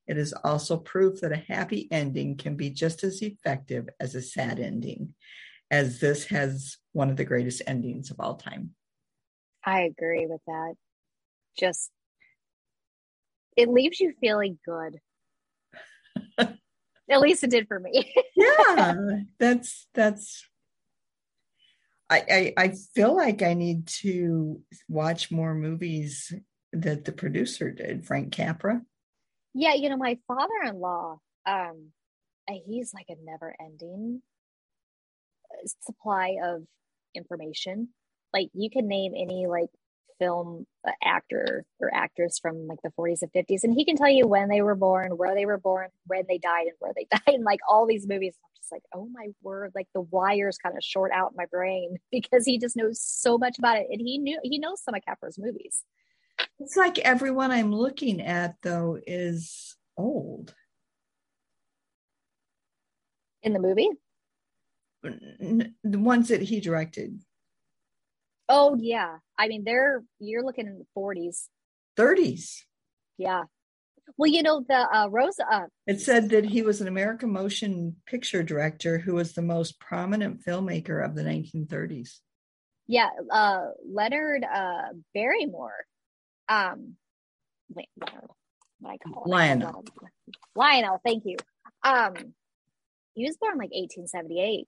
It 0.07 0.17
is 0.17 0.33
also 0.43 0.77
proof 0.77 1.21
that 1.21 1.31
a 1.31 1.43
happy 1.53 1.87
ending 1.91 2.37
can 2.37 2.55
be 2.55 2.69
just 2.69 3.03
as 3.03 3.21
effective 3.21 3.89
as 3.99 4.13
a 4.13 4.21
sad 4.21 4.59
ending, 4.59 5.15
as 5.71 5.99
this 5.99 6.25
has 6.25 6.77
one 6.95 7.09
of 7.09 7.17
the 7.17 7.25
greatest 7.25 7.61
endings 7.67 8.09
of 8.09 8.21
all 8.21 8.35
time. 8.35 8.71
I 9.65 9.81
agree 9.81 10.27
with 10.27 10.39
that. 10.47 10.75
Just, 11.59 11.91
it 13.57 13.67
leaves 13.67 13.99
you 13.99 14.13
feeling 14.21 14.57
good. 14.65 14.99
At 17.09 17.19
least 17.19 17.43
it 17.43 17.49
did 17.49 17.67
for 17.67 17.79
me. 17.79 18.13
yeah, 18.35 18.95
that's 19.37 19.87
that's. 19.93 20.47
I, 22.09 22.53
I 22.57 22.63
I 22.63 22.73
feel 22.95 23.15
like 23.15 23.41
I 23.41 23.53
need 23.53 23.87
to 24.01 24.61
watch 24.87 25.31
more 25.31 25.53
movies 25.53 26.33
that 26.71 27.05
the 27.05 27.11
producer 27.11 27.71
did, 27.71 28.05
Frank 28.05 28.31
Capra. 28.31 28.81
yeah, 29.53 29.73
you 29.73 29.89
know, 29.89 29.97
my 29.97 30.17
father-in-law, 30.27 31.19
um, 31.45 31.91
he's 32.65 32.93
like 32.93 33.07
a 33.09 33.15
never-ending 33.23 34.21
uh, 35.51 35.67
supply 35.81 36.37
of 36.43 36.63
information. 37.15 37.89
Like 38.33 38.49
you 38.53 38.69
can 38.69 38.87
name 38.87 39.13
any 39.15 39.47
like 39.47 39.69
film 40.19 40.65
uh, 40.87 40.91
actor 41.03 41.65
or 41.79 41.93
actress 41.93 42.39
from 42.39 42.67
like 42.67 42.79
the 42.83 42.91
40s 42.97 43.21
and 43.21 43.31
50s, 43.31 43.63
and 43.63 43.73
he 43.73 43.85
can 43.85 43.95
tell 43.95 44.09
you 44.09 44.27
when 44.27 44.49
they 44.49 44.61
were 44.61 44.75
born, 44.75 45.17
where 45.17 45.35
they 45.35 45.45
were 45.45 45.57
born, 45.57 45.89
when 46.07 46.23
they 46.27 46.37
died, 46.37 46.67
and 46.67 46.75
where 46.79 46.93
they 46.95 47.07
died, 47.11 47.35
and 47.35 47.43
like 47.43 47.59
all 47.69 47.85
these 47.85 48.07
movies. 48.07 48.35
I'm 48.43 48.51
just 48.57 48.71
like, 48.71 48.83
oh 48.93 49.07
my 49.11 49.27
word! 49.41 49.71
Like 49.75 49.87
the 49.93 50.01
wires 50.01 50.57
kind 50.57 50.77
of 50.77 50.83
short 50.83 51.11
out 51.11 51.33
my 51.35 51.45
brain 51.45 51.97
because 52.11 52.45
he 52.45 52.57
just 52.57 52.75
knows 52.75 53.01
so 53.01 53.37
much 53.37 53.57
about 53.57 53.77
it, 53.77 53.87
and 53.89 54.01
he 54.01 54.17
knew 54.17 54.39
he 54.43 54.59
knows 54.59 54.81
some 54.83 54.95
of 54.95 55.01
Capra's 55.05 55.37
movies. 55.37 55.83
It's 56.59 56.75
like 56.75 56.99
everyone 56.99 57.51
I'm 57.51 57.73
looking 57.73 58.21
at 58.21 58.55
though 58.61 58.99
is 59.05 59.75
old. 59.97 60.53
In 63.43 63.53
the 63.53 63.59
movie, 63.59 63.89
The 65.83 65.99
ones 65.99 66.27
that 66.29 66.41
he 66.41 66.59
directed, 66.59 67.21
oh 68.49 68.75
yeah, 68.79 69.17
I 69.37 69.47
mean 69.47 69.63
they're 69.63 70.03
you're 70.19 70.43
looking 70.43 70.67
in 70.67 70.79
the 70.79 70.85
40s, 70.97 71.47
30s. 71.97 72.61
yeah. 73.17 73.43
Well, 74.17 74.29
you 74.29 74.43
know 74.43 74.63
the 74.67 74.75
uh, 74.95 75.07
Rosa. 75.09 75.45
Uh, 75.51 75.65
It 75.87 75.99
said 75.99 76.29
that 76.29 76.45
he 76.45 76.61
was 76.61 76.79
an 76.79 76.87
American 76.87 77.31
motion 77.31 77.95
picture 78.05 78.43
director 78.43 78.99
who 78.99 79.15
was 79.15 79.33
the 79.33 79.41
most 79.41 79.79
prominent 79.79 80.45
filmmaker 80.45 81.03
of 81.03 81.15
the 81.15 81.23
1930s. 81.23 82.19
yeah, 82.85 83.09
uh, 83.31 83.69
Leonard 83.83 84.43
uh, 84.45 84.89
Barrymore. 85.15 85.85
Um, 86.47 86.97
wait, 87.73 87.89
what 87.97 88.91
I 88.91 88.97
call 88.97 89.23
it? 89.23 89.29
Lionel. 89.29 89.83
Lionel, 90.55 91.01
thank 91.03 91.23
you. 91.25 91.37
Um, 91.83 92.13
he 93.15 93.25
was 93.25 93.37
born 93.37 93.57
like 93.57 93.71
1878. 93.71 94.67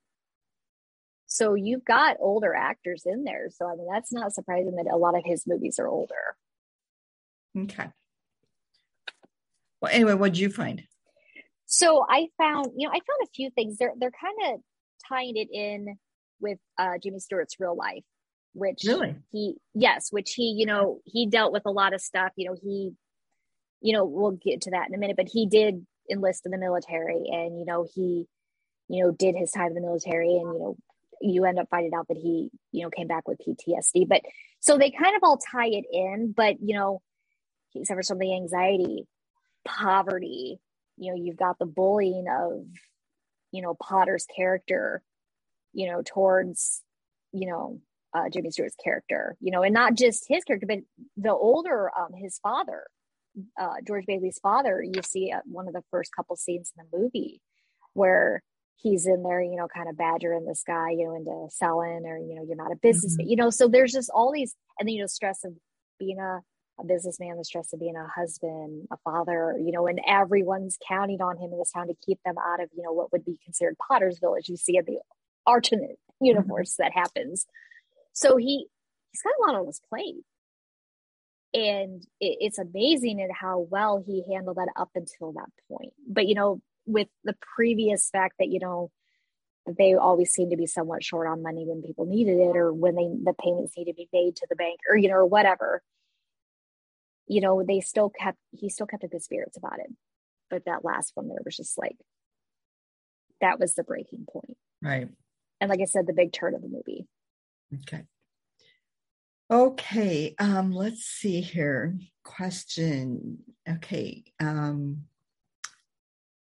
So 1.28 1.56
you've 1.56 1.84
got 1.84 2.18
older 2.20 2.54
actors 2.56 3.04
in 3.06 3.26
there. 3.26 3.50
So 3.50 3.68
I 3.68 3.76
mean, 3.76 3.88
that's 3.92 4.14
not 4.14 4.34
surprising 4.34 4.76
that 4.78 4.92
a 4.92 4.98
lot 4.98 5.16
of 5.16 5.24
his 5.26 5.46
movies 5.46 5.78
are 5.78 5.88
older. 5.88 6.36
Okay. 7.58 7.88
Well, 9.82 9.92
anyway, 9.94 10.14
what 10.14 10.34
did 10.34 10.40
you 10.40 10.50
find? 10.50 10.84
So 11.66 12.06
I 12.08 12.30
found, 12.38 12.68
you 12.78 12.88
know, 12.88 12.92
I 12.92 13.00
found 13.00 13.24
a 13.24 13.32
few 13.36 13.50
things. 13.52 13.78
They're 13.78 13.94
they're 13.98 14.12
kind 14.12 14.54
of 14.54 14.62
tying 15.08 15.36
it 15.36 15.50
in 15.52 15.98
with 16.40 16.60
uh 16.78 16.98
Jimmy 17.04 17.20
Stewart's 17.20 17.60
real 17.60 17.76
life, 17.76 18.04
which 18.54 18.84
really 18.86 19.16
he 19.32 19.56
yes, 19.74 20.08
which 20.12 20.34
he, 20.34 20.56
you 20.58 20.66
know, 20.66 21.02
he 21.06 21.28
dealt 21.28 21.52
with 21.52 21.64
a 21.66 21.72
lot 21.72 21.94
of 21.94 22.02
stuff. 22.02 22.32
You 22.38 22.50
know, 22.50 22.56
he, 22.62 22.94
you 23.82 23.94
know, 23.94 24.06
we'll 24.06 24.32
get 24.32 24.62
to 24.62 24.72
that 24.72 24.88
in 24.88 24.96
a 24.96 24.98
minute, 24.98 25.18
but 25.18 25.28
he 25.28 25.46
did 25.46 25.86
enlist 26.10 26.46
in 26.46 26.54
the 26.54 26.58
military, 26.58 27.24
and 27.28 27.60
you 27.60 27.66
know, 27.66 27.86
he, 27.94 28.28
you 28.88 29.04
know, 29.04 29.12
did 29.12 29.36
his 29.36 29.52
time 29.52 29.68
in 29.68 29.76
the 29.76 29.82
military, 29.82 30.30
and 30.30 30.54
you 30.54 30.60
know, 30.60 30.78
you 31.22 31.46
end 31.46 31.60
up 31.60 31.68
finding 31.70 31.94
out 31.94 32.08
that 32.08 32.18
he, 32.18 32.50
you 32.72 32.84
know, 32.84 32.90
came 32.90 33.08
back 33.08 33.28
with 33.28 33.40
PTSD. 33.40 34.08
But 34.08 34.22
so 34.60 34.78
they 34.78 34.92
kind 34.92 35.16
of 35.16 35.24
all 35.24 35.38
tie 35.38 35.68
it 35.68 35.86
in, 35.92 36.34
but 36.36 36.56
you 36.62 36.76
know, 36.76 37.02
he 37.70 37.86
suffers 37.86 38.08
from 38.08 38.20
the 38.20 38.34
anxiety, 38.36 39.08
poverty, 39.66 40.60
you 40.98 41.12
know 41.12 41.18
you've 41.18 41.38
got 41.38 41.58
the 41.60 41.66
bullying 41.66 42.26
of 42.28 42.66
you 43.52 43.62
know 43.62 43.76
potter's 43.76 44.26
character 44.36 45.02
you 45.74 45.90
know 45.90 46.02
towards 46.06 46.82
you 47.32 47.48
know 47.48 47.80
uh, 48.14 48.30
jimmy 48.32 48.50
stewart's 48.50 48.76
character 48.84 49.38
you 49.40 49.52
know 49.52 49.64
and 49.64 49.74
not 49.74 49.96
just 49.96 50.26
his 50.28 50.44
character 50.44 50.68
but 50.68 50.80
the 51.16 51.32
older 51.32 51.90
um 51.98 52.14
his 52.14 52.40
father 52.40 52.84
uh, 53.60 53.76
george 53.86 54.06
bailey's 54.06 54.40
father 54.40 54.82
you 54.84 55.02
see 55.04 55.32
at 55.32 55.44
one 55.46 55.68
of 55.68 55.74
the 55.74 55.84
first 55.92 56.12
couple 56.16 56.36
scenes 56.36 56.72
in 56.76 56.86
the 56.92 56.98
movie 56.98 57.42
where 57.94 58.42
he's 58.78 59.06
in 59.06 59.24
there 59.24 59.42
you 59.42 59.56
know 59.56 59.68
kind 59.68 59.90
of 59.90 59.98
badgering 59.98 60.46
this 60.46 60.64
guy 60.66 60.92
you 60.92 61.06
know 61.06 61.16
into 61.16 61.48
selling 61.50 62.06
or 62.06 62.18
you 62.18 62.36
know 62.36 62.44
you're 62.46 62.56
not 62.56 62.72
a 62.72 62.78
businessman 62.82 63.26
mm-hmm. 63.26 63.32
you 63.32 63.36
know 63.36 63.50
so 63.50 63.68
there's 63.68 63.92
just 63.92 64.10
all 64.14 64.32
these 64.32 64.56
and 64.80 64.88
then 64.88 64.96
you 64.96 65.02
know 65.02 65.08
stress 65.08 65.44
of 65.44 65.54
being 66.00 66.20
a 66.20 66.40
a 66.80 66.86
businessman, 66.86 67.38
the 67.38 67.46
stress 67.46 67.74
of 67.74 67.80
being 67.80 67.96
a 67.96 68.08
husband, 68.08 68.88
a 68.92 68.98
father, 68.98 69.56
you 69.60 69.72
know, 69.72 69.88
and 69.88 70.00
everyone's 70.08 70.78
counting 70.88 71.22
on 71.22 71.38
him 71.38 71.52
in 71.52 71.58
this 71.58 71.72
town 71.72 71.88
to 71.88 71.96
keep 72.06 72.20
them 72.24 72.36
out 72.38 72.62
of, 72.62 72.70
you 72.76 72.84
know, 72.84 72.92
what 72.92 73.12
would 73.12 73.26
be 73.26 73.38
considered 73.44 73.76
Potter's 73.88 74.20
Village. 74.20 74.48
You 74.50 74.58
see 74.58 74.78
in 74.78 74.86
the 74.86 75.00
alternate 75.46 75.98
universe 76.22 76.74
mm-hmm. 76.74 76.84
that 76.84 76.94
happens. 76.94 77.46
So 78.14 78.38
he 78.38 78.68
he's 79.12 79.22
got 79.22 79.34
a 79.40 79.52
lot 79.52 79.60
on 79.60 79.66
his 79.66 79.82
plate. 79.90 80.24
And 81.54 82.04
it, 82.20 82.38
it's 82.42 82.60
amazing 82.60 83.22
at 83.22 83.32
how 83.32 83.60
well 83.72 84.04
he 84.06 84.24
handled 84.32 84.58
that 84.58 84.70
up 84.76 84.90
until 84.96 85.34
that 85.34 85.50
point. 85.72 85.94
But 86.08 86.28
you 86.28 86.36
know, 86.36 86.62
with 86.88 87.08
the 87.24 87.36
previous 87.56 88.10
fact 88.10 88.36
that, 88.40 88.48
you 88.48 88.60
know, 88.60 88.90
they 89.78 89.94
always 89.94 90.32
seem 90.32 90.50
to 90.50 90.58
be 90.58 90.66
somewhat 90.66 91.04
short 91.04 91.28
on 91.28 91.44
money 91.44 91.66
when 91.68 91.84
people 91.84 92.06
needed 92.06 92.40
it 92.40 92.56
or 92.56 92.74
when 92.74 92.96
they 92.96 93.10
the 93.24 93.34
payments 93.34 93.74
need 93.78 93.86
to 93.86 93.94
be 93.94 94.08
made 94.14 94.36
to 94.38 94.48
the 94.50 94.56
bank 94.56 94.80
or 94.90 94.96
you 94.96 95.10
know 95.10 95.16
or 95.16 95.26
whatever 95.26 95.84
you 97.28 97.42
know, 97.42 97.64
they 97.64 97.82
still 97.82 98.10
kept, 98.10 98.38
he 98.52 98.70
still 98.70 98.88
kept 98.88 99.04
up 99.04 99.12
good 99.12 99.22
spirits 99.22 99.58
about 99.58 99.80
it. 99.80 99.94
But 100.50 100.66
that 100.66 100.86
last 100.86 101.12
one 101.16 101.28
there 101.28 101.38
was 101.44 101.58
just 101.58 101.78
like, 101.78 101.98
that 103.42 103.60
was 103.60 103.76
the 103.76 103.84
breaking 103.84 104.26
point. 104.32 104.58
Right. 104.82 105.10
And 105.60 105.70
like 105.70 105.82
I 105.82 105.86
said, 105.86 106.08
the 106.08 106.14
big 106.14 106.32
turn 106.32 106.56
of 106.56 106.62
the 106.62 106.70
movie. 106.70 107.06
Okay. 107.82 108.04
Okay. 109.52 110.36
Um, 110.40 110.72
let's 110.72 111.04
see 111.04 111.42
here. 111.42 111.98
Question. 112.24 113.40
Okay. 113.68 114.24
Um, 114.40 115.02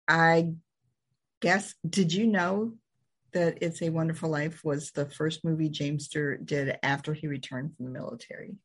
I 0.10 0.54
guess, 1.42 1.76
did 1.88 2.12
you 2.12 2.28
know 2.28 2.74
that 3.32 3.60
It's 3.62 3.82
a 3.82 3.90
Wonderful 3.90 4.30
Life 4.30 4.66
was 4.66 4.92
the 4.92 5.06
first 5.06 5.46
movie 5.46 5.70
James 5.70 6.06
Stewart 6.06 6.46
did 6.46 6.78
after 6.84 7.14
he 7.14 7.28
returned 7.28 7.76
from 7.78 7.86
the 7.86 7.92
military? 7.92 8.56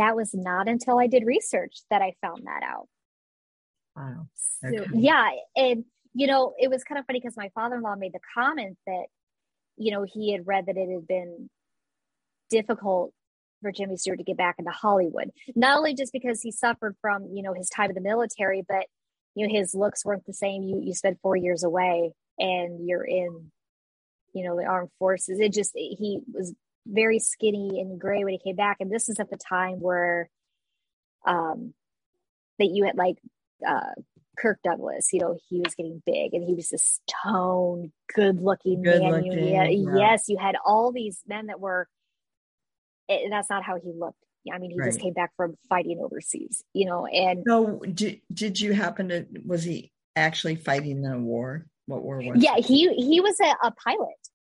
that 0.00 0.16
was 0.16 0.30
not 0.32 0.66
until 0.68 0.98
I 0.98 1.06
did 1.06 1.26
research 1.26 1.82
that 1.90 2.00
I 2.00 2.14
found 2.22 2.44
that 2.46 2.62
out. 2.62 2.88
Wow. 3.94 4.26
Okay. 4.64 4.78
So, 4.78 4.84
yeah. 4.94 5.28
And, 5.54 5.84
you 6.14 6.26
know, 6.26 6.54
it 6.58 6.70
was 6.70 6.84
kind 6.84 6.98
of 6.98 7.04
funny 7.06 7.20
because 7.20 7.36
my 7.36 7.50
father 7.54 7.76
in 7.76 7.82
law 7.82 7.94
made 7.96 8.14
the 8.14 8.20
comment 8.34 8.78
that, 8.86 9.06
you 9.76 9.92
know, 9.92 10.04
he 10.10 10.32
had 10.32 10.46
read 10.46 10.66
that 10.66 10.76
it 10.76 10.90
had 10.90 11.06
been 11.06 11.50
difficult 12.48 13.12
for 13.60 13.72
Jimmy 13.72 13.96
Stewart 13.96 14.18
to 14.18 14.24
get 14.24 14.38
back 14.38 14.56
into 14.58 14.70
Hollywood. 14.70 15.30
Not 15.54 15.76
only 15.76 15.94
just 15.94 16.12
because 16.12 16.40
he 16.40 16.50
suffered 16.50 16.96
from, 17.02 17.26
you 17.34 17.42
know, 17.42 17.52
his 17.52 17.68
time 17.68 17.90
in 17.90 17.94
the 17.94 18.00
military, 18.00 18.62
but, 18.66 18.86
you 19.40 19.48
know, 19.48 19.54
his 19.58 19.74
looks 19.74 20.04
weren't 20.04 20.26
the 20.26 20.34
same. 20.34 20.64
You, 20.64 20.82
you 20.84 20.94
spent 20.94 21.18
four 21.22 21.34
years 21.34 21.64
away 21.64 22.12
and 22.38 22.86
you're 22.86 23.04
in, 23.04 23.50
you 24.34 24.44
know, 24.44 24.54
the 24.54 24.66
armed 24.66 24.90
forces. 24.98 25.40
It 25.40 25.54
just, 25.54 25.72
he 25.74 26.18
was 26.30 26.54
very 26.86 27.18
skinny 27.18 27.80
and 27.80 27.98
gray 27.98 28.22
when 28.22 28.34
he 28.34 28.38
came 28.38 28.56
back. 28.56 28.76
And 28.80 28.92
this 28.92 29.08
is 29.08 29.18
at 29.18 29.30
the 29.30 29.38
time 29.38 29.80
where 29.80 30.28
um 31.26 31.72
that 32.58 32.66
you 32.66 32.84
had 32.84 32.96
like 32.96 33.16
uh 33.66 33.92
Kirk 34.38 34.58
Douglas, 34.62 35.08
you 35.12 35.20
know, 35.20 35.38
he 35.48 35.60
was 35.60 35.74
getting 35.74 36.02
big 36.04 36.34
and 36.34 36.44
he 36.44 36.54
was 36.54 36.68
this 36.68 37.00
toned, 37.24 37.92
good 38.14 38.42
looking 38.42 38.82
good 38.82 39.00
man. 39.00 39.12
Looking, 39.12 39.38
yeah. 39.86 39.96
Yes, 39.96 40.24
you 40.28 40.36
had 40.38 40.56
all 40.66 40.92
these 40.92 41.20
men 41.26 41.46
that 41.46 41.60
were 41.60 41.88
and 43.08 43.32
that's 43.32 43.48
not 43.50 43.64
how 43.64 43.76
he 43.76 43.90
looked. 43.98 44.22
I 44.52 44.58
mean, 44.58 44.70
he 44.70 44.78
right. 44.78 44.86
just 44.86 45.00
came 45.00 45.12
back 45.12 45.32
from 45.36 45.56
fighting 45.68 46.00
overseas, 46.02 46.62
you 46.72 46.86
know, 46.86 47.06
and 47.06 47.44
so 47.46 47.80
did, 47.92 48.20
did 48.32 48.60
you 48.60 48.72
happen 48.72 49.08
to 49.10 49.26
was 49.44 49.64
he 49.64 49.92
actually 50.16 50.56
fighting 50.56 51.04
in 51.04 51.12
a 51.12 51.18
war? 51.18 51.66
What 51.86 52.02
war 52.02 52.16
was 52.16 52.42
Yeah, 52.42 52.56
he 52.56 52.94
he 52.94 53.20
was 53.20 53.38
a, 53.40 53.54
a 53.66 53.70
pilot 53.72 54.08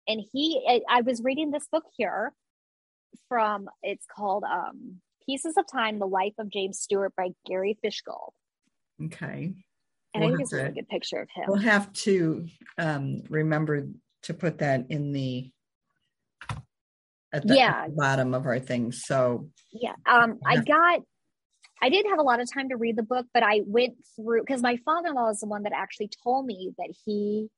and 0.08 0.22
he 0.32 0.82
I 0.90 1.02
was 1.02 1.22
reading 1.24 1.52
this 1.52 1.68
book 1.72 1.86
here 1.98 2.34
from 3.28 3.68
it's 3.84 4.06
called 4.14 4.44
um 4.44 5.02
Pieces 5.26 5.56
of 5.58 5.66
Time: 5.68 6.00
The 6.00 6.08
Life 6.08 6.34
of 6.38 6.50
James 6.50 6.80
Stewart 6.80 7.14
by 7.16 7.30
Gary 7.48 7.78
Fishgall. 7.84 8.30
Okay. 9.04 9.54
And 10.14 10.24
we'll 10.24 10.34
I 10.34 10.38
think 10.38 10.42
it's 10.42 10.54
a 10.54 10.58
really 10.58 10.72
good 10.72 10.88
picture 10.88 11.20
of 11.20 11.30
him. 11.34 11.46
We'll 11.48 11.58
have 11.58 11.92
to 11.94 12.48
um, 12.78 13.24
remember 13.30 13.88
to 14.24 14.34
put 14.34 14.60
that 14.60 14.86
in 14.90 15.12
the 15.12 15.52
at 17.36 17.48
the, 17.48 17.56
yeah. 17.56 17.84
At 17.84 17.90
the 17.90 17.96
bottom 17.96 18.34
of 18.34 18.46
our 18.46 18.60
things. 18.60 19.04
So 19.06 19.50
yeah, 19.74 19.94
um, 20.06 20.40
I 20.46 20.58
got. 20.58 21.02
I 21.82 21.90
didn't 21.90 22.10
have 22.12 22.20
a 22.20 22.24
lot 22.24 22.40
of 22.40 22.48
time 22.52 22.70
to 22.70 22.78
read 22.78 22.96
the 22.96 23.04
book, 23.04 23.26
but 23.34 23.44
I 23.44 23.62
went 23.66 23.96
through 24.16 24.42
because 24.42 24.62
my 24.62 24.78
father-in-law 24.86 25.32
is 25.32 25.42
the 25.42 25.48
one 25.48 25.64
that 25.64 25.74
actually 25.74 26.10
told 26.24 26.46
me 26.46 26.72
that 26.78 26.88
he 27.06 27.50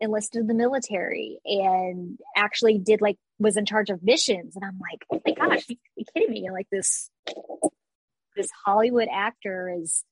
enlisted 0.00 0.40
in 0.40 0.46
the 0.46 0.54
military 0.54 1.38
and 1.44 2.18
actually 2.36 2.78
did 2.78 3.00
like 3.00 3.16
was 3.38 3.56
in 3.56 3.66
charge 3.66 3.90
of 3.90 4.02
missions 4.02 4.56
and 4.56 4.64
i'm 4.64 4.78
like 4.80 5.04
oh 5.12 5.20
my 5.26 5.32
gosh 5.34 5.64
you, 5.68 5.76
you 5.94 6.04
kidding 6.14 6.30
me 6.30 6.50
like 6.50 6.66
this 6.72 7.10
this 8.34 8.48
hollywood 8.64 9.08
actor 9.12 9.70
is 9.78 10.02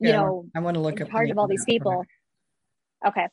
you 0.00 0.08
yeah, 0.08 0.16
know 0.16 0.46
i 0.56 0.58
want 0.58 0.74
to 0.74 0.80
look 0.80 1.00
in 1.00 1.08
charge 1.08 1.30
of 1.30 1.38
all 1.38 1.46
these 1.46 1.64
people 1.64 2.04
okay 3.06 3.28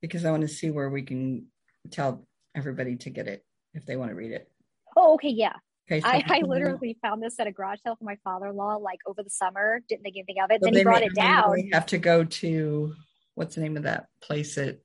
because 0.00 0.24
i 0.24 0.30
want 0.30 0.40
to 0.40 0.48
see 0.48 0.70
where 0.70 0.88
we 0.88 1.02
can 1.02 1.46
tell 1.90 2.26
everybody 2.54 2.96
to 2.96 3.10
get 3.10 3.26
it 3.28 3.44
if 3.74 3.86
they 3.86 3.96
want 3.96 4.10
to 4.10 4.14
read 4.14 4.32
it 4.32 4.50
oh 4.96 5.14
okay 5.14 5.30
yeah 5.30 5.54
Okay, 5.90 6.00
so 6.00 6.08
I, 6.08 6.22
I 6.28 6.40
literally 6.42 6.96
found 7.02 7.22
this 7.22 7.40
at 7.40 7.48
a 7.48 7.52
garage 7.52 7.80
sale 7.84 7.96
for 7.96 8.04
my 8.04 8.16
father-in-law 8.22 8.76
like 8.76 9.00
over 9.04 9.22
the 9.22 9.30
summer. 9.30 9.80
Didn't 9.88 10.02
think 10.04 10.16
anything 10.16 10.36
of 10.42 10.50
it. 10.50 10.60
So 10.62 10.66
then 10.66 10.74
he 10.74 10.84
brought 10.84 11.00
may, 11.00 11.06
it 11.06 11.14
down. 11.14 11.50
We 11.50 11.70
have 11.72 11.86
to 11.86 11.98
go 11.98 12.24
to 12.24 12.94
what's 13.34 13.56
the 13.56 13.62
name 13.62 13.76
of 13.76 13.82
that 13.82 14.06
place? 14.22 14.54
That 14.54 14.80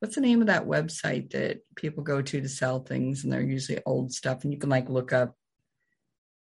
what's 0.00 0.14
the 0.14 0.22
name 0.22 0.40
of 0.40 0.46
that 0.46 0.66
website 0.66 1.30
that 1.32 1.60
people 1.76 2.02
go 2.02 2.22
to 2.22 2.40
to 2.40 2.48
sell 2.48 2.80
things, 2.80 3.24
and 3.24 3.32
they're 3.32 3.42
usually 3.42 3.80
old 3.84 4.12
stuff, 4.12 4.44
and 4.44 4.52
you 4.52 4.58
can 4.58 4.70
like 4.70 4.88
look 4.88 5.12
up. 5.12 5.36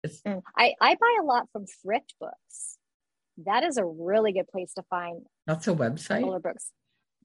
It's, 0.04 0.22
mm, 0.22 0.42
I 0.56 0.76
I 0.80 0.96
buy 0.96 1.18
a 1.22 1.26
lot 1.26 1.48
from 1.52 1.66
thrift 1.66 2.14
books. 2.20 2.78
That 3.46 3.64
is 3.64 3.78
a 3.78 3.86
really 3.86 4.34
good 4.34 4.48
place 4.48 4.74
to 4.76 4.84
find. 4.84 5.26
That's 5.48 5.68
a 5.68 5.74
website. 5.74 6.24
Older 6.24 6.40
books. 6.40 6.72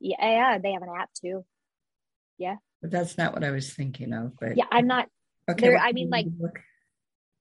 Yeah, 0.01 0.17
yeah, 0.21 0.59
they 0.59 0.73
have 0.73 0.83
an 0.83 0.95
app 0.99 1.11
too. 1.13 1.45
Yeah. 2.39 2.57
But 2.81 2.91
that's 2.91 3.19
not 3.19 3.33
what 3.33 3.45
I 3.45 3.51
was 3.51 3.73
thinking 3.73 4.13
of. 4.13 4.33
But 4.41 4.57
yeah, 4.57 4.67
I'm 4.71 4.87
not 4.87 5.09
Okay. 5.51 5.75
I 5.75 5.93
mean, 5.93 6.11
like, 6.11 6.27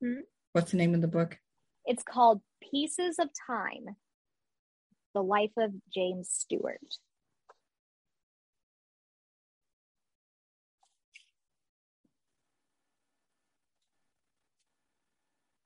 hmm? 0.02 0.20
what's 0.54 0.72
the 0.72 0.78
name 0.78 0.96
of 0.96 1.02
the 1.02 1.08
book? 1.08 1.38
It's 1.86 2.04
called 2.04 2.42
Pieces 2.72 3.20
of 3.20 3.30
Time 3.48 3.96
The 5.14 5.22
Life 5.22 5.52
of 5.58 5.74
James 5.94 6.30
Stewart. 6.32 6.80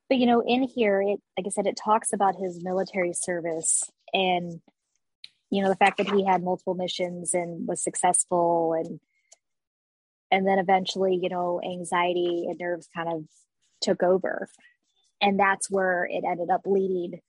But 0.10 0.18
you 0.18 0.26
know, 0.26 0.44
in 0.46 0.64
here, 0.64 1.02
it 1.02 1.22
like 1.38 1.46
I 1.46 1.50
said, 1.50 1.68
it 1.68 1.80
talks 1.82 2.12
about 2.12 2.36
his 2.36 2.64
military 2.64 3.14
service 3.14 3.84
and 4.14 4.60
you 5.52 5.62
know 5.62 5.70
the 5.70 5.76
fact 5.76 6.00
that 6.00 6.10
he 6.10 6.26
had 6.26 6.44
multiple 6.44 6.74
missions 6.74 7.34
and 7.34 7.68
was 7.68 7.84
successful 7.84 8.74
and 8.74 9.00
and 10.32 10.48
then 10.48 10.60
eventually 10.60 11.20
you 11.22 11.30
know 11.30 11.62
anxiety 11.64 12.46
and 12.48 12.58
nerves 12.60 12.88
kind 12.96 13.10
of 13.12 13.24
took 13.82 14.04
over 14.04 14.48
and 15.22 15.40
that's 15.40 15.70
where 15.70 16.06
it 16.10 16.24
ended 16.26 16.50
up 16.50 16.62
leading 16.66 17.20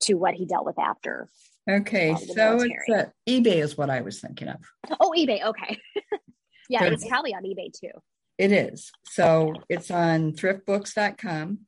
to 0.00 0.14
what 0.14 0.34
he 0.34 0.46
dealt 0.46 0.66
with 0.66 0.78
after 0.78 1.28
okay 1.68 2.14
so 2.14 2.58
it's 2.60 2.88
uh, 2.90 3.08
ebay 3.28 3.62
is 3.62 3.76
what 3.76 3.90
i 3.90 4.00
was 4.00 4.20
thinking 4.20 4.48
of 4.48 4.58
oh 5.00 5.12
ebay 5.16 5.42
okay 5.44 5.78
yeah 6.68 6.80
so 6.80 6.86
it's 6.86 7.08
probably 7.08 7.34
on 7.34 7.42
ebay 7.42 7.70
too 7.72 7.90
it 8.38 8.52
is 8.52 8.90
so 9.04 9.54
it's 9.68 9.90
on 9.90 10.32
thriftbooks.com 10.32 11.58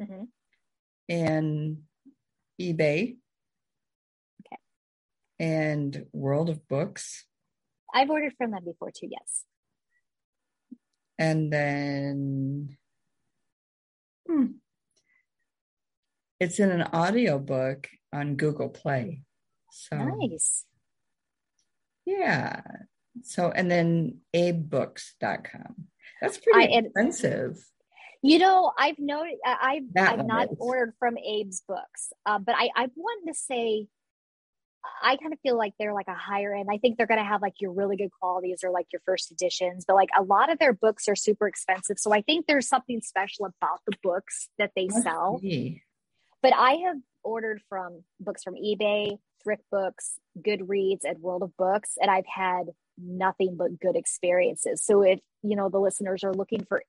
mm-hmm. 0.00 0.22
and 1.08 1.78
eBay. 2.60 3.16
Okay. 4.46 4.58
And 5.38 6.06
World 6.12 6.50
of 6.50 6.66
Books. 6.68 7.24
I've 7.96 8.10
ordered 8.10 8.34
from 8.36 8.50
them 8.50 8.62
before 8.64 8.90
too, 8.90 9.08
yes. 9.10 9.44
And 11.18 11.50
then 11.50 12.76
hmm, 14.28 14.46
it's 16.38 16.58
in 16.60 16.70
an 16.70 16.82
audiobook 16.82 17.88
on 18.12 18.36
Google 18.36 18.68
Play. 18.68 19.22
So 19.70 19.96
nice. 19.96 20.66
Yeah. 22.04 22.60
So 23.22 23.50
and 23.50 23.70
then 23.70 24.18
abebooks.com. 24.34 25.88
That's 26.20 26.36
pretty 26.38 26.74
I- 26.74 26.78
expensive. 26.80 27.64
You 28.22 28.38
know, 28.40 28.72
I've 28.76 28.98
noted 28.98 29.38
I've 29.46 29.84
That 29.94 30.18
I've 30.18 30.26
not 30.26 30.50
is. 30.50 30.56
ordered 30.58 30.94
from 30.98 31.16
Abe's 31.16 31.62
books, 31.66 32.12
uh, 32.26 32.38
but 32.40 32.54
I 32.58 32.70
I 32.76 32.88
wanted 32.94 33.32
to 33.32 33.38
say 33.38 33.86
I 35.02 35.16
kind 35.16 35.32
of 35.32 35.40
feel 35.40 35.56
like 35.56 35.74
they're 35.78 35.94
like 35.94 36.08
a 36.08 36.14
higher 36.14 36.54
end. 36.54 36.68
I 36.70 36.78
think 36.78 36.96
they're 36.96 37.06
going 37.06 37.20
to 37.20 37.24
have 37.24 37.42
like 37.42 37.54
your 37.60 37.72
really 37.72 37.96
good 37.96 38.10
qualities 38.20 38.60
or 38.64 38.70
like 38.70 38.86
your 38.92 39.00
first 39.04 39.30
editions, 39.30 39.84
but 39.86 39.94
like 39.94 40.08
a 40.18 40.22
lot 40.22 40.50
of 40.50 40.58
their 40.58 40.72
books 40.72 41.08
are 41.08 41.16
super 41.16 41.48
expensive. 41.48 41.98
So 41.98 42.12
I 42.12 42.22
think 42.22 42.46
there's 42.46 42.68
something 42.68 43.00
special 43.02 43.46
about 43.46 43.80
the 43.86 43.96
books 44.02 44.48
that 44.58 44.72
they 44.76 44.86
Must 44.86 45.02
sell. 45.02 45.38
be. 45.40 45.82
But 46.42 46.54
I 46.54 46.72
have 46.86 46.96
ordered 47.24 47.62
from 47.68 48.04
books 48.20 48.42
from 48.44 48.54
eBay, 48.54 49.18
Thrift 49.42 49.64
Books, 49.70 50.18
Goodreads, 50.40 51.04
and 51.04 51.18
World 51.20 51.42
of 51.42 51.56
Books, 51.56 51.94
and 52.00 52.10
I've 52.10 52.26
had 52.26 52.66
nothing 52.98 53.56
but 53.56 53.78
good 53.80 53.96
experiences. 53.96 54.82
So 54.82 55.02
if 55.02 55.20
you 55.42 55.56
know 55.56 55.68
the 55.68 55.78
listeners 55.78 56.24
are 56.24 56.34
looking 56.34 56.64
for 56.64 56.82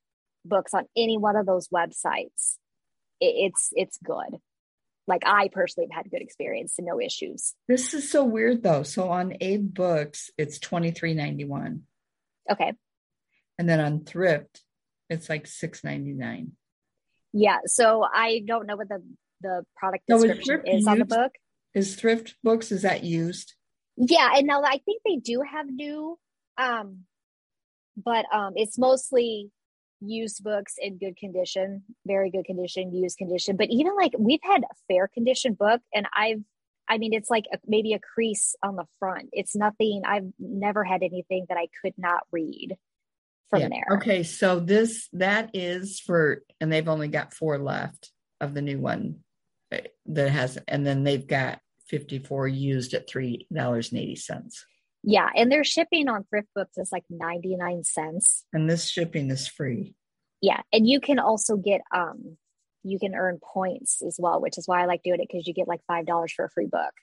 books 0.46 0.74
on 0.74 0.86
any 0.96 1.18
one 1.18 1.36
of 1.36 1.46
those 1.46 1.68
websites, 1.70 2.58
it's 3.20 3.70
it's 3.74 3.98
good. 4.04 4.40
Like 5.08 5.24
I 5.26 5.48
personally 5.48 5.88
have 5.92 6.04
had 6.04 6.12
good 6.12 6.22
experience 6.22 6.76
and 6.78 6.86
no 6.86 7.00
issues. 7.00 7.54
This 7.68 7.94
is 7.94 8.12
so 8.12 8.26
weird 8.26 8.62
though. 8.62 8.84
So 8.84 9.10
on 9.10 9.36
Abe 9.40 9.74
Books, 9.74 10.30
it's 10.38 10.60
twenty 10.60 10.92
three 10.92 11.14
ninety 11.14 11.46
one, 11.46 11.84
Okay, 12.52 12.74
and 13.58 13.70
then 13.70 13.80
on 13.80 14.04
Thrift, 14.04 14.62
it's 15.10 15.30
like 15.30 15.48
six 15.48 15.84
ninety 15.84 16.12
nine. 16.14 16.52
yeah. 17.34 17.60
So 17.66 18.04
I 18.04 18.44
don't 18.46 18.68
know 18.68 18.76
what 18.76 18.90
the 18.90 19.02
the 19.42 19.66
product 19.78 20.04
No, 20.10 20.18
is 20.18 20.24
description 20.24 20.62
Thrift 20.62 20.68
is 20.68 20.88
on 20.88 21.00
the 21.00 21.06
book. 21.06 21.32
Is 21.74 21.96
Thrift 21.96 22.36
Books 22.44 22.72
is 22.72 22.82
that 22.82 23.04
used? 23.04 23.54
Yeah, 23.96 24.30
and 24.36 24.46
now 24.46 24.62
I 24.64 24.80
think 24.86 25.02
they 25.06 25.16
do 25.18 25.42
have 25.42 25.68
new, 25.68 26.20
um, 26.58 27.06
but 27.96 28.26
um, 28.34 28.54
it's 28.56 28.78
mostly 28.78 29.52
used 30.02 30.44
books 30.44 30.76
in 30.80 30.98
good 30.98 31.18
condition, 31.18 31.84
very 32.06 32.30
good 32.30 32.46
condition, 32.46 32.94
used 32.94 33.18
condition. 33.18 33.58
But 33.58 33.70
even 33.70 33.96
like 33.96 34.14
we've 34.18 34.40
had 34.44 34.64
a 34.64 34.76
fair 34.88 35.08
condition 35.08 35.54
book, 35.54 35.82
and 35.94 36.08
I've, 36.16 36.42
I 36.88 36.98
mean, 36.98 37.14
it's 37.14 37.30
like 37.30 37.46
a, 37.52 37.58
maybe 37.66 37.94
a 37.94 38.00
crease 38.00 38.56
on 38.64 38.76
the 38.76 38.86
front. 39.00 39.30
It's 39.34 39.56
nothing. 39.56 40.04
I've 40.06 40.32
never 40.40 40.84
had 40.84 41.04
anything 41.04 41.46
that 41.50 41.58
I 41.58 41.68
could 41.82 41.94
not 41.98 42.22
read 42.32 42.78
from 43.50 43.62
Yeah. 43.62 43.70
there. 43.70 43.98
Okay, 43.98 44.24
so 44.24 44.60
this 44.60 45.10
that 45.14 45.52
is 45.54 46.00
for, 46.00 46.44
and 46.62 46.72
they've 46.72 46.88
only 46.88 47.08
got 47.08 47.34
four 47.34 47.58
left 47.58 48.12
of 48.40 48.54
the 48.54 48.62
new 48.62 48.80
one 48.80 49.20
eh, 49.72 49.82
that 50.08 50.30
has, 50.30 50.58
and 50.68 50.86
then 50.86 51.04
they've 51.04 51.28
got 51.28 51.60
fifty 51.88 52.20
four 52.20 52.48
used 52.48 52.94
at 52.94 53.10
three 53.10 53.48
dollars 53.54 53.92
and 53.92 54.02
eighty 54.02 54.16
cents, 54.16 54.66
Yeah, 55.04 55.30
and 55.36 55.52
their 55.52 55.64
shipping 55.64 56.10
on 56.10 56.26
thrift 56.26 56.50
books 56.56 56.78
is 56.78 56.92
like 56.92 57.04
ninety 57.10 57.56
nine 57.56 57.84
cents. 57.84 58.46
and 58.54 58.70
this 58.70 58.90
shipping 58.90 59.30
is 59.32 59.48
free. 59.48 59.96
Yeah, 60.42 60.62
and 60.74 60.88
you 60.88 61.00
can 61.00 61.20
also 61.20 61.56
get 61.58 61.82
um, 61.94 62.38
you 62.84 63.00
can 63.00 63.16
earn 63.16 63.40
points 63.42 64.02
as 64.02 64.18
well, 64.20 64.42
which 64.42 64.58
is 64.58 64.68
why 64.68 64.82
I 64.82 64.86
like 64.86 65.04
doing 65.04 65.20
it 65.22 65.28
because 65.32 65.48
you 65.48 65.54
get 65.54 65.68
like 65.68 65.82
five 65.88 66.06
dollars 66.06 66.34
for 66.34 66.46
a 66.46 66.50
free 66.50 66.68
book. 66.68 66.94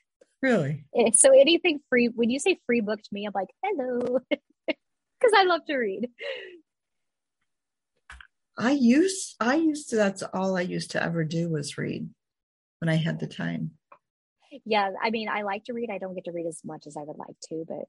Really? 0.41 0.85
And 0.93 1.17
so 1.17 1.31
anything 1.31 1.79
free 1.89 2.07
when 2.07 2.29
you 2.29 2.39
say 2.39 2.59
free 2.65 2.81
book 2.81 3.01
to 3.01 3.09
me 3.11 3.25
i'm 3.25 3.31
like 3.33 3.49
hello 3.63 4.19
because 4.29 5.33
i 5.35 5.43
love 5.43 5.61
to 5.65 5.75
read 5.75 6.07
I 8.57 8.71
used 8.71 9.35
I 9.39 9.55
used 9.55 9.89
to 9.89 9.95
that's 9.97 10.23
all 10.33 10.55
I 10.55 10.61
used 10.61 10.91
to 10.91 11.03
ever 11.03 11.23
do 11.23 11.49
was 11.49 11.77
read 11.77 12.09
when 12.79 12.89
I 12.89 12.95
had 12.95 13.19
the 13.19 13.27
time. 13.27 13.71
Yeah 14.65 14.91
i 15.01 15.09
mean 15.09 15.27
i 15.29 15.41
like 15.41 15.63
to 15.65 15.73
read 15.73 15.89
i 15.91 15.97
don't 15.97 16.15
get 16.15 16.25
to 16.25 16.31
read 16.31 16.45
as 16.45 16.61
much 16.63 16.87
as 16.87 16.95
i 16.97 17.01
would 17.01 17.17
like 17.17 17.35
to 17.49 17.65
but 17.67 17.85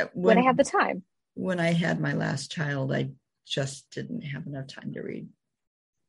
Uh, 0.00 0.06
when 0.14 0.38
i 0.38 0.42
have 0.42 0.56
the 0.56 0.64
time 0.64 1.02
when 1.34 1.60
I 1.60 1.70
had 1.72 2.00
my 2.00 2.12
last 2.12 2.50
child, 2.50 2.92
I 2.92 3.10
just 3.46 3.88
didn't 3.92 4.22
have 4.22 4.46
enough 4.48 4.66
time 4.66 4.92
to 4.94 5.00
read. 5.00 5.28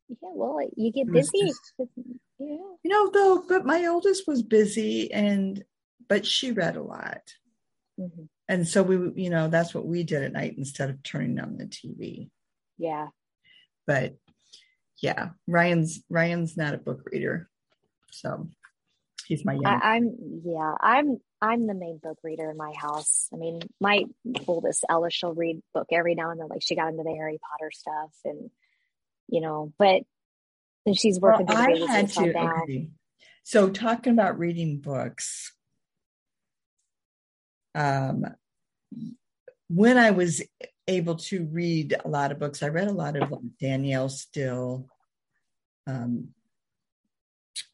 yeah 0.09 0.29
well 0.33 0.59
you 0.75 0.91
get 0.91 1.11
busy 1.11 1.45
just- 1.45 1.73
yeah 2.39 2.57
You 2.83 2.89
know, 2.91 3.09
though, 3.11 3.43
but 3.47 3.65
my 3.65 3.85
oldest 3.85 4.27
was 4.27 4.41
busy 4.41 5.11
and 5.13 5.63
but 6.09 6.25
she 6.25 6.51
read 6.51 6.75
a 6.75 6.81
lot. 6.83 7.21
Mhm. 7.99 8.27
And 8.49 8.67
so 8.67 8.81
we, 8.83 8.95
you 9.23 9.29
know, 9.29 9.47
that's 9.47 9.73
what 9.75 9.85
we 9.85 10.03
did 10.03 10.23
at 10.23 10.33
night 10.33 10.55
instead 10.57 10.89
of 10.89 11.01
turning 11.03 11.39
on 11.39 11.57
the 11.57 11.65
TV. 11.67 12.29
yeah 12.77 13.07
But 13.85 14.17
yeah, 15.01 15.29
Ryan's 15.47 16.03
Ryan's 16.09 16.57
not 16.57 16.73
a 16.73 16.77
book 16.87 17.01
reader. 17.11 17.47
So 18.11 18.49
he's 19.27 19.45
my. 19.45 19.57
I, 19.65 19.95
i'm 19.95 20.15
yeah 20.43 20.73
i'm 20.79 21.19
i'm 21.41 21.67
the 21.67 21.73
main 21.73 21.99
book 22.01 22.17
reader 22.23 22.49
in 22.49 22.57
my 22.57 22.73
house 22.75 23.29
i 23.33 23.37
mean 23.37 23.61
my 23.79 24.05
oldest 24.47 24.85
ella 24.89 25.09
she'll 25.09 25.33
read 25.33 25.61
book 25.73 25.87
every 25.91 26.15
now 26.15 26.31
and 26.31 26.39
then 26.39 26.47
like 26.47 26.61
she 26.63 26.75
got 26.75 26.89
into 26.89 27.03
the 27.03 27.15
harry 27.15 27.39
potter 27.39 27.71
stuff 27.71 28.11
and 28.25 28.49
you 29.27 29.41
know 29.41 29.73
but 29.77 30.03
then 30.85 30.93
she's 30.93 31.19
working 31.19 31.45
the 31.45 31.53
I 31.53 31.77
had 31.87 32.09
to. 32.09 32.37
Okay. 32.37 32.89
So 33.43 33.69
talking 33.69 34.13
about 34.13 34.39
reading 34.39 34.79
books, 34.79 35.53
um, 37.75 38.25
when 39.67 39.97
I 39.97 40.11
was 40.11 40.41
able 40.87 41.15
to 41.15 41.45
read 41.45 41.95
a 42.03 42.07
lot 42.07 42.31
of 42.31 42.39
books, 42.39 42.61
I 42.63 42.67
read 42.67 42.87
a 42.87 42.93
lot 42.93 43.15
of 43.15 43.31
Danielle 43.59 44.09
Steel. 44.09 44.87
Um, 45.87 46.29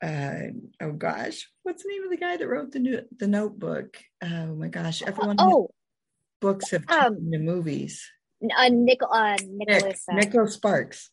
uh, 0.04 0.34
oh 0.82 0.92
gosh, 0.94 1.48
what's 1.64 1.84
the 1.84 1.90
name 1.90 2.04
of 2.04 2.10
the 2.10 2.18
guy 2.18 2.38
that 2.38 2.48
wrote 2.48 2.72
the 2.72 2.80
new 2.80 3.02
the 3.18 3.28
Notebook? 3.28 3.98
Oh 4.24 4.56
my 4.56 4.68
gosh, 4.68 5.02
everyone 5.02 5.38
whose 5.38 5.54
oh 5.54 5.70
books 6.42 6.72
have 6.72 6.84
um, 6.90 7.16
turned 7.16 7.34
into 7.34 7.40
movies. 7.52 8.06
uh, 8.56 8.70
Nic- 8.70 9.02
uh, 9.10 9.38
Nick, 9.48 9.68
Nicholas. 9.70 10.04
uh, 10.10 10.16
Nicholas 10.16 10.54
Sparks. 10.54 11.10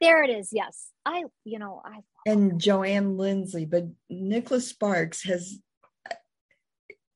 There 0.00 0.22
it 0.22 0.30
is. 0.30 0.50
Yes. 0.52 0.90
I, 1.06 1.24
you 1.44 1.58
know, 1.58 1.80
I, 1.84 2.00
and 2.26 2.60
Joanne 2.60 3.16
Lindsey, 3.16 3.64
but 3.64 3.84
Nicholas 4.10 4.68
Sparks 4.68 5.22
has. 5.24 5.58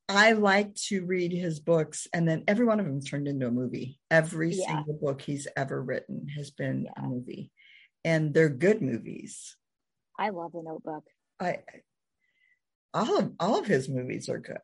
I 0.09 0.32
like 0.32 0.74
to 0.88 1.05
read 1.05 1.30
his 1.32 1.61
books, 1.61 2.09
and 2.12 2.28
then 2.28 2.42
every 2.48 2.66
one 2.66 2.80
of 2.80 2.86
them 2.86 3.01
turned 3.01 3.28
into 3.28 3.46
a 3.46 3.51
movie. 3.51 4.01
Every 4.11 4.53
Yeah. 4.53 4.66
single 4.66 4.94
book 4.94 5.20
he's 5.22 5.46
ever 5.57 5.80
written 5.80 6.28
has 6.36 6.51
been 6.51 6.88
a 6.96 7.03
movie, 7.03 7.53
and 8.05 8.34
they're 8.34 8.48
good 8.48 8.82
movies. 8.82 9.57
I 10.21 10.29
love 10.29 10.53
the 10.53 10.62
notebook. 10.62 11.05
I 11.41 11.61
all 12.95 13.18
of 13.18 13.33
all 13.41 13.59
of 13.59 13.66
his 13.66 13.89
movies 13.89 14.29
are 14.29 14.39
good. 14.39 14.59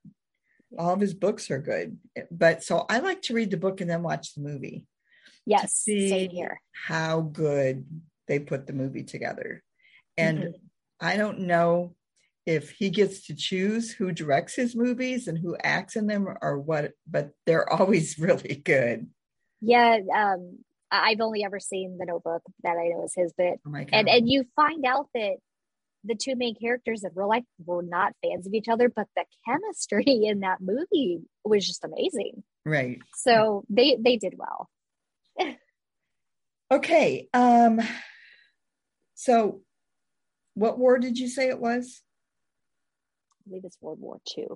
All 0.79 0.93
of 0.93 1.01
his 1.01 1.15
books 1.15 1.51
are 1.51 1.61
good, 1.61 1.99
but 2.31 2.63
so 2.63 2.85
I 2.91 2.99
like 2.99 3.23
to 3.23 3.35
read 3.35 3.51
the 3.51 3.57
book 3.57 3.81
and 3.81 3.89
then 3.89 4.03
watch 4.03 4.35
the 4.35 4.43
movie. 4.43 4.87
Yes. 5.47 5.75
see 5.75 6.09
Same 6.11 6.31
here. 6.31 6.61
how 6.73 7.21
good 7.23 7.87
they 8.29 8.39
put 8.41 8.67
the 8.67 8.73
movie 8.73 9.05
together. 9.05 9.63
And 10.19 10.39
Mhm. 10.39 10.55
I 11.01 11.17
don't 11.17 11.41
know 11.41 11.95
if 12.47 12.71
he 12.71 12.91
gets 12.91 13.27
to 13.29 13.35
choose 13.35 13.93
who 13.93 14.13
directs 14.13 14.55
his 14.57 14.75
movies 14.77 15.29
and 15.29 15.39
who 15.39 15.57
acts 15.63 15.95
in 15.97 16.07
them 16.09 16.27
or 16.43 16.59
what, 16.61 16.93
but 17.07 17.31
they're 17.47 17.69
always 17.73 18.19
really 18.19 18.57
good. 18.57 19.09
Yeah. 19.61 20.01
Um, 20.15 20.65
I've 20.91 21.21
only 21.21 21.45
ever 21.45 21.59
seen 21.61 21.97
the 21.99 22.07
notebook 22.07 22.43
that 22.63 22.77
I 22.77 22.89
know 22.89 23.05
is 23.05 23.15
his, 23.15 23.33
but, 23.37 23.59
Oh 23.67 23.71
my 23.71 23.85
God. 23.85 23.95
and, 23.95 24.09
and 24.09 24.29
you 24.29 24.45
find 24.57 24.85
out 24.85 25.09
that 25.15 25.37
the 26.07 26.15
two 26.15 26.37
main 26.37 26.55
characters 26.55 27.05
in 27.05 27.11
real 27.15 27.29
life 27.29 27.45
were 27.65 27.83
not 27.83 28.13
fans 28.23 28.47
of 28.47 28.55
each 28.55 28.69
other, 28.69 28.89
but 28.89 29.07
the 29.17 29.25
chemistry 29.47 30.05
in 30.25 30.41
that 30.41 30.59
movie 30.61 31.21
was 31.45 31.67
just 31.67 31.85
amazing. 31.85 32.43
right. 32.65 32.99
So 33.15 33.65
they, 33.69 33.97
they 34.01 34.17
did 34.17 34.35
well. 34.37 34.69
Okay. 36.71 37.29
Um, 37.33 37.81
so 39.15 39.61
what 40.55 40.79
war 40.79 40.99
did 40.99 41.19
you 41.19 41.29
say 41.29 41.49
it 41.49 41.61
was? 41.61 42.03
I 43.31 43.49
believe 43.49 43.65
it's 43.65 43.79
World 43.81 44.01
War 44.01 44.19
II. 44.37 44.47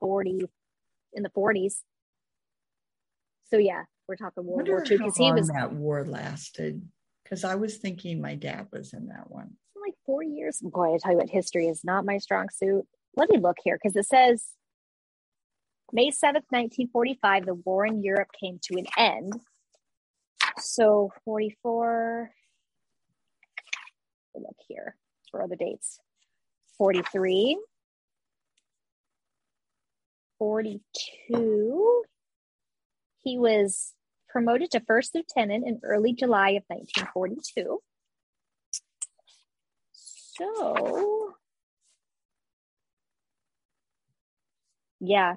40 0.00 0.40
in 1.12 1.22
the 1.22 1.28
40s. 1.30 1.74
So 3.50 3.58
yeah, 3.58 3.82
we're 4.08 4.16
talking 4.16 4.44
World 4.44 4.68
War 4.68 4.82
II 4.82 4.98
because 4.98 5.16
he 5.16 5.24
long 5.24 5.34
was 5.34 5.48
that 5.48 5.72
war 5.72 6.04
lasted. 6.04 6.82
Because 7.22 7.44
I 7.44 7.54
was 7.54 7.76
thinking 7.76 8.20
my 8.20 8.34
dad 8.34 8.68
was 8.72 8.94
in 8.94 9.08
that 9.08 9.30
one. 9.30 9.56
Like 9.92 9.98
four 10.06 10.22
years. 10.22 10.60
Boy, 10.62 10.94
I 10.94 10.98
tell 10.98 11.12
you 11.12 11.18
what, 11.18 11.30
history 11.30 11.68
is 11.68 11.84
not 11.84 12.04
my 12.04 12.18
strong 12.18 12.48
suit. 12.50 12.86
Let 13.16 13.30
me 13.30 13.38
look 13.38 13.58
here 13.62 13.78
because 13.80 13.96
it 13.96 14.06
says 14.06 14.44
May 15.92 16.08
7th, 16.08 16.48
1945, 16.48 17.46
the 17.46 17.54
war 17.54 17.86
in 17.86 18.02
Europe 18.02 18.28
came 18.38 18.58
to 18.64 18.78
an 18.78 18.86
end. 18.96 19.34
So 20.58 21.12
44. 21.24 22.30
look 24.34 24.56
here 24.66 24.96
for 25.30 25.42
other 25.42 25.56
dates. 25.56 25.98
43, 26.78 27.58
42. 30.38 32.02
He 33.22 33.38
was 33.38 33.92
promoted 34.30 34.70
to 34.70 34.80
first 34.80 35.14
lieutenant 35.14 35.66
in 35.66 35.78
early 35.84 36.14
July 36.14 36.50
of 36.50 36.64
1942. 36.68 37.80
So, 40.42 41.34
yeah, 45.00 45.34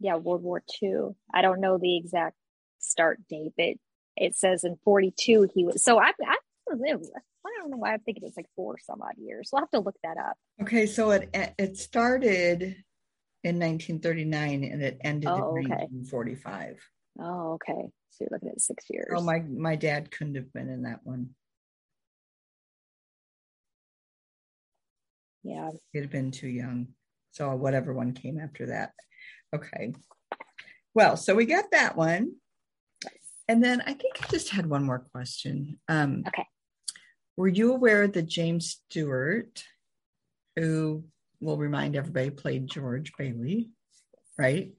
yeah, 0.00 0.16
World 0.16 0.42
War 0.42 0.62
II. 0.82 1.10
I 1.32 1.42
don't 1.42 1.60
know 1.60 1.78
the 1.78 1.96
exact 1.96 2.36
start 2.78 3.20
date, 3.28 3.52
but 3.56 3.74
it 4.16 4.36
says 4.36 4.64
in 4.64 4.76
42 4.84 5.48
he 5.54 5.64
was. 5.64 5.82
So 5.82 5.98
I, 5.98 6.12
I, 6.24 6.36
I 6.70 6.74
don't 7.58 7.70
know 7.70 7.76
why 7.76 7.92
I'm 7.92 8.00
thinking 8.00 8.24
it's 8.24 8.36
like 8.36 8.48
four 8.56 8.76
some 8.78 9.02
odd 9.02 9.16
years. 9.18 9.50
We'll 9.52 9.62
have 9.62 9.70
to 9.70 9.80
look 9.80 9.96
that 10.02 10.16
up. 10.16 10.36
Okay, 10.62 10.86
so 10.86 11.10
it 11.10 11.30
it 11.58 11.76
started 11.76 12.62
in 13.42 13.58
1939 13.58 14.64
and 14.64 14.82
it 14.82 14.98
ended 15.02 15.28
Oh, 15.30 15.34
in 15.34 15.42
okay. 15.42 15.88
1945. 16.04 16.78
Oh, 17.20 17.52
okay. 17.54 17.88
So 18.10 18.18
you're 18.20 18.28
looking 18.30 18.50
at 18.50 18.60
six 18.60 18.84
years. 18.88 19.08
Oh 19.12 19.20
my 19.22 19.40
my 19.40 19.76
dad 19.76 20.10
couldn't 20.10 20.36
have 20.36 20.52
been 20.52 20.68
in 20.68 20.82
that 20.82 21.00
one. 21.02 21.30
Yeah. 25.44 25.70
He'd 25.92 26.00
have 26.02 26.10
been 26.10 26.30
too 26.30 26.48
young. 26.48 26.88
So 27.32 27.54
whatever 27.54 27.92
one 27.92 28.12
came 28.12 28.40
after 28.40 28.66
that. 28.66 28.92
Okay. 29.54 29.92
Well, 30.94 31.16
so 31.16 31.34
we 31.34 31.46
got 31.46 31.70
that 31.72 31.96
one. 31.96 32.32
And 33.46 33.62
then 33.62 33.82
I 33.82 33.92
think 33.92 34.14
I 34.22 34.26
just 34.28 34.48
had 34.50 34.66
one 34.66 34.84
more 34.84 35.06
question. 35.12 35.78
Um, 35.88 36.24
Okay. 36.26 36.46
Were 37.36 37.48
you 37.48 37.74
aware 37.74 38.06
that 38.06 38.26
James 38.26 38.80
Stewart, 38.88 39.64
who 40.56 41.04
will 41.40 41.58
remind 41.58 41.96
everybody 41.96 42.30
played 42.30 42.68
George 42.68 43.12
Bailey, 43.18 43.70
right? 44.38 44.72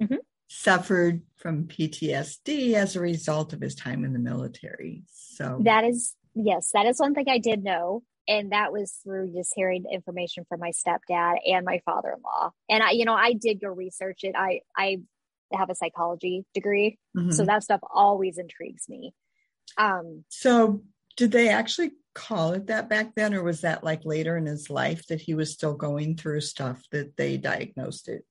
Mhm. 0.00 0.18
Suffered 0.48 1.22
from 1.36 1.66
PTSD 1.66 2.74
as 2.74 2.94
a 2.94 3.00
result 3.00 3.52
of 3.54 3.60
his 3.62 3.74
time 3.74 4.04
in 4.04 4.12
the 4.12 4.18
military. 4.18 5.04
So 5.08 5.60
That 5.64 5.84
is, 5.84 6.14
yes, 6.34 6.70
that 6.72 6.84
is 6.86 7.00
one 7.00 7.14
thing 7.14 7.28
I 7.28 7.38
did 7.38 7.64
know. 7.64 8.04
And 8.26 8.52
that 8.52 8.72
was 8.72 8.92
through 9.02 9.32
just 9.32 9.52
hearing 9.54 9.84
information 9.90 10.44
from 10.48 10.60
my 10.60 10.70
stepdad 10.70 11.36
and 11.46 11.64
my 11.64 11.80
father 11.84 12.10
in 12.16 12.22
law. 12.22 12.50
And 12.68 12.82
I, 12.82 12.90
you 12.92 13.04
know, 13.04 13.14
I 13.14 13.34
did 13.34 13.60
go 13.60 13.68
research 13.68 14.20
it. 14.24 14.34
I, 14.36 14.60
I 14.76 14.98
have 15.52 15.70
a 15.70 15.74
psychology 15.74 16.44
degree. 16.54 16.98
Mhm. 17.16 17.32
So 17.32 17.44
that 17.44 17.62
stuff 17.62 17.80
always 17.92 18.38
intrigues 18.38 18.88
me. 18.88 19.14
Um, 19.76 20.24
So, 20.28 20.82
did 21.16 21.32
they 21.32 21.48
actually 21.48 21.92
call 22.14 22.52
it 22.52 22.66
that 22.68 22.88
back 22.88 23.14
then, 23.14 23.34
or 23.34 23.42
was 23.42 23.60
that 23.60 23.84
like 23.84 24.04
later 24.04 24.36
in 24.36 24.46
his 24.46 24.70
life 24.70 25.06
that 25.08 25.20
he 25.20 25.34
was 25.34 25.52
still 25.52 25.74
going 25.74 26.16
through 26.16 26.40
stuff 26.40 26.82
that 26.90 27.16
they 27.16 27.36
diagnosed 27.36 28.08
it? 28.08 28.24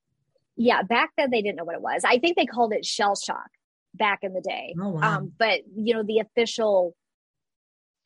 yeah, 0.56 0.84
back 0.84 1.10
then 1.18 1.32
they 1.32 1.42
didn't 1.42 1.56
know 1.56 1.64
what 1.64 1.76
it 1.76 1.82
was. 1.82 2.04
I 2.06 2.20
think 2.20 2.38
they 2.38 2.46
called 2.46 2.74
it 2.74 2.86
shell 2.86 3.16
shock 3.16 3.50
back 3.96 4.20
in 4.22 4.34
the 4.34 4.42
day. 4.42 4.76
Oh, 4.80 4.90
wow. 4.90 5.18
Um, 5.18 5.34
but 5.38 5.62
you 5.76 5.94
know, 5.94 6.04
the 6.04 6.20
official 6.20 6.96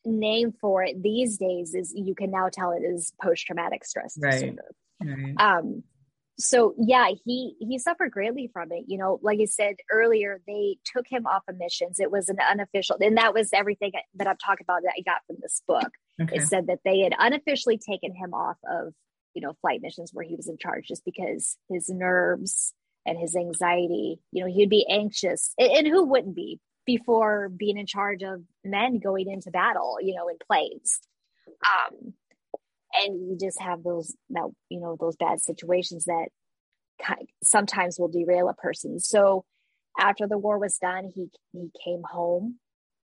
name 0.07 0.53
for 0.59 0.83
it 0.83 1.01
these 1.01 1.37
days 1.37 1.73
is 1.75 1.93
you 1.95 2.15
can 2.15 2.31
now 2.31 2.49
tell 2.51 2.71
it 2.71 2.81
is 2.83 3.13
post 3.21 3.45
traumatic 3.45 3.83
stress 3.85 4.17
Right. 4.19 4.31
disorder. 4.31 4.71
Right. 5.03 5.35
Um, 5.37 5.83
so 6.39 6.75
yeah, 6.77 7.09
he 7.25 7.55
he 7.59 7.79
suffered 7.79 8.11
greatly 8.11 8.47
from 8.53 8.71
it. 8.71 8.85
You 8.87 8.99
know, 8.99 9.19
like 9.23 9.39
I 9.41 9.45
said 9.45 9.77
earlier, 9.91 10.39
they 10.47 10.77
took 10.85 11.07
him 11.07 11.25
off 11.25 11.41
of 11.49 11.57
missions. 11.57 11.99
It 11.99 12.11
was 12.11 12.29
an 12.29 12.37
unofficial, 12.39 12.97
and 12.99 13.17
that 13.17 13.33
was 13.33 13.49
everything 13.53 13.91
that 14.15 14.27
I've 14.27 14.37
talked 14.37 14.61
about 14.61 14.83
that 14.83 14.93
I 14.97 15.01
got 15.01 15.21
from 15.25 15.37
this 15.41 15.63
book. 15.67 15.89
Okay. 16.21 16.37
It 16.37 16.43
said 16.43 16.67
that 16.67 16.79
they 16.85 16.99
had 16.99 17.13
unofficially 17.17 17.79
taken 17.79 18.13
him 18.13 18.33
off 18.35 18.57
of 18.69 18.93
you 19.33 19.41
know 19.41 19.53
flight 19.61 19.81
missions 19.81 20.11
where 20.13 20.25
he 20.25 20.35
was 20.35 20.47
in 20.47 20.57
charge 20.59 20.87
just 20.87 21.03
because 21.05 21.57
his 21.69 21.89
nerves 21.89 22.73
and 23.05 23.17
his 23.17 23.35
anxiety. 23.35 24.19
You 24.31 24.43
know, 24.43 24.51
he'd 24.51 24.69
be 24.69 24.85
anxious, 24.87 25.55
and, 25.57 25.71
and 25.71 25.87
who 25.87 26.03
wouldn't 26.05 26.35
be 26.35 26.59
before 26.87 27.49
being 27.49 27.77
in 27.77 27.85
charge 27.85 28.23
of 28.23 28.41
men 28.65 28.97
going 28.97 29.29
into 29.29 29.51
battle? 29.51 29.97
You 30.01 30.15
know, 30.15 30.27
in 30.27 30.37
planes. 30.47 30.99
Um, 31.47 32.13
and 32.93 33.29
you 33.29 33.37
just 33.39 33.61
have 33.61 33.83
those 33.83 34.15
that 34.29 34.49
you 34.69 34.79
know 34.79 34.97
those 34.99 35.15
bad 35.15 35.41
situations 35.41 36.05
that 36.05 36.27
sometimes 37.43 37.99
will 37.99 38.07
derail 38.07 38.49
a 38.49 38.53
person 38.53 38.99
so 38.99 39.45
after 39.99 40.27
the 40.27 40.37
war 40.37 40.57
was 40.57 40.77
done 40.77 41.09
he 41.13 41.27
he 41.51 41.69
came 41.83 42.01
home 42.03 42.55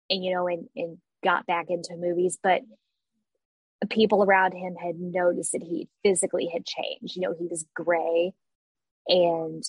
and 0.08 0.24
you 0.24 0.32
know 0.32 0.46
and 0.46 0.68
and 0.76 0.98
got 1.24 1.46
back 1.46 1.66
into 1.68 1.96
movies 1.96 2.38
but 2.42 2.62
people 3.88 4.22
around 4.22 4.52
him 4.52 4.74
had 4.74 4.96
noticed 4.98 5.52
that 5.52 5.62
he 5.62 5.88
physically 6.02 6.48
had 6.52 6.64
changed 6.64 7.16
you 7.16 7.22
know 7.22 7.34
he 7.38 7.46
was 7.46 7.66
gray 7.74 8.32
and 9.08 9.64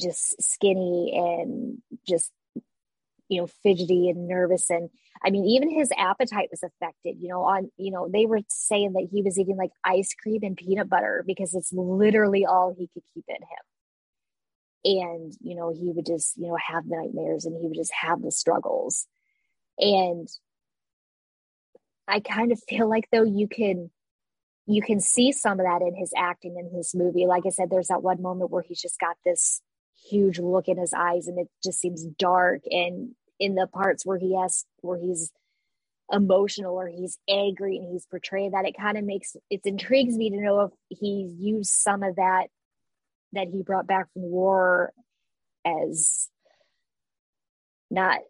just 0.00 0.40
skinny 0.40 1.12
and 1.14 1.78
just 2.06 2.30
you 3.32 3.40
know 3.40 3.48
fidgety 3.62 4.10
and 4.10 4.28
nervous. 4.28 4.70
And 4.70 4.90
i 5.24 5.30
mean 5.30 5.44
even 5.44 5.70
his 5.70 5.90
appetite 5.96 6.48
was 6.50 6.62
affected 6.62 7.16
you 7.20 7.28
know 7.28 7.42
on 7.42 7.70
you 7.76 7.90
know 7.90 8.08
they 8.12 8.26
were 8.26 8.40
saying 8.48 8.92
that 8.92 9.08
he 9.10 9.22
was 9.22 9.38
eating 9.38 9.56
like 9.56 9.70
ice 9.84 10.14
cream 10.14 10.40
and 10.42 10.56
peanut 10.56 10.88
butter 10.88 11.24
because 11.26 11.54
it's 11.54 11.72
literally 11.72 12.44
all 12.44 12.74
he 12.76 12.88
could 12.92 13.02
keep 13.14 13.24
in 13.28 13.36
him. 13.36 13.64
And 14.84 15.32
you 15.40 15.56
know 15.56 15.72
he 15.72 15.90
would 15.90 16.06
just 16.06 16.36
you 16.36 16.48
know 16.48 16.56
have 16.56 16.88
the 16.88 16.96
nightmares 16.96 17.46
and 17.46 17.56
he 17.56 17.66
would 17.66 17.76
just 17.76 17.92
have 18.00 18.20
the 18.20 18.30
struggles. 18.30 19.06
And 19.78 20.28
i 22.06 22.20
kind 22.20 22.52
of 22.52 22.60
feel 22.68 22.88
like 22.88 23.08
though 23.10 23.24
you 23.24 23.48
can 23.48 23.90
you 24.66 24.82
can 24.82 25.00
see 25.00 25.32
some 25.32 25.58
of 25.58 25.66
that 25.66 25.82
in 25.82 25.94
his 25.94 26.12
acting 26.16 26.56
in 26.56 26.76
his 26.76 26.94
movie. 26.94 27.26
Like 27.26 27.44
i 27.46 27.50
said 27.50 27.70
there's 27.70 27.88
that 27.88 28.02
one 28.02 28.20
moment 28.22 28.50
where 28.50 28.62
he's 28.62 28.82
just 28.82 29.00
got 29.00 29.16
this 29.24 29.62
huge 30.10 30.38
look 30.38 30.68
in 30.68 30.78
his 30.78 30.92
eyes 30.92 31.28
and 31.28 31.38
it 31.38 31.48
just 31.62 31.80
seems 31.80 32.04
dark 32.04 32.62
and 32.70 33.14
in 33.42 33.56
the 33.56 33.66
parts 33.66 34.06
where 34.06 34.18
he 34.18 34.36
has 34.40 34.64
where 34.82 34.98
he's 34.98 35.32
emotional 36.12 36.74
or 36.76 36.86
he's 36.86 37.18
angry 37.28 37.76
and 37.76 37.90
he's 37.92 38.06
portrayed 38.06 38.52
that 38.52 38.66
it 38.66 38.76
kind 38.78 38.96
of 38.96 39.04
makes 39.04 39.34
it 39.50 39.60
intrigues 39.64 40.14
me 40.16 40.30
to 40.30 40.40
know 40.40 40.60
if 40.60 40.70
he's 41.00 41.32
used 41.38 41.70
some 41.70 42.02
of 42.04 42.16
that 42.16 42.46
that 43.32 43.48
he 43.48 43.62
brought 43.62 43.86
back 43.86 44.06
from 44.12 44.22
war 44.22 44.92
as 45.66 46.28
not 47.90 48.20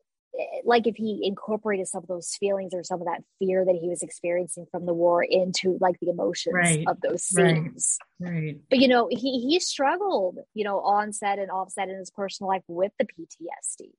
like 0.64 0.86
if 0.86 0.96
he 0.96 1.20
incorporated 1.24 1.86
some 1.86 2.02
of 2.02 2.08
those 2.08 2.34
feelings 2.40 2.72
or 2.72 2.82
some 2.82 3.00
of 3.00 3.06
that 3.06 3.22
fear 3.38 3.64
that 3.66 3.78
he 3.80 3.88
was 3.88 4.02
experiencing 4.02 4.66
from 4.70 4.86
the 4.86 4.94
war 4.94 5.22
into 5.22 5.76
like 5.80 5.98
the 6.00 6.08
emotions 6.08 6.54
Right. 6.54 6.84
of 6.88 7.00
those 7.02 7.28
Right. 7.34 7.56
scenes 7.56 7.98
Right. 8.18 8.58
but 8.70 8.78
you 8.78 8.88
know 8.88 9.08
he 9.10 9.40
he 9.40 9.58
struggled 9.60 10.38
you 10.54 10.64
know 10.64 10.78
on 10.80 11.12
set 11.12 11.38
and 11.38 11.50
off 11.50 11.70
set 11.70 11.88
in 11.88 11.96
his 11.96 12.10
personal 12.10 12.48
life 12.48 12.62
with 12.68 12.92
the 12.98 13.04
ptsd 13.06 13.90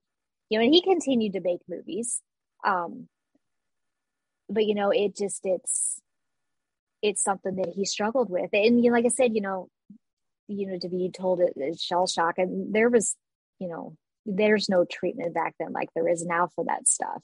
you 0.50 0.58
know 0.58 0.64
and 0.64 0.74
he 0.74 0.82
continued 0.82 1.34
to 1.34 1.40
make 1.40 1.60
movies. 1.68 2.20
Um 2.64 3.08
but 4.48 4.66
you 4.66 4.74
know 4.74 4.90
it 4.90 5.16
just 5.16 5.40
it's 5.44 6.00
it's 7.02 7.22
something 7.22 7.56
that 7.56 7.72
he 7.74 7.84
struggled 7.84 8.30
with. 8.30 8.50
And 8.52 8.84
you 8.84 8.90
know 8.90 8.96
like 8.96 9.06
i 9.06 9.08
said 9.08 9.34
you 9.34 9.40
know 9.42 9.68
you 10.48 10.66
know 10.66 10.78
to 10.78 10.88
be 10.88 11.10
told 11.10 11.40
it 11.40 11.54
is 11.56 11.80
shell 11.82 12.06
shock 12.06 12.38
and 12.38 12.74
there 12.74 12.90
was 12.90 13.16
you 13.58 13.68
know 13.68 13.96
there's 14.26 14.68
no 14.68 14.84
treatment 14.84 15.34
back 15.34 15.54
then 15.58 15.72
like 15.72 15.90
there 15.94 16.08
is 16.08 16.24
now 16.24 16.48
for 16.54 16.64
that 16.66 16.88
stuff. 16.88 17.22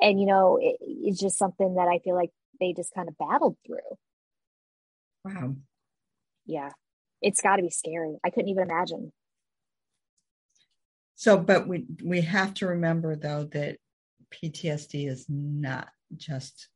And 0.00 0.20
you 0.20 0.26
know 0.26 0.58
it, 0.60 0.76
it's 0.80 1.20
just 1.20 1.38
something 1.38 1.74
that 1.74 1.88
i 1.88 1.98
feel 2.00 2.14
like 2.14 2.30
they 2.60 2.72
just 2.74 2.94
kind 2.94 3.08
of 3.08 3.16
battled 3.18 3.56
through. 3.66 3.78
Wow. 5.24 5.56
yeah. 6.46 6.70
It's 7.22 7.40
got 7.42 7.56
to 7.56 7.62
be 7.62 7.70
scary. 7.70 8.16
I 8.24 8.30
couldn't 8.30 8.48
even 8.48 8.64
imagine 8.64 9.12
So, 11.20 11.36
but 11.36 11.68
we 11.68 11.84
we 12.02 12.22
have 12.22 12.54
to 12.54 12.66
remember 12.68 13.14
though 13.14 13.44
that 13.52 13.76
PTSD 14.32 15.06
is 15.06 15.26
not 15.28 15.90
just 16.16 16.68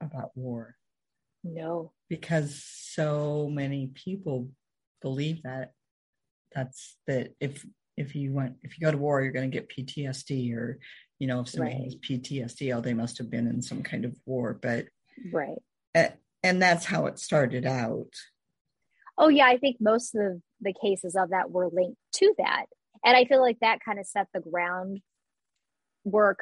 about 0.00 0.30
war. 0.34 0.76
No. 1.44 1.92
Because 2.08 2.64
so 2.64 3.50
many 3.52 3.88
people 3.88 4.48
believe 5.02 5.42
that. 5.42 5.72
That's 6.54 6.96
that 7.06 7.34
if 7.38 7.66
if 7.98 8.14
you 8.16 8.32
went 8.32 8.54
if 8.62 8.78
you 8.78 8.86
go 8.86 8.90
to 8.90 8.96
war 8.96 9.20
you're 9.20 9.30
going 9.30 9.50
to 9.50 9.54
get 9.54 9.68
PTSD 9.68 10.56
or 10.56 10.78
you 11.18 11.26
know 11.26 11.40
if 11.40 11.50
somebody 11.50 11.74
Right. 11.74 11.84
has 11.84 11.96
PTSD 11.96 12.74
oh 12.74 12.80
they 12.80 12.94
must 12.94 13.18
have 13.18 13.30
been 13.30 13.46
in 13.46 13.60
some 13.60 13.82
kind 13.82 14.06
of 14.06 14.16
war 14.24 14.58
but 14.58 14.86
right. 15.30 15.58
uh, 15.94 16.08
and 16.42 16.62
that's 16.62 16.86
how 16.86 17.04
it 17.06 17.18
started 17.18 17.66
out. 17.66 18.14
Oh 19.18 19.28
yeah 19.28 19.46
i 19.46 19.58
think 19.58 19.76
most 19.80 20.14
of 20.14 20.20
the, 20.22 20.42
the 20.62 20.74
cases 20.80 21.14
of 21.14 21.30
that 21.30 21.50
were 21.50 21.68
linked 21.70 21.98
to 22.14 22.34
that 22.38 22.66
and 23.06 23.16
i 23.16 23.24
feel 23.24 23.40
like 23.40 23.58
that 23.60 23.78
kind 23.84 23.98
of 23.98 24.06
set 24.06 24.26
the 24.34 24.40
groundwork 26.04 26.40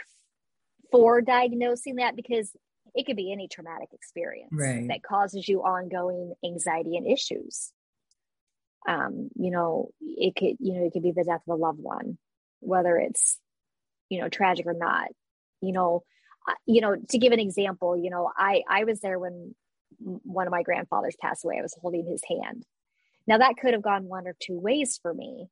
for 0.90 1.20
diagnosing 1.20 1.96
that 1.96 2.16
because 2.16 2.50
it 2.94 3.06
could 3.06 3.16
be 3.16 3.32
any 3.32 3.48
traumatic 3.48 3.88
experience 3.92 4.50
Right. 4.52 4.88
that 4.88 5.02
causes 5.02 5.48
you 5.48 5.60
ongoing 5.62 6.34
anxiety 6.44 6.96
and 6.96 7.06
issues 7.06 7.72
um 8.88 9.28
you 9.36 9.50
know 9.50 9.90
it 10.00 10.34
could 10.36 10.56
you 10.58 10.74
know 10.74 10.86
it 10.86 10.92
could 10.92 11.02
be 11.02 11.12
the 11.12 11.24
death 11.24 11.42
of 11.48 11.54
a 11.58 11.62
loved 11.62 11.80
one 11.80 12.18
whether 12.60 12.96
it's 12.98 13.38
you 14.10 14.20
know 14.20 14.28
tragic 14.28 14.66
or 14.66 14.74
not 14.74 15.08
you 15.60 15.72
know 15.72 16.02
you 16.66 16.82
know, 16.82 16.94
to 17.08 17.18
give 17.18 17.32
an 17.32 17.40
example, 17.40 17.96
you 17.96 18.10
know, 18.10 18.30
I 18.36 18.62
I 18.68 18.84
was 18.84 19.00
there 19.00 19.18
when 19.18 19.54
one 19.98 20.46
of 20.46 20.50
my 20.50 20.62
grandfathers 20.62 21.16
passed 21.20 21.44
away. 21.44 21.56
I 21.58 21.62
was 21.62 21.74
holding 21.80 22.06
his 22.06 22.20
hand. 22.28 22.64
Now 23.26 23.38
that 23.38 23.54
could 23.58 23.72
have 23.72 23.82
gone 23.82 24.04
one 24.04 24.26
or 24.26 24.36
two 24.38 24.58
ways 24.60 24.98
for 25.00 25.14
me. 25.14 25.46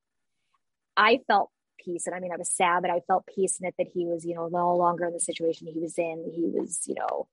I 0.97 1.21
felt 1.27 1.51
peace, 1.85 2.07
and 2.07 2.15
I 2.15 2.21
mean, 2.21 2.33
I 2.33 2.37
was 2.37 2.51
sad, 2.51 2.83
but 2.83 2.91
I 2.91 3.01
felt 3.07 3.27
peace 3.27 3.59
in 3.61 3.67
it 3.67 3.75
that 3.79 3.89
he 3.93 4.07
was, 4.07 4.25
you 4.25 4.35
know, 4.35 4.49
no 4.49 4.77
longer 4.77 5.07
in 5.07 5.13
the 5.13 5.21
situation 5.21 5.67
he 5.67 5.81
was 5.81 5.99
in. 5.99 6.31
He 6.35 6.45
was, 6.45 6.81
you 6.87 6.95
know, 6.95 7.27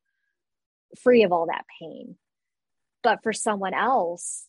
free 1.01 1.23
of 1.23 1.31
all 1.31 1.47
that 1.47 1.65
pain. 1.79 2.15
But 3.03 3.19
for 3.23 3.33
someone 3.33 3.73
else, 3.73 4.47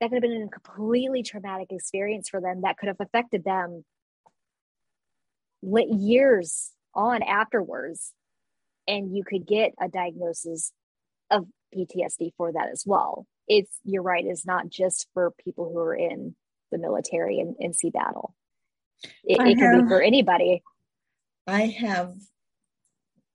that 0.00 0.10
could 0.10 0.22
have 0.22 0.22
been 0.22 0.42
a 0.42 0.48
completely 0.48 1.22
traumatic 1.22 1.68
experience 1.70 2.28
for 2.28 2.40
them 2.40 2.62
that 2.62 2.78
could 2.78 2.88
have 2.88 3.00
affected 3.00 3.44
them 3.44 3.84
years 5.62 6.70
on 6.94 7.22
afterwards 7.22 8.12
and 8.86 9.14
you 9.14 9.24
could 9.24 9.46
get 9.46 9.74
a 9.80 9.88
diagnosis 9.88 10.72
of 11.30 11.46
PTSD 11.76 12.32
for 12.36 12.52
that 12.52 12.68
as 12.72 12.84
well. 12.86 13.26
It's 13.46 13.70
you're 13.84 14.02
right, 14.02 14.24
it's 14.24 14.46
not 14.46 14.68
just 14.68 15.06
for 15.14 15.32
people 15.44 15.70
who 15.72 15.78
are 15.78 15.94
in 15.94 16.34
the 16.70 16.78
military 16.78 17.40
and, 17.40 17.56
and 17.58 17.74
see 17.74 17.90
battle. 17.90 18.34
It, 19.24 19.40
it 19.40 19.58
can 19.58 19.82
be 19.82 19.88
for 19.88 20.00
anybody. 20.00 20.62
I 21.46 21.66
have 21.66 22.14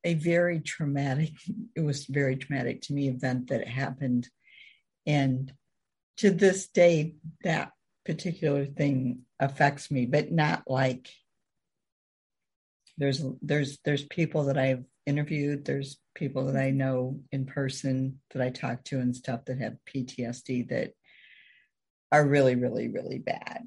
a 0.03 0.13
very 0.15 0.59
traumatic, 0.59 1.31
it 1.75 1.81
was 1.81 2.05
very 2.05 2.35
traumatic 2.35 2.81
to 2.81 2.93
me 2.93 3.07
event 3.07 3.47
that 3.47 3.67
happened. 3.67 4.29
And 5.05 5.51
to 6.17 6.29
this 6.29 6.67
day, 6.67 7.15
that 7.43 7.71
particular 8.05 8.65
thing 8.65 9.21
affects 9.39 9.89
me, 9.89 10.05
but 10.05 10.31
not 10.31 10.63
like 10.67 11.09
there's 12.97 13.23
there's 13.41 13.79
there's 13.83 14.03
people 14.03 14.45
that 14.45 14.57
I've 14.57 14.83
interviewed, 15.05 15.65
there's 15.65 15.97
people 16.13 16.45
that 16.45 16.61
I 16.61 16.69
know 16.69 17.19
in 17.31 17.45
person 17.45 18.19
that 18.31 18.41
I 18.41 18.49
talk 18.49 18.83
to 18.85 18.99
and 18.99 19.15
stuff 19.15 19.45
that 19.45 19.59
have 19.59 19.77
PTSD 19.91 20.69
that 20.69 20.91
are 22.13 22.25
really, 22.25 22.55
really, 22.55 22.87
really 22.89 23.17
bad. 23.17 23.63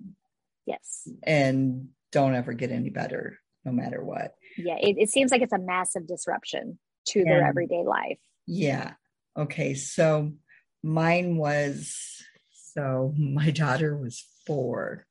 Yes. 0.66 1.08
And 1.24 1.88
don't 2.12 2.34
ever 2.34 2.52
get 2.52 2.70
any 2.70 2.90
better 2.90 3.38
no 3.64 3.72
matter 3.72 4.02
what. 4.02 4.36
Yeah, 4.56 4.76
it, 4.80 4.96
it 4.98 5.10
seems 5.10 5.32
like 5.32 5.42
it's 5.42 5.52
a 5.52 5.58
massive 5.58 6.06
disruption 6.06 6.78
to 7.08 7.20
and, 7.20 7.28
their 7.28 7.44
everyday 7.44 7.82
life. 7.82 8.20
Yeah. 8.46 8.92
Okay. 9.36 9.74
So 9.74 10.32
mine 10.82 11.36
was 11.36 12.22
so 12.52 13.12
my 13.18 13.50
daughter 13.62 13.96
was 13.96 14.24
four. 14.46 15.06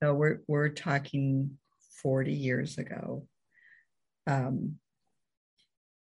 So 0.00 0.14
we're 0.14 0.40
we're 0.46 0.68
talking 0.68 1.58
40 2.02 2.32
years 2.32 2.78
ago. 2.78 3.26
Um, 4.28 4.76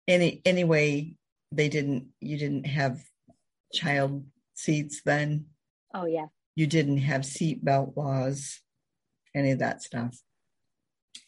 any 0.07 0.43
anyway, 0.45 1.15
they 1.51 1.67
didn't. 1.67 2.09
You 2.21 2.37
didn't 2.37 2.67
have 2.67 3.01
child 3.73 4.23
seats 4.57 5.01
then. 5.05 5.45
Oh 5.93 6.05
yeah. 6.05 6.27
You 6.55 6.67
didn't 6.67 6.97
have 6.99 7.25
seat 7.25 7.63
belt 7.63 7.93
laws, 7.95 8.59
any 9.35 9.51
of 9.51 9.59
that 9.59 9.81
stuff. 9.81 10.17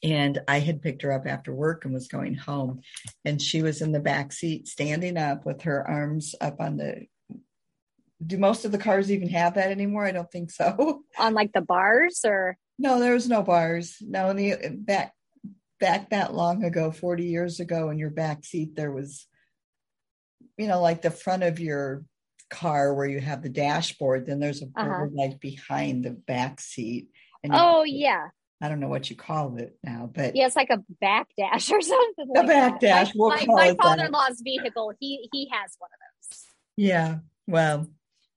And 0.02 0.40
I 0.48 0.60
had 0.60 0.82
picked 0.82 1.02
her 1.02 1.12
up 1.12 1.28
after 1.28 1.54
work 1.54 1.84
and 1.84 1.94
was 1.94 2.08
going 2.08 2.36
home, 2.36 2.82
and 3.26 3.42
she 3.42 3.62
was 3.62 3.82
in 3.82 3.92
the 3.92 4.00
back 4.00 4.32
seat, 4.32 4.68
standing 4.68 5.18
up 5.18 5.46
with 5.46 5.64
her 5.64 5.88
arms 5.88 6.36
up 6.40 6.60
on 6.60 6.78
the 6.78 7.06
do 8.26 8.38
most 8.38 8.66
of 8.66 8.72
the 8.72 8.78
cars 8.78 9.12
even 9.12 9.30
have 9.30 9.56
that 9.56 9.72
anymore? 9.72 10.06
I 10.06 10.12
don't 10.12 10.30
think 10.32 10.52
so. 10.52 11.04
On 11.20 11.34
like 11.34 11.54
the 11.54 11.62
bars 11.62 12.22
or 12.26 12.58
no, 12.78 13.00
there 13.00 13.14
was 13.14 13.28
no 13.28 13.44
bars. 13.44 13.98
No, 14.02 14.30
in 14.30 14.38
the 14.38 14.70
back 14.74 15.14
back 15.80 16.10
that 16.10 16.34
long 16.34 16.64
ago, 16.64 16.92
40 16.92 17.26
years 17.26 17.60
ago, 17.60 17.90
in 17.90 17.98
your 17.98 18.10
back 18.10 18.44
seat, 18.44 18.76
there 18.76 18.92
was, 18.92 19.28
you 20.58 20.68
know, 20.68 20.82
like 20.82 21.02
the 21.02 21.12
front 21.12 21.44
of 21.44 21.60
your 21.60 22.04
car 22.50 22.94
where 22.94 23.08
you 23.08 23.20
have 23.20 23.42
the 23.42 23.50
dashboard, 23.50 24.26
then 24.26 24.40
there's 24.40 24.62
a 24.62 24.66
uh-huh. 24.76 25.08
like 25.14 25.40
behind 25.40 26.06
the 26.06 26.12
back 26.12 26.60
seat. 26.60 27.10
And 27.44 27.54
oh 27.56 27.84
yeah. 27.84 28.28
I 28.62 28.68
don't 28.68 28.82
know 28.82 28.90
what 28.90 29.10
you 29.10 29.16
call 29.16 29.56
it 29.58 29.78
now, 29.84 30.10
but 30.14 30.36
yeah, 30.36 30.46
it's 30.46 30.56
like 30.56 30.70
a 30.70 30.84
back 31.00 31.30
dash 31.38 31.72
or 31.72 31.82
something. 31.82 32.30
A 32.36 32.40
like 32.40 32.48
back 32.48 32.80
dash. 32.80 33.12
We'll 33.16 33.30
my, 33.30 33.46
my 33.48 33.76
father-in-law's 33.82 34.42
vehicle. 34.44 34.94
He 35.00 35.30
he 35.32 35.50
has 35.52 35.76
one 35.78 35.90
of 35.94 36.00
those. 36.30 36.44
Yeah. 36.76 37.20
Well, 37.48 37.88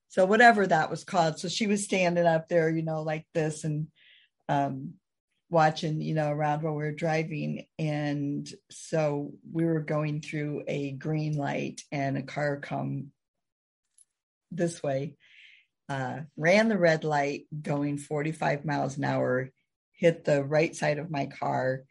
so 0.07 0.25
whatever 0.25 0.65
that 0.67 0.89
was 0.89 1.03
called. 1.03 1.39
So 1.39 1.47
she 1.49 1.67
was 1.67 1.83
standing 1.83 2.25
up 2.25 2.47
there, 2.47 2.69
you 2.69 2.83
know, 2.83 3.01
like 3.01 3.25
this, 3.33 3.63
and 3.63 3.87
um, 4.47 4.93
watching, 5.49 6.01
you 6.01 6.13
know, 6.13 6.29
around 6.29 6.63
while 6.63 6.73
we 6.73 6.83
were 6.83 6.91
driving. 6.91 7.65
And 7.79 8.49
so 8.69 9.33
we 9.51 9.65
were 9.65 9.79
going 9.79 10.21
through 10.21 10.63
a 10.67 10.91
green 10.91 11.37
light 11.37 11.81
and 11.91 12.17
a 12.17 12.23
car 12.23 12.57
come 12.57 13.11
this 14.55 14.81
way, 14.81 15.15
uh, 15.89 16.19
ran 16.37 16.69
the 16.69 16.77
red 16.77 17.03
light 17.03 17.45
going 17.61 17.97
45 17.97 18.65
miles 18.65 18.97
an 18.97 19.03
hour, 19.03 19.49
hit 19.93 20.25
the 20.25 20.43
right 20.43 20.75
side 20.75 20.99
of 20.99 21.11
my 21.11 21.27
car. 21.27 21.83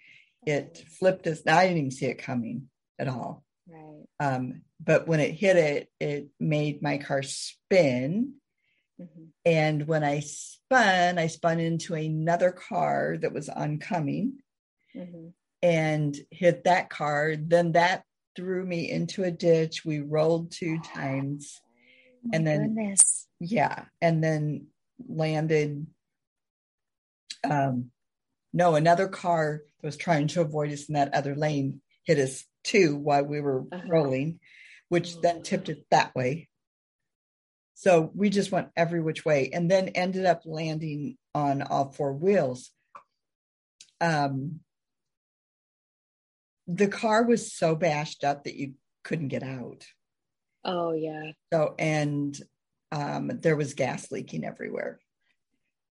It 0.47 0.85
flipped 0.99 1.27
us. 1.27 1.43
I 1.47 1.65
didn't 1.65 1.79
even 1.79 1.91
see 1.91 2.07
it 2.07 2.19
coming 2.19 2.69
at 2.99 3.09
all. 3.09 3.45
Right. 3.69 4.05
Um, 4.19 4.63
but 4.83 5.07
when 5.07 5.21
it 5.21 5.33
hit 5.33 5.57
it, 5.57 5.89
it 6.01 6.29
made 6.41 6.83
my 6.83 6.99
car 6.99 7.23
spin 7.23 8.35
Mm-hmm. 9.03 9.25
And 9.45 9.89
when 9.89 10.05
I 10.05 10.21
spun, 10.21 11.19
I 11.19 11.27
spun 11.27 11.61
into 11.61 11.95
another 11.95 12.51
car 12.51 13.17
that 13.21 13.33
was 13.33 13.49
oncoming 13.49 14.39
mm-hmm. 14.95 15.29
and 15.63 16.17
hit 16.31 16.65
that 16.65 16.91
car. 16.91 17.35
Then 17.39 17.73
that 17.73 18.05
threw 18.37 18.65
me 18.65 18.91
into 18.91 19.25
a 19.25 19.31
ditch. 19.31 19.85
We 19.85 20.01
rolled 20.01 20.53
two 20.53 20.79
times. 20.81 21.61
Oh 22.25 22.31
and 22.33 22.47
then, 22.47 22.75
goodness. 22.75 23.27
yeah, 23.41 23.85
and 24.01 24.23
then 24.23 24.67
landed. 25.09 25.87
Um, 27.45 27.91
no, 28.53 28.75
another 28.75 29.09
car 29.09 29.63
that 29.81 29.87
was 29.87 29.97
trying 29.97 30.29
to 30.29 30.41
avoid 30.41 30.71
us 30.71 30.89
in 30.89 30.95
that 30.95 31.15
other 31.15 31.35
lane 31.35 31.81
hit 32.05 32.19
us 32.19 32.45
too 32.63 32.97
while 32.97 33.25
we 33.25 33.41
were 33.41 33.65
uh-huh. 33.73 33.83
rolling, 33.89 34.41
which 34.89 35.21
then 35.21 35.43
tipped 35.43 35.69
it 35.69 35.85
that 35.91 36.15
way. 36.15 36.49
So 37.75 38.13
we 38.15 38.31
just 38.31 38.53
went 38.53 38.69
every 38.77 39.01
which 39.01 39.25
way 39.25 39.51
and 39.53 39.69
then 39.71 39.89
ended 39.89 40.25
up 40.25 40.43
landing 40.45 41.17
on 41.35 41.63
all 41.63 41.91
four 41.91 42.13
wheels. 42.13 42.71
Um, 44.01 44.61
the 46.69 46.89
car 46.89 47.25
was 47.25 47.53
so 47.53 47.75
bashed 47.75 48.23
up 48.23 48.45
that 48.45 48.55
you 48.55 48.75
couldn't 49.03 49.29
get 49.29 49.43
out. 49.43 49.85
Oh, 50.65 50.93
yeah. 50.93 51.33
So, 51.53 51.75
and 51.79 52.39
um, 52.93 53.31
there 53.41 53.57
was 53.57 53.75
gas 53.75 54.11
leaking 54.13 54.45
everywhere 54.45 55.01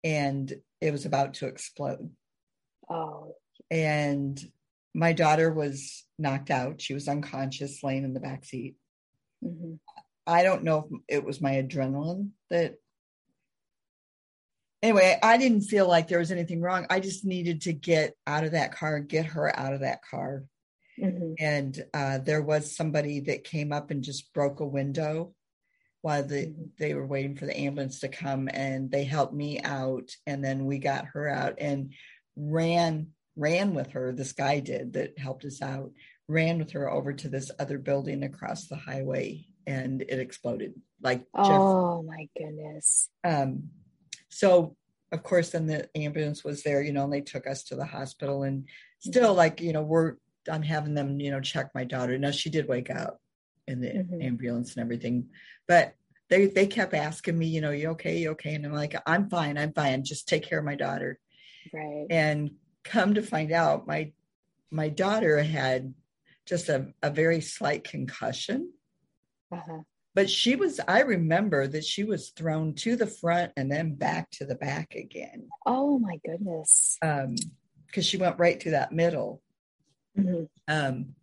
and 0.04 0.52
it 0.80 0.90
was 0.90 1.06
about 1.06 1.34
to 1.34 1.46
explode. 1.46 2.10
Oh. 2.88 3.34
And 3.70 4.38
my 4.94 5.12
daughter 5.12 5.52
was 5.52 6.04
knocked 6.18 6.50
out. 6.50 6.80
She 6.80 6.94
was 6.94 7.08
unconscious, 7.08 7.82
laying 7.82 8.04
in 8.04 8.14
the 8.14 8.20
back 8.20 8.44
seat. 8.44 8.76
Mm-hmm. 9.42 9.74
I 10.26 10.42
don't 10.42 10.62
know 10.62 10.88
if 11.08 11.18
it 11.18 11.24
was 11.24 11.40
my 11.40 11.52
adrenaline 11.52 12.30
that. 12.50 12.76
Anyway, 14.82 15.18
I 15.22 15.38
didn't 15.38 15.62
feel 15.62 15.88
like 15.88 16.08
there 16.08 16.18
was 16.18 16.30
anything 16.30 16.60
wrong. 16.60 16.86
I 16.90 17.00
just 17.00 17.24
needed 17.24 17.62
to 17.62 17.72
get 17.72 18.14
out 18.26 18.44
of 18.44 18.52
that 18.52 18.74
car, 18.74 19.00
get 19.00 19.24
her 19.24 19.58
out 19.58 19.72
of 19.72 19.80
that 19.80 20.00
car. 20.08 20.44
Mm-hmm. 21.01 21.32
And 21.38 21.84
uh, 21.92 22.18
there 22.18 22.42
was 22.42 22.76
somebody 22.76 23.20
that 23.20 23.45
came 23.45 23.72
up 23.72 23.90
and 23.90 24.03
just 24.03 24.32
broke 24.32 24.61
a 24.61 24.66
window 24.66 25.34
while 26.03 26.22
the, 26.22 26.47
mm-hmm. 26.47 26.62
they 26.78 26.95
were 26.95 27.07
waiting 27.07 27.34
for 27.34 27.47
the 27.47 27.59
ambulance 27.59 28.01
to 28.01 28.09
come, 28.09 28.49
and 28.53 28.90
they 28.90 29.05
helped 29.05 29.34
me 29.34 29.61
out. 29.61 30.11
And 30.26 30.45
then 30.45 30.66
we 30.66 30.78
got 30.78 31.07
her 31.07 31.28
out 31.28 31.55
and 31.59 31.92
ran 32.36 33.09
ran 33.36 33.74
with 33.74 33.92
her. 33.92 34.12
This 34.12 34.32
guy 34.32 34.61
did 34.61 34.92
that 34.95 35.18
helped 35.18 35.45
us 35.45 35.61
out. 35.61 35.90
Ran 36.28 36.59
with 36.59 36.72
her 36.72 36.90
over 36.90 37.12
to 37.12 37.28
this 37.28 37.51
other 37.59 37.78
building 37.78 38.22
across 38.22 38.66
the 38.66 38.76
highway 38.76 39.47
and 39.66 40.03
it 40.03 40.18
exploded. 40.18 40.74
Like 41.03 41.24
oh 41.34 42.03
just, 42.03 42.07
my 42.07 42.28
goodness. 42.36 43.11
Um, 43.24 43.70
so 44.30 44.76
of 45.12 45.22
course 45.22 45.51
then 45.51 45.66
the 45.66 45.88
ambulance 45.95 46.45
was 46.45 46.62
there, 46.62 46.82
you 46.82 46.92
know, 46.92 47.05
and 47.05 47.12
they 47.12 47.20
took 47.20 47.47
us 47.47 47.64
to 47.64 47.76
the 47.76 47.84
hospital 47.84 48.42
and 48.42 48.68
still 49.01 49.30
mm-hmm. 49.30 49.38
like, 49.38 49.61
you 49.61 49.72
know, 49.72 49.82
we're 49.82 50.14
I'm 50.51 50.62
having 50.62 50.95
them, 50.95 51.20
you 51.20 51.30
know, 51.30 51.40
check 51.40 51.70
my 51.74 51.84
daughter. 51.84 52.18
Now 52.18 52.30
she 52.30 52.51
did 52.51 52.68
wake 52.68 52.90
up 52.90 53.20
in 53.66 53.80
the 53.80 53.88
mm-hmm. 53.88 54.22
ambulance 54.22 54.74
and 54.74 54.82
everything, 54.82 55.28
but 55.66 55.95
they 56.28 56.47
they 56.47 56.66
kept 56.66 56.95
asking 56.95 57.38
me, 57.38 57.47
you 57.47 57.61
know, 57.61 57.70
you 57.70 57.90
okay, 57.90 58.18
you 58.18 58.30
okay? 58.30 58.55
And 58.55 58.64
I'm 58.64 58.72
like, 58.72 58.95
I'm 59.07 59.28
fine, 59.28 59.59
I'm 59.59 59.72
fine. 59.72 60.05
Just 60.05 60.28
take 60.28 60.45
care 60.45 60.59
of 60.59 60.64
my 60.64 60.74
daughter. 60.74 61.18
Right. 61.72 62.07
And 62.11 62.53
come 62.82 63.14
to 63.14 63.22
find 63.22 63.53
out, 63.53 63.86
my 63.86 64.12
my 64.70 64.88
daughter 64.88 65.42
had 65.42 65.95
just 66.47 66.68
a, 66.68 66.92
a 67.03 67.11
very 67.11 67.40
slight 67.40 67.84
concussion. 67.84 68.72
Uh-huh. 69.53 69.80
But 70.14 70.30
she 70.30 70.55
was, 70.55 70.80
I 70.86 71.01
remember 71.01 71.66
that 71.66 71.84
she 71.84 72.05
was 72.05 72.30
thrown 72.30 72.74
to 72.76 72.95
the 72.97 73.07
front 73.07 73.53
and 73.57 73.70
then 73.70 73.95
back 73.95 74.30
to 74.32 74.45
the 74.45 74.55
back 74.55 74.95
again. 74.95 75.49
Oh 75.66 75.99
my 75.99 76.20
goodness. 76.24 76.99
Um, 77.03 77.34
because 77.86 78.07
she 78.07 78.16
went 78.16 78.38
right 78.38 78.59
to 78.61 78.70
that 78.72 78.92
middle. 78.92 79.40
Mm-hmm. 80.18 80.44
Um, 80.68 81.14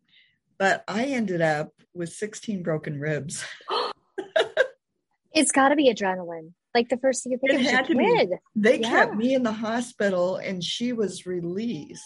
but 0.58 0.84
I 0.88 1.06
ended 1.06 1.42
up 1.42 1.74
with 1.94 2.14
16 2.14 2.64
broken 2.64 3.00
ribs. 3.00 3.44
it's 5.34 5.52
got 5.52 5.70
to 5.70 5.76
be 5.76 5.92
adrenaline. 5.94 6.52
Like 6.74 6.90
the 6.90 6.98
first 6.98 7.24
thing 7.24 7.34
you 7.34 7.38
think 7.38 7.54
it 7.54 7.66
of 7.66 7.72
had 7.72 7.88
to 7.88 7.96
kid. 7.96 8.30
Be. 8.30 8.36
They 8.56 8.80
yeah. 8.80 8.90
kept 8.90 9.16
me 9.16 9.34
in 9.34 9.44
the 9.44 9.52
hospital 9.52 10.38
and 10.38 10.64
she 10.64 10.94
was 10.94 11.26
released. 11.26 12.04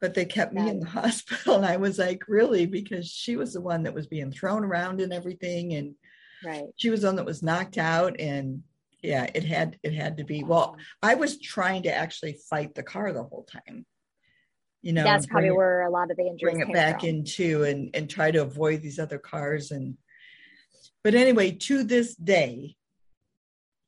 But 0.00 0.14
they 0.14 0.24
kept 0.24 0.52
me 0.52 0.68
in 0.68 0.80
the 0.80 0.86
hospital. 1.00 1.56
And 1.56 1.66
I 1.66 1.76
was 1.76 1.98
like, 1.98 2.22
really? 2.26 2.66
Because 2.66 3.06
she 3.06 3.36
was 3.36 3.52
the 3.52 3.60
one 3.60 3.84
that 3.84 3.94
was 3.94 4.06
being 4.06 4.32
thrown 4.32 4.64
around 4.64 5.00
and 5.00 5.12
everything. 5.12 5.74
And 5.74 5.94
right. 6.44 6.64
she 6.76 6.90
was 6.90 7.02
the 7.02 7.08
one 7.08 7.16
that 7.16 7.26
was 7.26 7.42
knocked 7.42 7.78
out. 7.78 8.18
And 8.18 8.62
yeah, 9.02 9.30
it 9.34 9.44
had 9.44 9.78
it 9.82 9.94
had 9.94 10.18
to 10.18 10.24
be. 10.24 10.44
Well, 10.44 10.76
I 11.02 11.14
was 11.14 11.38
trying 11.38 11.84
to 11.84 11.94
actually 11.94 12.38
fight 12.48 12.74
the 12.74 12.82
car 12.82 13.12
the 13.12 13.22
whole 13.22 13.44
time. 13.44 13.86
You 14.82 14.94
know, 14.94 15.04
that's 15.04 15.26
probably 15.26 15.50
where 15.50 15.82
a 15.82 15.90
lot 15.90 16.10
of 16.10 16.16
the 16.16 16.26
injuries 16.26 16.54
bring 16.54 16.68
it 16.68 16.72
back 16.72 17.00
from. 17.00 17.10
into 17.10 17.64
and 17.64 17.90
and 17.94 18.08
try 18.08 18.30
to 18.30 18.42
avoid 18.42 18.80
these 18.80 18.98
other 18.98 19.18
cars 19.18 19.70
and 19.70 19.96
but 21.02 21.14
anyway, 21.14 21.52
to 21.52 21.82
this 21.82 22.14
day, 22.14 22.76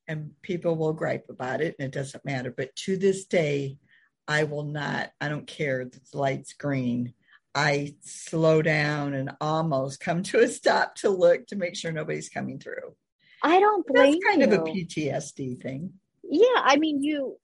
and 0.08 0.30
people 0.42 0.76
will 0.76 0.92
gripe 0.92 1.26
about 1.28 1.60
it 1.60 1.76
and 1.78 1.86
it 1.86 1.92
doesn't 1.92 2.24
matter, 2.24 2.52
but 2.56 2.74
to 2.76 2.96
this 2.96 3.26
day, 3.26 3.78
I 4.26 4.44
will 4.44 4.64
not, 4.64 5.10
I 5.20 5.28
don't 5.28 5.46
care 5.46 5.84
that 5.84 6.10
the 6.10 6.18
light's 6.18 6.54
green. 6.54 7.14
I 7.54 7.96
slow 8.00 8.62
down 8.62 9.14
and 9.14 9.32
almost 9.40 10.00
come 10.00 10.22
to 10.24 10.40
a 10.40 10.48
stop 10.48 10.94
to 10.96 11.10
look 11.10 11.46
to 11.48 11.56
make 11.56 11.76
sure 11.76 11.92
nobody's 11.92 12.30
coming 12.30 12.58
through. 12.58 12.94
I 13.42 13.60
don't 13.60 13.86
blame 13.86 14.12
That's 14.12 14.24
kind 14.24 14.40
you. 14.40 14.46
of 14.46 14.66
a 14.66 14.70
PTSD 14.70 15.62
thing. 15.62 15.92
Yeah, 16.22 16.62
I 16.62 16.76
mean, 16.76 17.02
you. 17.02 17.36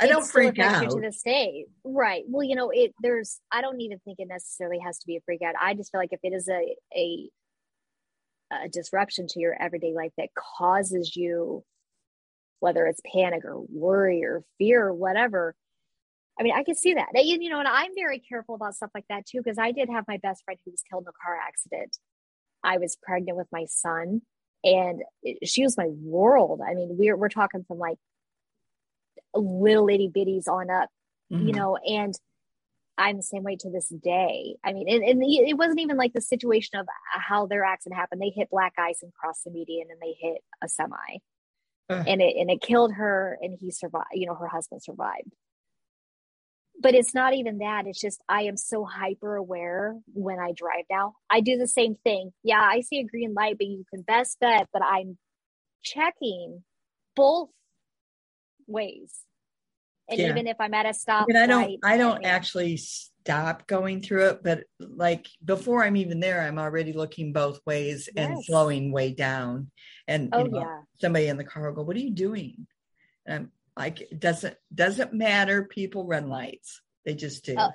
I 0.00 0.06
don't 0.06 0.26
freak 0.26 0.58
out 0.58 0.90
to 0.90 1.00
this 1.00 1.22
day, 1.22 1.66
right? 1.84 2.24
Well, 2.26 2.42
you 2.42 2.56
know, 2.56 2.70
it. 2.70 2.92
There's. 3.00 3.40
I 3.52 3.60
don't 3.60 3.80
even 3.80 3.98
think 4.00 4.18
it 4.18 4.28
necessarily 4.28 4.78
has 4.80 4.98
to 4.98 5.06
be 5.06 5.16
a 5.16 5.20
freak 5.24 5.42
out. 5.42 5.54
I 5.60 5.74
just 5.74 5.92
feel 5.92 6.00
like 6.00 6.12
if 6.12 6.20
it 6.22 6.32
is 6.32 6.48
a 6.48 6.76
a 6.96 7.30
a 8.52 8.68
disruption 8.68 9.26
to 9.28 9.40
your 9.40 9.54
everyday 9.60 9.94
life 9.94 10.12
that 10.18 10.28
causes 10.34 11.14
you, 11.16 11.64
whether 12.60 12.86
it's 12.86 13.00
panic 13.12 13.44
or 13.44 13.60
worry 13.68 14.24
or 14.24 14.42
fear 14.58 14.86
or 14.86 14.92
whatever. 14.92 15.54
I 16.38 16.42
mean, 16.42 16.54
I 16.54 16.64
can 16.64 16.74
see 16.74 16.94
that. 16.94 17.08
You, 17.14 17.38
you 17.40 17.50
know, 17.50 17.60
and 17.60 17.68
I'm 17.68 17.92
very 17.94 18.18
careful 18.18 18.54
about 18.54 18.74
stuff 18.74 18.90
like 18.94 19.04
that 19.08 19.26
too, 19.26 19.38
because 19.38 19.58
I 19.58 19.70
did 19.70 19.88
have 19.88 20.04
my 20.08 20.16
best 20.16 20.44
friend 20.44 20.58
who 20.64 20.72
was 20.72 20.82
killed 20.90 21.04
in 21.04 21.08
a 21.08 21.24
car 21.24 21.36
accident. 21.36 21.96
I 22.64 22.78
was 22.78 22.96
pregnant 23.00 23.36
with 23.36 23.46
my 23.52 23.66
son 23.68 24.22
and 24.64 25.02
it, 25.22 25.46
she 25.46 25.62
was 25.62 25.76
my 25.76 25.88
world. 25.88 26.60
I 26.66 26.74
mean, 26.74 26.96
we're, 26.98 27.16
we're 27.16 27.28
talking 27.28 27.64
from 27.68 27.78
like 27.78 27.98
little 29.38 29.88
itty 29.88 30.10
bitties 30.14 30.48
on 30.48 30.70
up, 30.70 30.88
mm-hmm. 31.32 31.48
you 31.48 31.52
know, 31.54 31.76
and 31.76 32.14
I'm 32.96 33.16
the 33.16 33.22
same 33.22 33.42
way 33.42 33.56
to 33.56 33.70
this 33.70 33.88
day. 33.88 34.56
I 34.64 34.72
mean, 34.72 34.88
and, 34.88 35.02
and, 35.02 35.22
it 35.22 35.58
wasn't 35.58 35.80
even 35.80 35.96
like 35.96 36.12
the 36.12 36.20
situation 36.20 36.78
of 36.78 36.86
how 37.10 37.46
their 37.46 37.64
accident 37.64 37.98
happened. 37.98 38.20
They 38.20 38.32
hit 38.34 38.50
black 38.50 38.74
ice 38.78 39.00
and 39.02 39.12
crossed 39.12 39.44
the 39.44 39.50
median, 39.50 39.88
and 39.90 40.00
they 40.00 40.14
hit 40.18 40.38
a 40.62 40.68
semi, 40.68 40.96
uh. 41.90 42.04
and 42.06 42.22
it 42.22 42.36
and 42.38 42.50
it 42.50 42.60
killed 42.60 42.94
her, 42.94 43.36
and 43.40 43.56
he 43.60 43.70
survived. 43.70 44.06
You 44.12 44.26
know, 44.26 44.34
her 44.34 44.48
husband 44.48 44.82
survived. 44.82 45.32
But 46.80 46.94
it's 46.94 47.14
not 47.14 47.34
even 47.34 47.58
that. 47.58 47.86
It's 47.86 48.00
just 48.00 48.20
I 48.28 48.42
am 48.42 48.56
so 48.56 48.84
hyper 48.84 49.36
aware 49.36 49.96
when 50.12 50.38
I 50.38 50.52
drive 50.54 50.84
now. 50.90 51.14
I 51.30 51.40
do 51.40 51.56
the 51.56 51.68
same 51.68 51.96
thing. 52.04 52.30
Yeah, 52.42 52.60
I 52.60 52.80
see 52.80 53.00
a 53.00 53.04
green 53.04 53.34
light, 53.34 53.56
but 53.58 53.66
you 53.66 53.84
can 53.92 54.02
best 54.02 54.38
bet 54.40 54.68
that 54.72 54.82
I'm 54.82 55.18
checking 55.82 56.62
both 57.16 57.50
ways. 58.66 59.24
And 60.08 60.20
yeah. 60.20 60.28
even 60.28 60.46
if 60.46 60.56
i'm 60.60 60.74
at 60.74 60.86
a 60.86 60.92
stop 60.92 61.26
I, 61.30 61.32
mean, 61.32 61.42
I 61.42 61.46
don't 61.46 61.78
i 61.82 61.96
don't 61.96 62.24
actually 62.24 62.76
stop 62.76 63.66
going 63.66 64.02
through 64.02 64.28
it 64.28 64.42
but 64.42 64.64
like 64.78 65.26
before 65.42 65.82
i'm 65.82 65.96
even 65.96 66.20
there 66.20 66.42
i'm 66.42 66.58
already 66.58 66.92
looking 66.92 67.32
both 67.32 67.60
ways 67.64 68.08
yes. 68.14 68.26
and 68.28 68.44
slowing 68.44 68.92
way 68.92 69.12
down. 69.12 69.70
And 70.06 70.28
oh, 70.34 70.44
you 70.44 70.50
know, 70.50 70.60
yeah. 70.60 70.80
somebody 71.00 71.28
in 71.28 71.38
the 71.38 71.44
car 71.44 71.66
will 71.66 71.76
go 71.76 71.82
what 71.82 71.96
are 71.96 72.00
you 72.00 72.10
doing? 72.10 72.66
And 73.26 73.34
i'm 73.34 73.52
like 73.76 74.02
it 74.02 74.20
doesn't 74.20 74.56
doesn't 74.74 75.14
matter. 75.14 75.64
People 75.64 76.06
run 76.06 76.28
lights. 76.28 76.82
They 77.04 77.14
just 77.14 77.44
do. 77.44 77.56
Uh, 77.56 77.70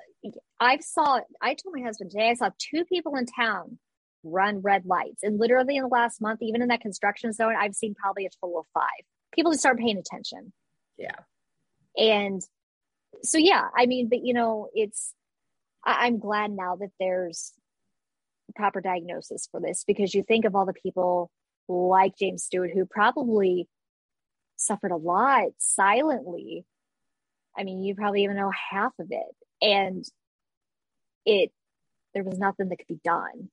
i've 0.60 0.82
saw 0.82 1.20
i 1.40 1.54
told 1.54 1.74
my 1.74 1.82
husband 1.82 2.10
today 2.10 2.28
i 2.28 2.34
saw 2.34 2.50
two 2.58 2.84
people 2.84 3.16
in 3.16 3.24
town 3.24 3.78
run 4.22 4.60
red 4.60 4.84
lights. 4.84 5.22
And 5.22 5.38
literally 5.38 5.76
in 5.76 5.82
the 5.82 5.88
last 5.88 6.20
month 6.20 6.42
even 6.42 6.62
in 6.62 6.68
that 6.68 6.80
construction 6.80 7.32
zone 7.32 7.54
i've 7.58 7.74
seen 7.74 7.94
probably 7.94 8.26
a 8.26 8.30
total 8.40 8.60
of 8.60 8.66
five. 8.72 9.04
People 9.34 9.50
just 9.50 9.62
start 9.62 9.78
paying 9.78 9.98
attention 9.98 10.52
yeah 11.00 11.16
and 11.96 12.42
so, 13.22 13.38
yeah, 13.38 13.68
I 13.76 13.86
mean, 13.86 14.08
but 14.08 14.24
you 14.24 14.34
know, 14.34 14.68
it's, 14.74 15.12
I, 15.84 16.06
I'm 16.06 16.18
glad 16.18 16.50
now 16.50 16.76
that 16.76 16.90
there's 16.98 17.52
proper 18.56 18.80
diagnosis 18.80 19.48
for 19.50 19.60
this 19.60 19.84
because 19.86 20.14
you 20.14 20.22
think 20.22 20.44
of 20.44 20.54
all 20.54 20.66
the 20.66 20.72
people 20.72 21.30
like 21.68 22.16
James 22.16 22.44
Stewart 22.44 22.70
who 22.72 22.84
probably 22.84 23.68
suffered 24.56 24.90
a 24.90 24.96
lot 24.96 25.50
silently. 25.58 26.64
I 27.56 27.64
mean, 27.64 27.82
you 27.82 27.94
probably 27.94 28.24
even 28.24 28.36
know 28.36 28.52
half 28.70 28.92
of 28.98 29.08
it. 29.10 29.36
And 29.62 30.04
it, 31.26 31.52
there 32.14 32.24
was 32.24 32.38
nothing 32.38 32.68
that 32.68 32.78
could 32.78 32.88
be 32.88 33.00
done. 33.04 33.50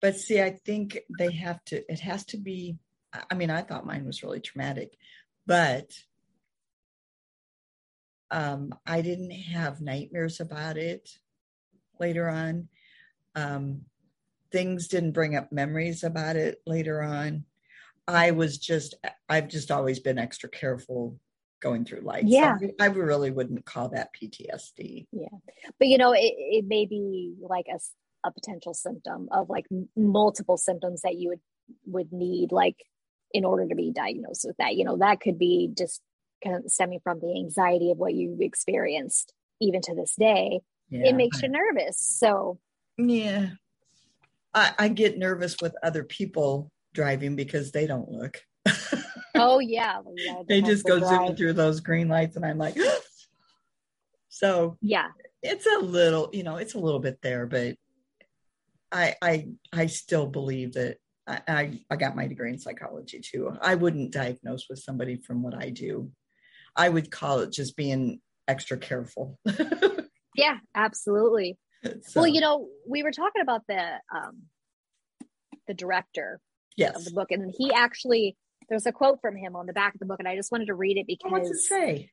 But 0.00 0.16
see, 0.16 0.40
I 0.40 0.50
think 0.50 0.98
they 1.18 1.32
have 1.32 1.64
to, 1.66 1.82
it 1.90 2.00
has 2.00 2.24
to 2.26 2.36
be, 2.36 2.76
I 3.30 3.34
mean, 3.34 3.50
I 3.50 3.62
thought 3.62 3.86
mine 3.86 4.04
was 4.04 4.22
really 4.22 4.40
traumatic, 4.40 4.96
but 5.46 5.92
um, 8.30 8.74
I 8.86 9.00
didn't 9.00 9.30
have 9.30 9.80
nightmares 9.80 10.40
about 10.40 10.76
it 10.76 11.08
later 12.00 12.28
on. 12.28 12.68
Um, 13.34 13.82
things 14.52 14.88
didn't 14.88 15.12
bring 15.12 15.36
up 15.36 15.52
memories 15.52 16.04
about 16.04 16.36
it 16.36 16.60
later 16.66 17.02
on. 17.02 17.44
I 18.06 18.32
was 18.32 18.58
just, 18.58 18.94
I've 19.28 19.48
just 19.48 19.70
always 19.70 19.98
been 19.98 20.18
extra 20.18 20.48
careful 20.48 21.18
going 21.60 21.84
through 21.84 22.02
life. 22.02 22.24
Yeah. 22.26 22.58
So 22.58 22.70
I 22.78 22.86
really 22.86 23.30
wouldn't 23.30 23.64
call 23.64 23.88
that 23.88 24.10
PTSD. 24.14 25.06
Yeah. 25.12 25.28
But 25.78 25.88
you 25.88 25.98
know, 25.98 26.12
it, 26.12 26.34
it 26.36 26.66
may 26.66 26.86
be 26.86 27.34
like 27.40 27.66
a, 27.72 27.78
a 28.26 28.30
potential 28.30 28.74
symptom 28.74 29.28
of 29.32 29.48
like 29.48 29.64
m- 29.72 29.88
multiple 29.96 30.58
symptoms 30.58 31.02
that 31.02 31.16
you 31.16 31.30
would, 31.30 31.40
would 31.86 32.12
need 32.12 32.52
like 32.52 32.76
in 33.32 33.44
order 33.44 33.66
to 33.66 33.74
be 33.74 33.90
diagnosed 33.90 34.44
with 34.46 34.56
that. 34.58 34.76
You 34.76 34.84
know, 34.84 34.98
that 34.98 35.20
could 35.20 35.38
be 35.38 35.70
just 35.76 36.02
stemming 36.66 37.00
from 37.02 37.20
the 37.20 37.34
anxiety 37.36 37.90
of 37.90 37.98
what 37.98 38.14
you've 38.14 38.40
experienced 38.40 39.32
even 39.60 39.80
to 39.80 39.94
this 39.94 40.14
day 40.18 40.60
yeah. 40.90 41.08
it 41.08 41.14
makes 41.14 41.42
you 41.42 41.48
nervous 41.48 41.98
so 41.98 42.58
yeah 42.98 43.48
I, 44.52 44.72
I 44.78 44.88
get 44.88 45.18
nervous 45.18 45.56
with 45.60 45.74
other 45.82 46.04
people 46.04 46.70
driving 46.92 47.36
because 47.36 47.72
they 47.72 47.86
don't 47.86 48.10
look 48.10 48.40
oh 49.34 49.58
yeah, 49.58 49.98
well, 50.04 50.14
yeah 50.16 50.42
they 50.48 50.62
just 50.62 50.84
go 50.84 50.98
drive. 50.98 51.10
zooming 51.10 51.36
through 51.36 51.52
those 51.54 51.80
green 51.80 52.08
lights 52.08 52.36
and 52.36 52.44
i'm 52.44 52.58
like 52.58 52.76
so 54.28 54.76
yeah 54.80 55.08
it's 55.42 55.66
a 55.66 55.78
little 55.84 56.30
you 56.32 56.42
know 56.42 56.56
it's 56.56 56.74
a 56.74 56.78
little 56.78 57.00
bit 57.00 57.18
there 57.22 57.46
but 57.46 57.74
i 58.92 59.14
i 59.20 59.46
i 59.72 59.86
still 59.86 60.26
believe 60.26 60.74
that 60.74 60.96
I, 61.26 61.80
I 61.90 61.96
got 61.96 62.16
my 62.16 62.26
degree 62.26 62.50
in 62.50 62.58
psychology 62.58 63.18
too. 63.18 63.56
I 63.62 63.76
wouldn't 63.76 64.12
diagnose 64.12 64.66
with 64.68 64.78
somebody 64.78 65.16
from 65.16 65.42
what 65.42 65.54
I 65.54 65.70
do 65.70 66.10
I 66.76 66.88
would 66.88 67.10
call 67.10 67.40
it 67.40 67.52
just 67.52 67.76
being 67.76 68.20
extra 68.48 68.76
careful. 68.76 69.38
yeah, 70.34 70.58
absolutely. 70.74 71.58
So. 71.84 72.20
Well, 72.20 72.26
you 72.26 72.40
know, 72.40 72.68
we 72.88 73.02
were 73.02 73.12
talking 73.12 73.42
about 73.42 73.62
the 73.68 73.98
um, 74.14 74.44
the 75.66 75.74
director 75.74 76.40
yes. 76.76 76.96
of 76.96 77.04
the 77.04 77.10
book, 77.12 77.30
and 77.30 77.52
he 77.56 77.72
actually 77.72 78.36
there's 78.68 78.86
a 78.86 78.92
quote 78.92 79.20
from 79.20 79.36
him 79.36 79.56
on 79.56 79.66
the 79.66 79.72
back 79.72 79.94
of 79.94 80.00
the 80.00 80.06
book, 80.06 80.18
and 80.18 80.28
I 80.28 80.36
just 80.36 80.50
wanted 80.50 80.66
to 80.66 80.74
read 80.74 80.96
it 80.96 81.06
because 81.06 81.30
what's 81.30 81.50
it 81.50 81.58
say? 81.58 82.10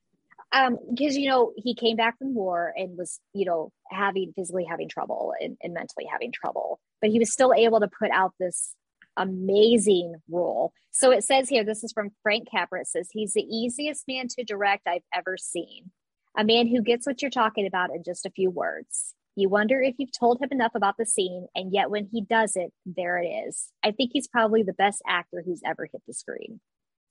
Um, 0.54 0.78
because 0.90 1.16
you 1.16 1.28
know 1.28 1.52
he 1.56 1.74
came 1.74 1.96
back 1.96 2.18
from 2.18 2.34
war 2.34 2.72
and 2.76 2.96
was 2.96 3.18
you 3.32 3.46
know 3.46 3.72
having 3.90 4.32
physically 4.36 4.64
having 4.64 4.88
trouble 4.88 5.32
and, 5.40 5.56
and 5.62 5.72
mentally 5.72 6.06
having 6.10 6.32
trouble, 6.32 6.78
but 7.00 7.10
he 7.10 7.18
was 7.18 7.32
still 7.32 7.54
able 7.54 7.80
to 7.80 7.88
put 7.88 8.10
out 8.10 8.34
this 8.38 8.74
amazing 9.16 10.14
role. 10.30 10.72
So 10.90 11.10
it 11.10 11.24
says 11.24 11.48
here, 11.48 11.64
this 11.64 11.84
is 11.84 11.92
from 11.92 12.10
Frank 12.22 12.48
Capra. 12.50 12.80
It 12.80 12.86
says, 12.86 13.08
he's 13.12 13.34
the 13.34 13.42
easiest 13.42 14.04
man 14.08 14.28
to 14.28 14.44
direct 14.44 14.86
I've 14.86 15.02
ever 15.14 15.36
seen. 15.36 15.90
A 16.36 16.44
man 16.44 16.66
who 16.66 16.82
gets 16.82 17.06
what 17.06 17.20
you're 17.20 17.30
talking 17.30 17.66
about 17.66 17.90
in 17.94 18.02
just 18.02 18.26
a 18.26 18.30
few 18.30 18.50
words. 18.50 19.14
You 19.34 19.48
wonder 19.48 19.80
if 19.80 19.94
you've 19.98 20.18
told 20.18 20.42
him 20.42 20.50
enough 20.50 20.72
about 20.74 20.96
the 20.98 21.06
scene, 21.06 21.46
and 21.54 21.72
yet 21.72 21.90
when 21.90 22.08
he 22.12 22.20
does 22.20 22.54
it, 22.54 22.72
there 22.84 23.18
it 23.18 23.26
is. 23.26 23.68
I 23.82 23.92
think 23.92 24.10
he's 24.12 24.28
probably 24.28 24.62
the 24.62 24.74
best 24.74 25.02
actor 25.06 25.42
who's 25.44 25.62
ever 25.64 25.88
hit 25.90 26.02
the 26.06 26.12
screen. 26.12 26.60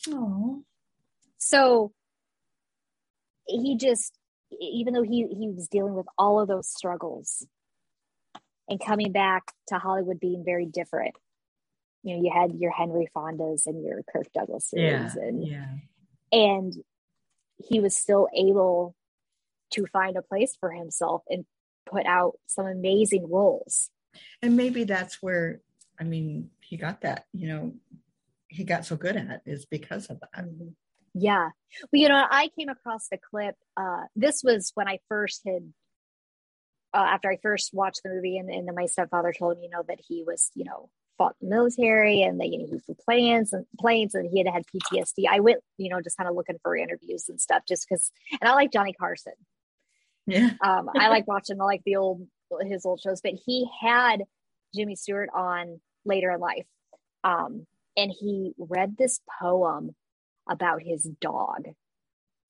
Oh. 0.10 0.64
So 1.38 1.94
he 3.48 3.76
just, 3.76 4.18
even 4.60 4.94
though 4.94 5.02
he, 5.02 5.26
he 5.28 5.50
was 5.50 5.68
dealing 5.68 5.96
with 5.96 6.06
all 6.18 6.40
of 6.40 6.48
those 6.48 6.68
struggles 6.68 7.46
and 8.70 8.80
coming 8.80 9.12
back 9.12 9.54
to 9.70 9.80
Hollywood 9.80 10.20
being 10.20 10.44
very 10.46 10.68
different, 10.68 11.16
you 12.04 12.16
know 12.16 12.24
you 12.24 12.32
had 12.34 12.54
your 12.60 12.72
henry 12.72 13.08
fondas 13.16 13.66
and 13.66 13.84
your 13.86 14.02
kirk 14.12 14.28
douglases 14.34 14.74
yeah, 14.74 15.10
and 15.16 15.48
yeah. 15.48 15.66
and 16.32 16.74
he 17.58 17.80
was 17.80 17.96
still 17.96 18.28
able 18.36 18.96
to 19.72 19.86
find 19.88 20.18
a 20.18 20.22
place 20.22 20.56
for 20.60 20.72
himself 20.72 21.24
and 21.30 21.46
put 21.86 22.06
out 22.06 22.34
some 22.46 22.66
amazing 22.66 23.30
roles. 23.30 23.90
And 24.42 24.58
maybe 24.58 24.84
that's 24.84 25.22
where, 25.22 25.62
I 26.00 26.04
mean, 26.04 26.50
he 26.62 26.78
got 26.78 27.02
that, 27.02 27.26
you 27.34 27.48
know, 27.48 27.74
he 28.48 28.64
got 28.64 28.86
so 28.86 28.96
good 28.96 29.16
at 29.16 29.42
is 29.46 29.66
because 29.66 30.08
of 30.08 30.20
that. 30.20 30.46
Mm-hmm. 30.46 30.70
Yeah. 31.14 31.50
Well, 31.92 32.02
you 32.02 32.10
know, 32.10 32.26
I 32.30 32.50
came 32.58 32.70
across 32.70 33.08
the 33.10 33.18
clip. 33.18 33.56
Uh, 33.76 34.04
this 34.16 34.44
was 34.44 34.72
when 34.76 34.88
I 34.88 35.00
first 35.10 35.42
had, 35.46 35.72
uh, 36.94 37.06
after 37.10 37.32
I 37.32 37.38
first 37.42 37.74
watched 37.74 38.02
the 38.04 38.10
movie, 38.10 38.38
and, 38.38 38.50
and 38.50 38.68
then 38.68 38.76
my 38.76 38.86
stepfather 38.86 39.34
told 39.38 39.58
me, 39.58 39.66
you 39.66 39.70
know, 39.70 39.84
that 39.88 40.00
he 40.06 40.24
was, 40.26 40.52
you 40.56 40.66
know, 40.66 40.90
fought 41.22 41.36
the 41.40 41.48
military 41.48 42.24
and 42.24 42.40
that, 42.40 42.48
you 42.48 42.58
know, 42.58 42.66
he 42.66 42.80
flew 42.80 42.96
planes 42.96 43.54
and 43.54 43.64
planes 43.80 44.16
and 44.16 44.28
he 44.32 44.40
had 44.40 44.52
had 44.52 44.64
PTSD. 44.66 45.26
I 45.30 45.40
went, 45.40 45.60
you 45.78 45.88
know, 45.88 46.02
just 46.02 46.18
kind 46.18 46.28
of 46.28 46.36
looking 46.36 46.58
for 46.64 46.76
interviews 46.76 47.30
and 47.30 47.40
stuff 47.40 47.62
just 47.68 47.88
because, 47.88 48.12
and 48.42 48.50
I 48.50 48.56
like 48.56 48.72
Johnny 48.72 48.94
Carson. 48.94 49.34
Yeah. 50.26 50.50
um, 50.62 50.90
I 50.96 51.10
like 51.10 51.28
watching 51.28 51.58
the, 51.58 51.64
like 51.64 51.84
the 51.86 51.98
old, 51.98 52.26
his 52.62 52.88
old 52.88 53.02
shows, 53.02 53.22
but 53.22 53.34
he 53.46 53.70
had 53.82 54.24
Jimmy 54.74 54.96
Stewart 54.96 55.30
on 55.32 55.80
later 56.06 56.32
in 56.32 56.40
life. 56.40 56.66
Um, 57.24 57.68
and 57.96 58.12
he 58.12 58.54
read 58.58 58.96
this 58.98 59.20
poem 59.40 59.92
about 60.50 60.82
his 60.82 61.04
dog. 61.04 61.68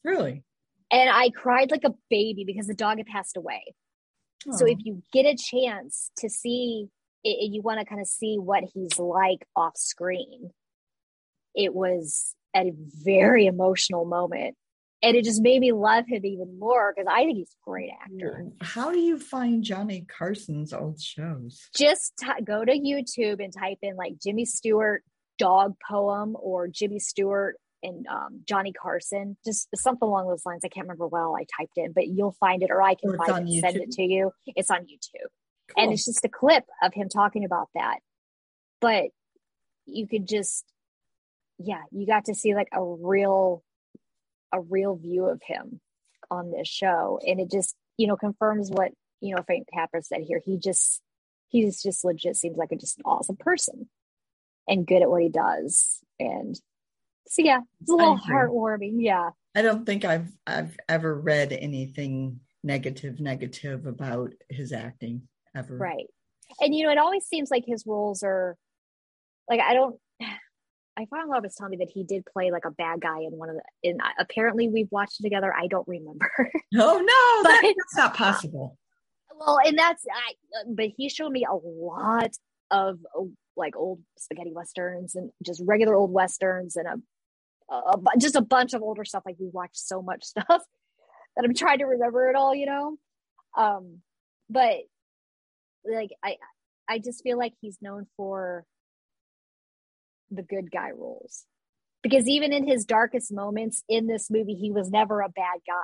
Really? 0.05 0.43
And 0.89 1.09
I 1.09 1.29
cried 1.29 1.71
like 1.71 1.83
a 1.83 1.93
baby 2.09 2.45
because 2.45 2.67
the 2.67 2.73
dog 2.73 2.99
had 2.99 3.07
passed 3.07 3.35
away. 3.35 3.75
Oh. 4.47 4.55
So 4.55 4.65
if 4.65 4.77
you 4.79 5.03
get 5.11 5.25
a 5.25 5.35
chance 5.35 6.11
to 6.19 6.29
see 6.29 6.87
it, 7.23 7.51
you 7.51 7.61
want 7.61 7.79
to 7.79 7.85
kind 7.85 8.01
of 8.01 8.07
see 8.07 8.37
what 8.37 8.63
he's 8.73 8.97
like 8.99 9.45
off 9.55 9.77
screen. 9.77 10.51
It 11.55 11.73
was 11.73 12.35
a 12.55 12.71
very 13.03 13.45
emotional 13.45 14.05
moment. 14.05 14.55
And 15.03 15.15
it 15.15 15.25
just 15.25 15.41
made 15.41 15.59
me 15.59 15.71
love 15.71 16.05
him 16.07 16.23
even 16.23 16.59
more 16.59 16.93
because 16.95 17.11
I 17.11 17.23
think 17.23 17.37
he's 17.37 17.49
a 17.49 17.69
great 17.69 17.89
actor. 18.03 18.45
How 18.61 18.91
do 18.91 18.99
you 18.99 19.17
find 19.17 19.63
Johnny 19.63 20.05
Carson's 20.07 20.73
old 20.73 21.01
shows? 21.01 21.69
Just 21.75 22.13
t- 22.19 22.43
go 22.43 22.63
to 22.63 22.71
YouTube 22.71 23.43
and 23.43 23.51
type 23.51 23.79
in 23.81 23.95
like 23.95 24.13
Jimmy 24.21 24.45
Stewart 24.45 25.03
dog 25.39 25.73
poem 25.89 26.37
or 26.39 26.67
Jimmy 26.67 26.99
Stewart 26.99 27.55
and 27.81 28.05
um, 28.07 28.41
Johnny 28.47 28.73
Carson, 28.73 29.37
just 29.43 29.67
something 29.75 30.07
along 30.07 30.27
those 30.27 30.45
lines. 30.45 30.61
I 30.63 30.67
can't 30.67 30.85
remember 30.85 31.07
well. 31.07 31.35
I 31.35 31.45
typed 31.59 31.77
in, 31.77 31.93
but 31.93 32.07
you'll 32.07 32.35
find 32.39 32.61
it, 32.61 32.69
or 32.69 32.79
I 32.79 32.93
can 32.93 33.17
find 33.17 33.49
it, 33.49 33.59
send 33.59 33.77
it 33.77 33.91
to 33.93 34.03
you. 34.03 34.31
It's 34.45 34.69
on 34.69 34.81
YouTube, 34.81 35.29
cool. 35.75 35.83
and 35.83 35.93
it's 35.93 36.05
just 36.05 36.25
a 36.25 36.29
clip 36.29 36.65
of 36.81 36.93
him 36.93 37.09
talking 37.09 37.45
about 37.45 37.69
that. 37.75 37.99
But 38.79 39.05
you 39.85 40.07
could 40.07 40.27
just, 40.27 40.65
yeah, 41.57 41.81
you 41.91 42.05
got 42.05 42.25
to 42.25 42.35
see 42.35 42.55
like 42.55 42.69
a 42.73 42.83
real, 42.83 43.63
a 44.51 44.59
real 44.59 44.95
view 44.95 45.25
of 45.25 45.41
him 45.43 45.79
on 46.29 46.51
this 46.51 46.67
show, 46.67 47.19
and 47.25 47.39
it 47.39 47.51
just, 47.51 47.75
you 47.97 48.07
know, 48.07 48.15
confirms 48.15 48.69
what 48.69 48.91
you 49.19 49.35
know 49.35 49.43
Frank 49.43 49.67
Capra 49.73 50.01
said 50.01 50.21
here. 50.27 50.41
He 50.43 50.57
just, 50.57 51.01
he's 51.49 51.81
just 51.81 52.03
legit 52.03 52.35
seems 52.35 52.57
like 52.57 52.71
a 52.71 52.75
just 52.75 52.97
an 52.97 53.03
awesome 53.05 53.37
person 53.37 53.89
and 54.67 54.87
good 54.87 55.01
at 55.01 55.09
what 55.09 55.21
he 55.21 55.29
does, 55.29 55.99
and 56.19 56.59
so 57.27 57.43
yeah, 57.43 57.59
it's 57.81 57.89
a 57.89 57.95
little 57.95 58.17
heartwarming. 58.17 58.95
Yeah. 58.97 59.29
I 59.55 59.61
don't 59.61 59.85
think 59.85 60.05
I've 60.05 60.31
I've 60.47 60.75
ever 60.89 61.19
read 61.19 61.53
anything 61.53 62.39
negative 62.63 63.19
negative 63.19 63.85
about 63.85 64.33
his 64.49 64.71
acting 64.71 65.23
ever. 65.55 65.77
Right. 65.77 66.07
And 66.59 66.75
you 66.75 66.85
know, 66.85 66.91
it 66.91 66.97
always 66.97 67.25
seems 67.25 67.49
like 67.49 67.63
his 67.65 67.85
roles 67.85 68.23
are 68.23 68.55
like 69.49 69.59
I 69.59 69.73
don't 69.73 69.97
I 70.97 71.05
found 71.05 71.23
a 71.23 71.31
lot 71.31 71.39
of 71.39 71.45
us 71.45 71.55
telling 71.55 71.71
me 71.71 71.77
that 71.77 71.91
he 71.93 72.03
did 72.03 72.25
play 72.25 72.51
like 72.51 72.65
a 72.65 72.71
bad 72.71 72.99
guy 72.99 73.19
in 73.21 73.31
one 73.31 73.49
of 73.49 73.55
the 73.55 73.89
in 73.89 73.99
apparently 74.19 74.67
we've 74.67 74.91
watched 74.91 75.19
it 75.19 75.23
together. 75.23 75.53
I 75.53 75.67
don't 75.67 75.87
remember. 75.87 76.29
Oh 76.77 76.99
no, 76.99 77.49
but, 77.49 77.61
that's 77.61 77.97
not 77.97 78.15
possible. 78.15 78.77
Well, 79.37 79.57
and 79.65 79.77
that's 79.77 80.05
I 80.13 80.33
but 80.67 80.89
he 80.95 81.09
showed 81.09 81.31
me 81.31 81.45
a 81.49 81.55
lot 81.55 82.31
of 82.69 82.99
like 83.57 83.75
old 83.75 84.01
spaghetti 84.17 84.51
westerns 84.53 85.15
and 85.15 85.31
just 85.45 85.61
regular 85.65 85.95
old 85.95 86.11
westerns 86.11 86.75
and 86.75 86.87
a 86.87 86.95
a, 87.71 87.97
just 88.19 88.35
a 88.35 88.41
bunch 88.41 88.73
of 88.73 88.81
older 88.81 89.05
stuff. 89.05 89.23
Like 89.25 89.37
we 89.39 89.49
watched 89.51 89.77
so 89.77 90.01
much 90.01 90.23
stuff 90.25 90.45
that 91.35 91.45
I'm 91.45 91.53
trying 91.53 91.79
to 91.79 91.85
remember 91.85 92.29
it 92.29 92.35
all, 92.35 92.53
you 92.53 92.65
know. 92.65 92.97
Um, 93.57 93.99
but 94.49 94.77
like 95.85 96.11
I, 96.23 96.37
I 96.89 96.99
just 96.99 97.23
feel 97.23 97.37
like 97.37 97.53
he's 97.61 97.77
known 97.81 98.07
for 98.17 98.65
the 100.29 100.43
good 100.43 100.71
guy 100.71 100.91
roles 100.91 101.45
because 102.01 102.27
even 102.27 102.53
in 102.53 102.67
his 102.67 102.85
darkest 102.85 103.31
moments 103.31 103.83
in 103.87 104.07
this 104.07 104.29
movie, 104.29 104.55
he 104.55 104.71
was 104.71 104.89
never 104.89 105.21
a 105.21 105.29
bad 105.29 105.59
guy. 105.67 105.83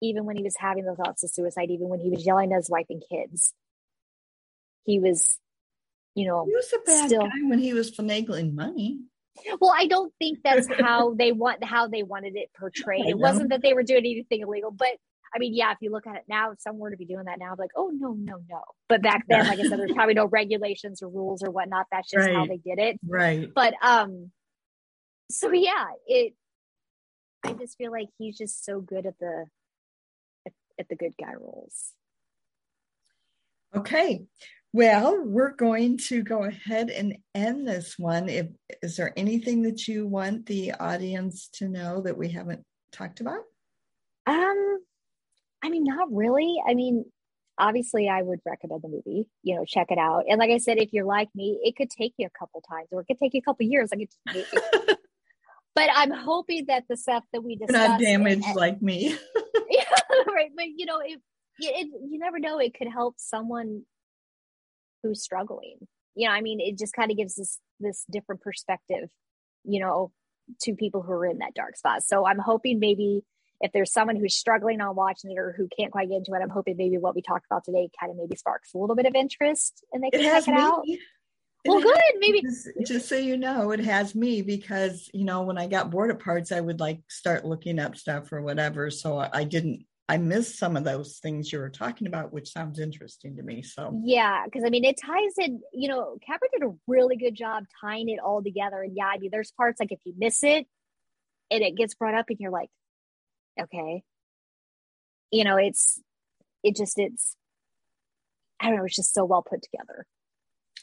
Even 0.00 0.24
when 0.24 0.36
he 0.36 0.42
was 0.42 0.56
having 0.58 0.84
the 0.84 0.94
thoughts 0.94 1.22
of 1.22 1.30
suicide, 1.30 1.70
even 1.70 1.88
when 1.88 2.00
he 2.00 2.10
was 2.10 2.24
yelling 2.26 2.52
at 2.52 2.56
his 2.56 2.70
wife 2.70 2.86
and 2.90 3.02
kids, 3.08 3.54
he 4.84 4.98
was, 4.98 5.38
you 6.14 6.26
know, 6.26 6.44
he 6.44 6.54
was 6.54 6.72
a 6.74 6.78
bad 6.84 7.08
still, 7.08 7.22
guy 7.22 7.48
when 7.48 7.60
he 7.60 7.72
was 7.72 7.90
finagling 7.90 8.52
money. 8.52 8.98
Well, 9.60 9.72
I 9.76 9.86
don't 9.86 10.12
think 10.18 10.40
that's 10.42 10.68
how 10.68 11.14
they 11.14 11.32
want 11.32 11.62
how 11.64 11.86
they 11.86 12.02
wanted 12.02 12.36
it 12.36 12.50
portrayed. 12.58 13.06
It 13.08 13.18
wasn't 13.18 13.50
that 13.50 13.62
they 13.62 13.74
were 13.74 13.84
doing 13.84 14.04
anything 14.04 14.42
illegal, 14.42 14.72
but 14.72 14.96
I 15.34 15.38
mean, 15.38 15.54
yeah, 15.54 15.72
if 15.72 15.78
you 15.80 15.90
look 15.90 16.06
at 16.06 16.16
it 16.16 16.24
now, 16.28 16.52
if 16.52 16.60
someone 16.60 16.80
were 16.80 16.90
to 16.90 16.96
be 16.96 17.06
doing 17.06 17.24
that 17.24 17.38
now, 17.38 17.54
like, 17.58 17.70
oh 17.76 17.90
no, 17.94 18.12
no, 18.12 18.38
no. 18.48 18.62
But 18.88 19.02
back 19.02 19.24
then, 19.28 19.46
like 19.46 19.58
I 19.58 19.62
said, 19.62 19.78
there's 19.78 19.92
probably 19.92 20.14
no 20.14 20.26
regulations 20.26 21.02
or 21.02 21.08
rules 21.08 21.42
or 21.42 21.50
whatnot. 21.50 21.86
That's 21.90 22.10
just 22.10 22.26
right. 22.26 22.36
how 22.36 22.46
they 22.46 22.58
did 22.58 22.78
it. 22.78 23.00
Right. 23.06 23.48
But 23.54 23.74
um, 23.82 24.30
so 25.30 25.52
yeah, 25.52 25.86
it. 26.06 26.34
I 27.44 27.54
just 27.54 27.76
feel 27.76 27.90
like 27.90 28.08
he's 28.18 28.36
just 28.36 28.64
so 28.64 28.80
good 28.80 29.06
at 29.06 29.18
the 29.18 29.46
at, 30.46 30.52
at 30.78 30.88
the 30.88 30.96
good 30.96 31.14
guy 31.18 31.32
roles. 31.40 31.92
Okay. 33.74 34.22
Well, 34.74 35.22
we're 35.22 35.54
going 35.54 35.98
to 36.08 36.22
go 36.22 36.44
ahead 36.44 36.88
and 36.88 37.18
end 37.34 37.68
this 37.68 37.98
one. 37.98 38.30
If, 38.30 38.46
is 38.82 38.96
there 38.96 39.12
anything 39.18 39.62
that 39.62 39.86
you 39.86 40.06
want 40.06 40.46
the 40.46 40.72
audience 40.72 41.48
to 41.54 41.68
know 41.68 42.00
that 42.02 42.16
we 42.16 42.30
haven't 42.30 42.64
talked 42.90 43.20
about? 43.20 43.42
Um, 44.26 44.78
I 45.62 45.70
mean, 45.70 45.84
not 45.84 46.08
really. 46.10 46.56
I 46.66 46.74
mean, 46.74 47.04
obviously, 47.58 48.08
I 48.08 48.22
would 48.22 48.40
recommend 48.44 48.82
the 48.82 48.88
movie. 48.88 49.28
You 49.42 49.56
know, 49.56 49.64
check 49.64 49.88
it 49.90 49.98
out. 49.98 50.24
And 50.28 50.38
like 50.38 50.50
I 50.50 50.58
said, 50.58 50.78
if 50.78 50.92
you're 50.92 51.04
like 51.04 51.28
me, 51.34 51.60
it 51.62 51.76
could 51.76 51.90
take 51.90 52.14
you 52.18 52.26
a 52.26 52.38
couple 52.38 52.62
times, 52.68 52.88
or 52.92 53.00
it 53.00 53.06
could 53.06 53.18
take 53.18 53.34
you 53.34 53.40
a 53.40 53.48
couple 53.48 53.66
years. 53.66 53.90
Like 53.90 54.08
it, 54.34 54.98
but 55.74 55.88
I'm 55.94 56.10
hoping 56.10 56.66
that 56.66 56.84
the 56.88 56.96
stuff 56.96 57.24
that 57.32 57.42
we 57.42 57.56
discussed, 57.56 57.90
not 57.90 58.00
damaged 58.00 58.46
and, 58.46 58.56
like 58.56 58.82
me. 58.82 59.16
yeah, 59.70 59.84
right. 60.28 60.50
But 60.56 60.66
you 60.76 60.86
know, 60.86 61.00
it, 61.00 61.20
it, 61.58 61.88
you 62.08 62.18
never 62.18 62.38
know. 62.38 62.58
It 62.58 62.74
could 62.74 62.88
help 62.88 63.14
someone 63.18 63.82
who's 65.02 65.22
struggling 65.22 65.78
you 66.14 66.26
know 66.26 66.32
i 66.32 66.40
mean 66.40 66.60
it 66.60 66.78
just 66.78 66.94
kind 66.94 67.10
of 67.10 67.16
gives 67.16 67.34
this 67.34 67.58
this 67.80 68.04
different 68.10 68.40
perspective 68.40 69.08
you 69.64 69.80
know 69.80 70.10
to 70.60 70.74
people 70.74 71.02
who 71.02 71.12
are 71.12 71.26
in 71.26 71.38
that 71.38 71.54
dark 71.54 71.76
spot 71.76 72.02
so 72.02 72.26
i'm 72.26 72.38
hoping 72.38 72.78
maybe 72.78 73.22
if 73.62 73.72
there's 73.72 73.92
someone 73.92 74.16
who's 74.16 74.34
struggling 74.34 74.80
on 74.80 74.94
watching 74.94 75.30
it 75.30 75.38
or 75.38 75.54
who 75.56 75.68
can't 75.78 75.92
quite 75.92 76.08
get 76.08 76.16
into 76.16 76.32
it 76.32 76.42
i'm 76.42 76.50
hoping 76.50 76.76
maybe 76.76 76.98
what 76.98 77.14
we 77.14 77.22
talked 77.22 77.46
about 77.50 77.64
today 77.64 77.88
kind 77.98 78.10
of 78.10 78.18
maybe 78.18 78.36
sparks 78.36 78.74
a 78.74 78.78
little 78.78 78.96
bit 78.96 79.06
of 79.06 79.14
interest 79.14 79.84
and 79.92 80.02
they 80.02 80.10
can 80.10 80.20
it 80.20 80.24
check 80.24 80.48
it 80.48 80.54
me. 80.54 80.60
out 80.60 80.82
well 81.64 81.80
good 81.80 82.00
maybe 82.18 82.42
just, 82.42 82.68
just, 82.84 83.08
so 83.08 83.16
you 83.16 83.36
know 83.36 83.70
it 83.70 83.80
has 83.80 84.14
me 84.14 84.42
because 84.42 85.08
you 85.14 85.24
know 85.24 85.42
when 85.42 85.56
i 85.56 85.66
got 85.66 85.90
bored 85.90 86.10
of 86.10 86.18
parts 86.18 86.52
i 86.52 86.60
would 86.60 86.80
like 86.80 87.00
start 87.08 87.44
looking 87.44 87.78
up 87.78 87.96
stuff 87.96 88.32
or 88.32 88.42
whatever 88.42 88.90
so 88.90 89.18
i 89.32 89.44
didn't 89.44 89.84
I 90.08 90.18
missed 90.18 90.58
some 90.58 90.76
of 90.76 90.84
those 90.84 91.20
things 91.22 91.50
you 91.50 91.58
were 91.58 91.70
talking 91.70 92.06
about, 92.06 92.34
which 92.34 92.52
sounds 92.52 92.78
interesting 92.78 93.36
to 93.36 93.42
me. 93.42 93.62
So 93.62 93.98
yeah, 94.04 94.44
because 94.44 94.62
I 94.62 94.68
mean, 94.68 94.84
it 94.84 95.00
ties 95.00 95.38
in. 95.38 95.60
You 95.72 95.88
know, 95.88 96.18
Capra 96.26 96.48
did 96.52 96.64
a 96.64 96.74
really 96.86 97.16
good 97.16 97.34
job 97.34 97.64
tying 97.80 98.08
it 98.08 98.18
all 98.18 98.42
together. 98.42 98.82
And 98.82 98.92
yeah, 98.94 99.06
I 99.06 99.18
mean, 99.18 99.30
there's 99.32 99.52
parts 99.52 99.80
like 99.80 99.92
if 99.92 100.00
you 100.04 100.12
miss 100.18 100.42
it, 100.42 100.66
and 101.50 101.62
it 101.62 101.76
gets 101.76 101.94
brought 101.94 102.14
up, 102.14 102.26
and 102.28 102.36
you're 102.40 102.50
like, 102.50 102.68
okay, 103.60 104.02
you 105.30 105.44
know, 105.44 105.56
it's 105.56 106.00
it 106.62 106.76
just 106.76 106.98
it's 106.98 107.36
I 108.60 108.68
don't 108.68 108.76
know, 108.76 108.84
it's 108.84 108.96
just 108.96 109.14
so 109.14 109.24
well 109.24 109.42
put 109.42 109.62
together. 109.62 110.06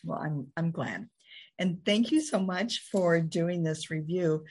Well, 0.04 0.20
I'm 0.20 0.48
I'm 0.56 0.72
glad, 0.72 1.10
and 1.58 1.84
thank 1.86 2.12
you 2.12 2.22
so 2.22 2.40
much 2.40 2.90
for 2.92 3.20
doing 3.22 3.64
this 3.64 3.90
review. 3.90 4.46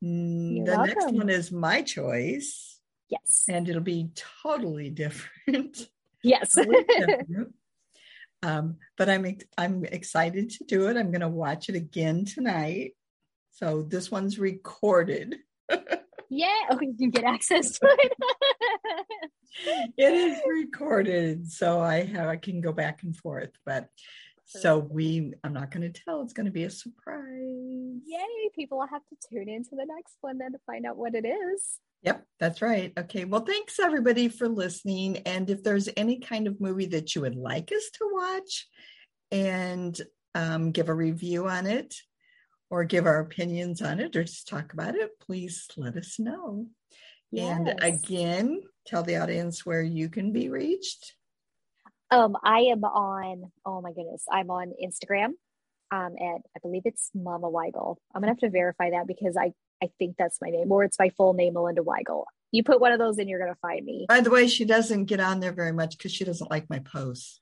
You're 0.00 0.66
the 0.66 0.72
welcome. 0.72 0.86
next 0.86 1.12
one 1.12 1.30
is 1.30 1.50
my 1.50 1.82
choice. 1.82 2.78
Yes. 3.08 3.44
And 3.48 3.68
it'll 3.68 3.82
be 3.82 4.10
totally 4.42 4.90
different. 4.90 5.88
Yes. 6.26 6.56
um, 8.42 8.78
but 8.96 9.10
I'm 9.10 9.36
I'm 9.58 9.84
excited 9.84 10.48
to 10.52 10.64
do 10.64 10.88
it. 10.88 10.96
I'm 10.96 11.10
going 11.10 11.20
to 11.20 11.28
watch 11.28 11.68
it 11.68 11.74
again 11.74 12.24
tonight. 12.24 12.92
So 13.50 13.82
this 13.82 14.10
one's 14.10 14.38
recorded. 14.38 15.36
Yeah. 16.34 16.68
Oh, 16.70 16.78
you 16.80 16.94
can 16.96 17.10
get 17.10 17.24
access 17.24 17.78
to 17.78 17.86
it. 17.86 18.12
it 19.96 20.14
is 20.14 20.38
recorded, 20.46 21.50
so 21.50 21.80
I 21.80 22.04
have 22.04 22.28
I 22.28 22.36
can 22.36 22.60
go 22.60 22.72
back 22.72 23.02
and 23.02 23.16
forth. 23.16 23.50
But 23.64 23.88
so 24.46 24.78
we, 24.78 25.32
I'm 25.42 25.52
not 25.52 25.70
going 25.70 25.90
to 25.90 26.00
tell. 26.00 26.22
It's 26.22 26.32
going 26.32 26.46
to 26.46 26.52
be 26.52 26.64
a 26.64 26.70
surprise. 26.70 28.00
Yay. 28.06 28.50
People 28.54 28.78
will 28.78 28.86
have 28.86 29.02
to 29.08 29.28
tune 29.28 29.48
into 29.48 29.70
the 29.72 29.86
next 29.86 30.16
one 30.20 30.38
then 30.38 30.52
to 30.52 30.58
find 30.66 30.86
out 30.86 30.96
what 30.96 31.14
it 31.14 31.26
is. 31.26 31.78
Yep, 32.02 32.26
that's 32.38 32.60
right. 32.60 32.92
Okay. 32.98 33.24
Well, 33.24 33.40
thanks 33.40 33.78
everybody 33.78 34.28
for 34.28 34.46
listening. 34.46 35.18
And 35.18 35.48
if 35.48 35.62
there's 35.62 35.88
any 35.96 36.20
kind 36.20 36.46
of 36.46 36.60
movie 36.60 36.86
that 36.86 37.14
you 37.14 37.22
would 37.22 37.36
like 37.36 37.72
us 37.72 37.90
to 37.94 38.10
watch 38.12 38.68
and 39.30 39.98
um, 40.34 40.72
give 40.72 40.90
a 40.90 40.94
review 40.94 41.48
on 41.48 41.66
it 41.66 41.94
or 42.74 42.82
give 42.82 43.06
our 43.06 43.20
opinions 43.20 43.80
on 43.80 44.00
it 44.00 44.16
or 44.16 44.24
just 44.24 44.48
talk 44.48 44.72
about 44.72 44.96
it, 44.96 45.16
please 45.20 45.68
let 45.76 45.96
us 45.96 46.18
know. 46.18 46.66
Yes. 47.30 47.56
And 47.56 47.80
again, 47.80 48.62
tell 48.84 49.04
the 49.04 49.18
audience 49.18 49.64
where 49.64 49.80
you 49.80 50.08
can 50.08 50.32
be 50.32 50.48
reached. 50.48 51.14
Um, 52.10 52.36
I 52.42 52.62
am 52.62 52.82
on, 52.82 53.52
oh 53.64 53.80
my 53.80 53.92
goodness, 53.92 54.24
I'm 54.28 54.50
on 54.50 54.72
Instagram 54.84 55.34
um, 55.92 56.16
at, 56.20 56.40
I 56.56 56.58
believe 56.62 56.82
it's 56.84 57.10
Mama 57.14 57.48
Weigel. 57.48 57.96
I'm 58.12 58.20
gonna 58.20 58.32
have 58.32 58.38
to 58.38 58.50
verify 58.50 58.90
that 58.90 59.06
because 59.06 59.36
I, 59.36 59.52
I 59.80 59.90
think 60.00 60.16
that's 60.18 60.38
my 60.42 60.50
name 60.50 60.72
or 60.72 60.82
it's 60.82 60.98
my 60.98 61.10
full 61.10 61.32
name, 61.32 61.54
Melinda 61.54 61.82
Weigel. 61.82 62.24
You 62.50 62.64
put 62.64 62.80
one 62.80 62.90
of 62.90 62.98
those 62.98 63.18
in, 63.18 63.28
you're 63.28 63.38
gonna 63.38 63.56
find 63.62 63.84
me. 63.84 64.06
By 64.08 64.20
the 64.20 64.30
way, 64.30 64.48
she 64.48 64.64
doesn't 64.64 65.04
get 65.04 65.20
on 65.20 65.38
there 65.38 65.52
very 65.52 65.72
much 65.72 65.96
because 65.96 66.10
she 66.10 66.24
doesn't 66.24 66.50
like 66.50 66.68
my 66.68 66.80
posts. 66.80 67.40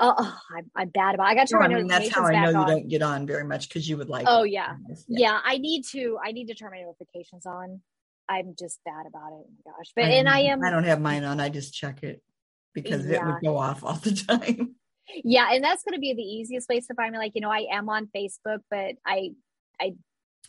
Oh, 0.00 0.14
oh 0.18 0.38
I'm, 0.56 0.70
I'm, 0.74 0.88
bad 0.88 1.14
about. 1.14 1.28
It. 1.28 1.30
I 1.30 1.34
got 1.34 1.46
to. 1.48 1.54
No, 1.54 1.60
I 1.60 1.68
mean, 1.68 1.86
that's 1.86 2.12
how 2.12 2.24
I 2.24 2.50
know 2.50 2.60
you 2.60 2.66
don't 2.66 2.88
get 2.88 3.02
on 3.02 3.26
very 3.26 3.44
much 3.44 3.68
because 3.68 3.88
you 3.88 3.96
would 3.96 4.08
like. 4.08 4.26
Oh 4.28 4.42
yeah. 4.42 4.74
yeah. 4.88 4.96
yeah, 5.08 5.40
I 5.44 5.58
need 5.58 5.84
to. 5.92 6.18
I 6.22 6.32
need 6.32 6.46
to 6.48 6.54
turn 6.54 6.70
my 6.72 6.82
notifications 6.82 7.46
on. 7.46 7.80
I'm 8.28 8.54
just 8.58 8.80
bad 8.84 9.06
about 9.06 9.28
it. 9.28 9.44
Oh 9.44 9.48
my 9.64 9.72
gosh, 9.72 9.92
but 9.94 10.06
I 10.06 10.08
and 10.08 10.28
I 10.28 10.40
am. 10.40 10.64
I 10.64 10.70
don't 10.70 10.84
have 10.84 11.00
mine 11.00 11.24
on. 11.24 11.40
I 11.40 11.48
just 11.48 11.74
check 11.74 12.02
it 12.02 12.22
because 12.74 13.06
yeah. 13.06 13.16
it 13.16 13.24
would 13.24 13.42
go 13.42 13.56
off 13.56 13.84
all 13.84 13.94
the 13.94 14.12
time. 14.28 14.74
Yeah, 15.22 15.48
and 15.52 15.62
that's 15.62 15.84
going 15.84 15.94
to 15.94 16.00
be 16.00 16.14
the 16.14 16.22
easiest 16.22 16.66
place 16.68 16.86
to 16.88 16.94
find 16.94 17.12
me. 17.12 17.18
Like 17.18 17.32
you 17.34 17.40
know, 17.40 17.50
I 17.50 17.66
am 17.70 17.88
on 17.88 18.08
Facebook, 18.14 18.60
but 18.70 18.96
I 19.06 19.30
I 19.80 19.94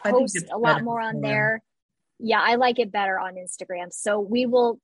post 0.04 0.38
I 0.52 0.56
a 0.56 0.58
lot 0.58 0.84
more 0.84 1.02
on 1.02 1.22
there. 1.22 1.62
Yeah, 2.20 2.42
I 2.42 2.56
like 2.56 2.80
it 2.80 2.92
better 2.92 3.20
on 3.20 3.36
Instagram. 3.36 3.92
So 3.92 4.20
we 4.20 4.46
will, 4.46 4.80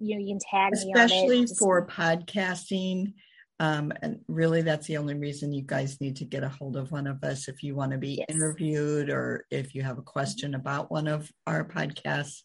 you 0.00 0.16
know, 0.16 0.20
you 0.20 0.34
can 0.34 0.40
tag 0.40 0.72
especially 0.72 1.28
me 1.28 1.44
especially 1.44 1.56
for 1.56 1.86
podcasting 1.86 3.14
um, 3.60 3.92
and 4.02 4.20
really, 4.26 4.62
that's 4.62 4.86
the 4.86 4.96
only 4.96 5.14
reason 5.14 5.52
you 5.52 5.62
guys 5.62 6.00
need 6.00 6.16
to 6.16 6.24
get 6.24 6.42
a 6.42 6.48
hold 6.48 6.76
of 6.76 6.90
one 6.90 7.06
of 7.06 7.22
us 7.22 7.48
if 7.48 7.62
you 7.62 7.74
want 7.76 7.92
to 7.92 7.98
be 7.98 8.16
yes. 8.18 8.26
interviewed 8.28 9.10
or 9.10 9.46
if 9.50 9.74
you 9.74 9.82
have 9.82 9.98
a 9.98 10.02
question 10.02 10.54
about 10.54 10.90
one 10.90 11.06
of 11.06 11.30
our 11.46 11.64
podcasts. 11.64 12.42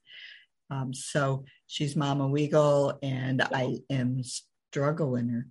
Um, 0.69 0.93
so 0.93 1.45
she's 1.65 1.95
Mama 1.95 2.29
Weigel, 2.29 2.99
and 3.01 3.41
I 3.41 3.77
am 3.89 4.21
Struggle 4.23 5.11
Winner. 5.11 5.47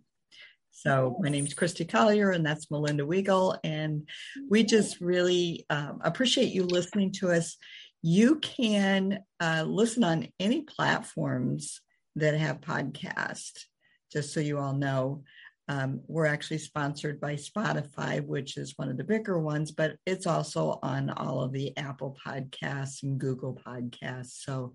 So 0.71 1.17
my 1.19 1.29
name 1.29 1.45
is 1.45 1.55
Christy 1.55 1.85
Collier, 1.85 2.31
and 2.31 2.47
that's 2.47 2.71
Melinda 2.71 3.05
Weigel, 3.05 3.59
and 3.65 4.09
we 4.49 4.63
just 4.63 5.01
really 5.01 5.67
um, 5.71 6.01
appreciate 6.05 6.53
you 6.53 6.63
listening 6.63 7.11
to 7.15 7.33
us. 7.33 7.57
You 8.01 8.37
can 8.37 9.25
uh, 9.41 9.65
listen 9.67 10.05
on 10.05 10.29
any 10.39 10.63
platforms 10.63 11.81
that 12.15 12.37
have 12.37 12.61
podcasts. 12.61 13.65
Just 14.13 14.33
so 14.33 14.39
you 14.39 14.59
all 14.59 14.73
know, 14.73 15.25
um, 15.69 16.01
we're 16.07 16.27
actually 16.27 16.59
sponsored 16.59 17.21
by 17.21 17.35
Spotify, 17.35 18.25
which 18.25 18.57
is 18.57 18.73
one 18.77 18.89
of 18.89 18.97
the 18.97 19.05
bigger 19.05 19.39
ones, 19.39 19.71
but 19.71 19.97
it's 20.07 20.27
also 20.27 20.79
on 20.83 21.11
all 21.11 21.43
of 21.43 21.53
the 21.53 21.77
Apple 21.77 22.17
podcasts 22.27 23.03
and 23.03 23.21
Google 23.21 23.61
podcasts. 23.67 24.43
So 24.45 24.75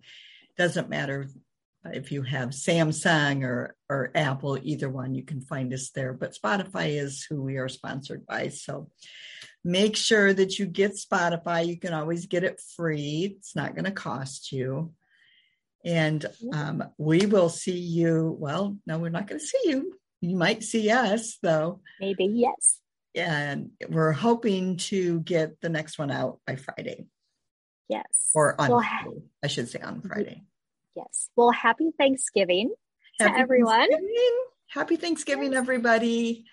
it 0.50 0.62
doesn't 0.62 0.90
matter 0.90 1.28
if 1.92 2.12
you 2.12 2.22
have 2.22 2.50
Samsung 2.50 3.44
or, 3.44 3.76
or 3.90 4.12
Apple, 4.14 4.60
either 4.62 4.88
one, 4.88 5.16
you 5.16 5.24
can 5.24 5.42
find 5.42 5.74
us 5.74 5.90
there. 5.90 6.14
But 6.14 6.36
Spotify 6.36 7.02
is 7.02 7.26
who 7.28 7.42
we 7.42 7.58
are 7.58 7.70
sponsored 7.70 8.26
by. 8.28 8.50
So 8.50 8.90
make 9.66 9.98
sure 9.98 10.32
that 10.32 10.60
you 10.60 10.68
get 10.68 10.96
Spotify. 10.96 11.66
You 11.66 11.80
can 11.80 11.94
always 11.94 12.28
get 12.28 12.44
it 12.44 12.62
free, 12.76 13.36
it's 13.38 13.56
not 13.56 13.74
going 13.74 13.86
to 13.86 13.92
cost 13.92 14.52
you. 14.52 14.94
And 15.84 16.26
um, 16.54 16.84
we 16.98 17.26
will 17.26 17.50
see 17.50 17.78
you. 17.78 18.38
Well, 18.40 18.78
no, 18.86 19.00
we're 19.00 19.10
not 19.10 19.28
going 19.28 19.40
to 19.40 19.46
see 19.46 19.72
you 19.72 19.94
you 20.24 20.38
might 20.38 20.64
see 20.64 20.90
us 20.90 21.38
though. 21.42 21.82
Maybe, 22.00 22.26
yes. 22.26 22.80
And 23.16 23.72
we're 23.90 24.14
hoping 24.14 24.78
to 24.78 25.20
get 25.20 25.60
the 25.62 25.70
next 25.70 26.00
one 26.00 26.12
out 26.12 26.40
by 26.48 26.56
Friday. 26.56 27.08
Yes. 27.90 28.32
Or 28.34 28.60
on, 28.60 28.72
well, 28.72 28.84
I 29.44 29.48
should 29.48 29.70
say 29.70 29.80
on 29.80 30.02
Friday. 30.02 30.44
Yes. 30.96 31.30
Well, 31.36 31.52
happy 31.52 31.92
Thanksgiving 31.98 32.74
happy 33.20 33.34
to 33.34 33.40
everyone. 33.40 33.90
Thanksgiving. 33.90 34.44
Happy 34.68 34.96
Thanksgiving, 34.96 35.52
yes. 35.52 35.62
everybody. 35.62 36.46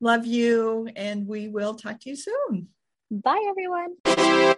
Love 0.00 0.26
you. 0.26 0.88
And 0.96 1.28
we 1.28 1.48
will 1.48 1.74
talk 1.74 2.00
to 2.00 2.10
you 2.10 2.16
soon. 2.16 2.68
Bye, 3.10 3.44
everyone. 3.50 4.42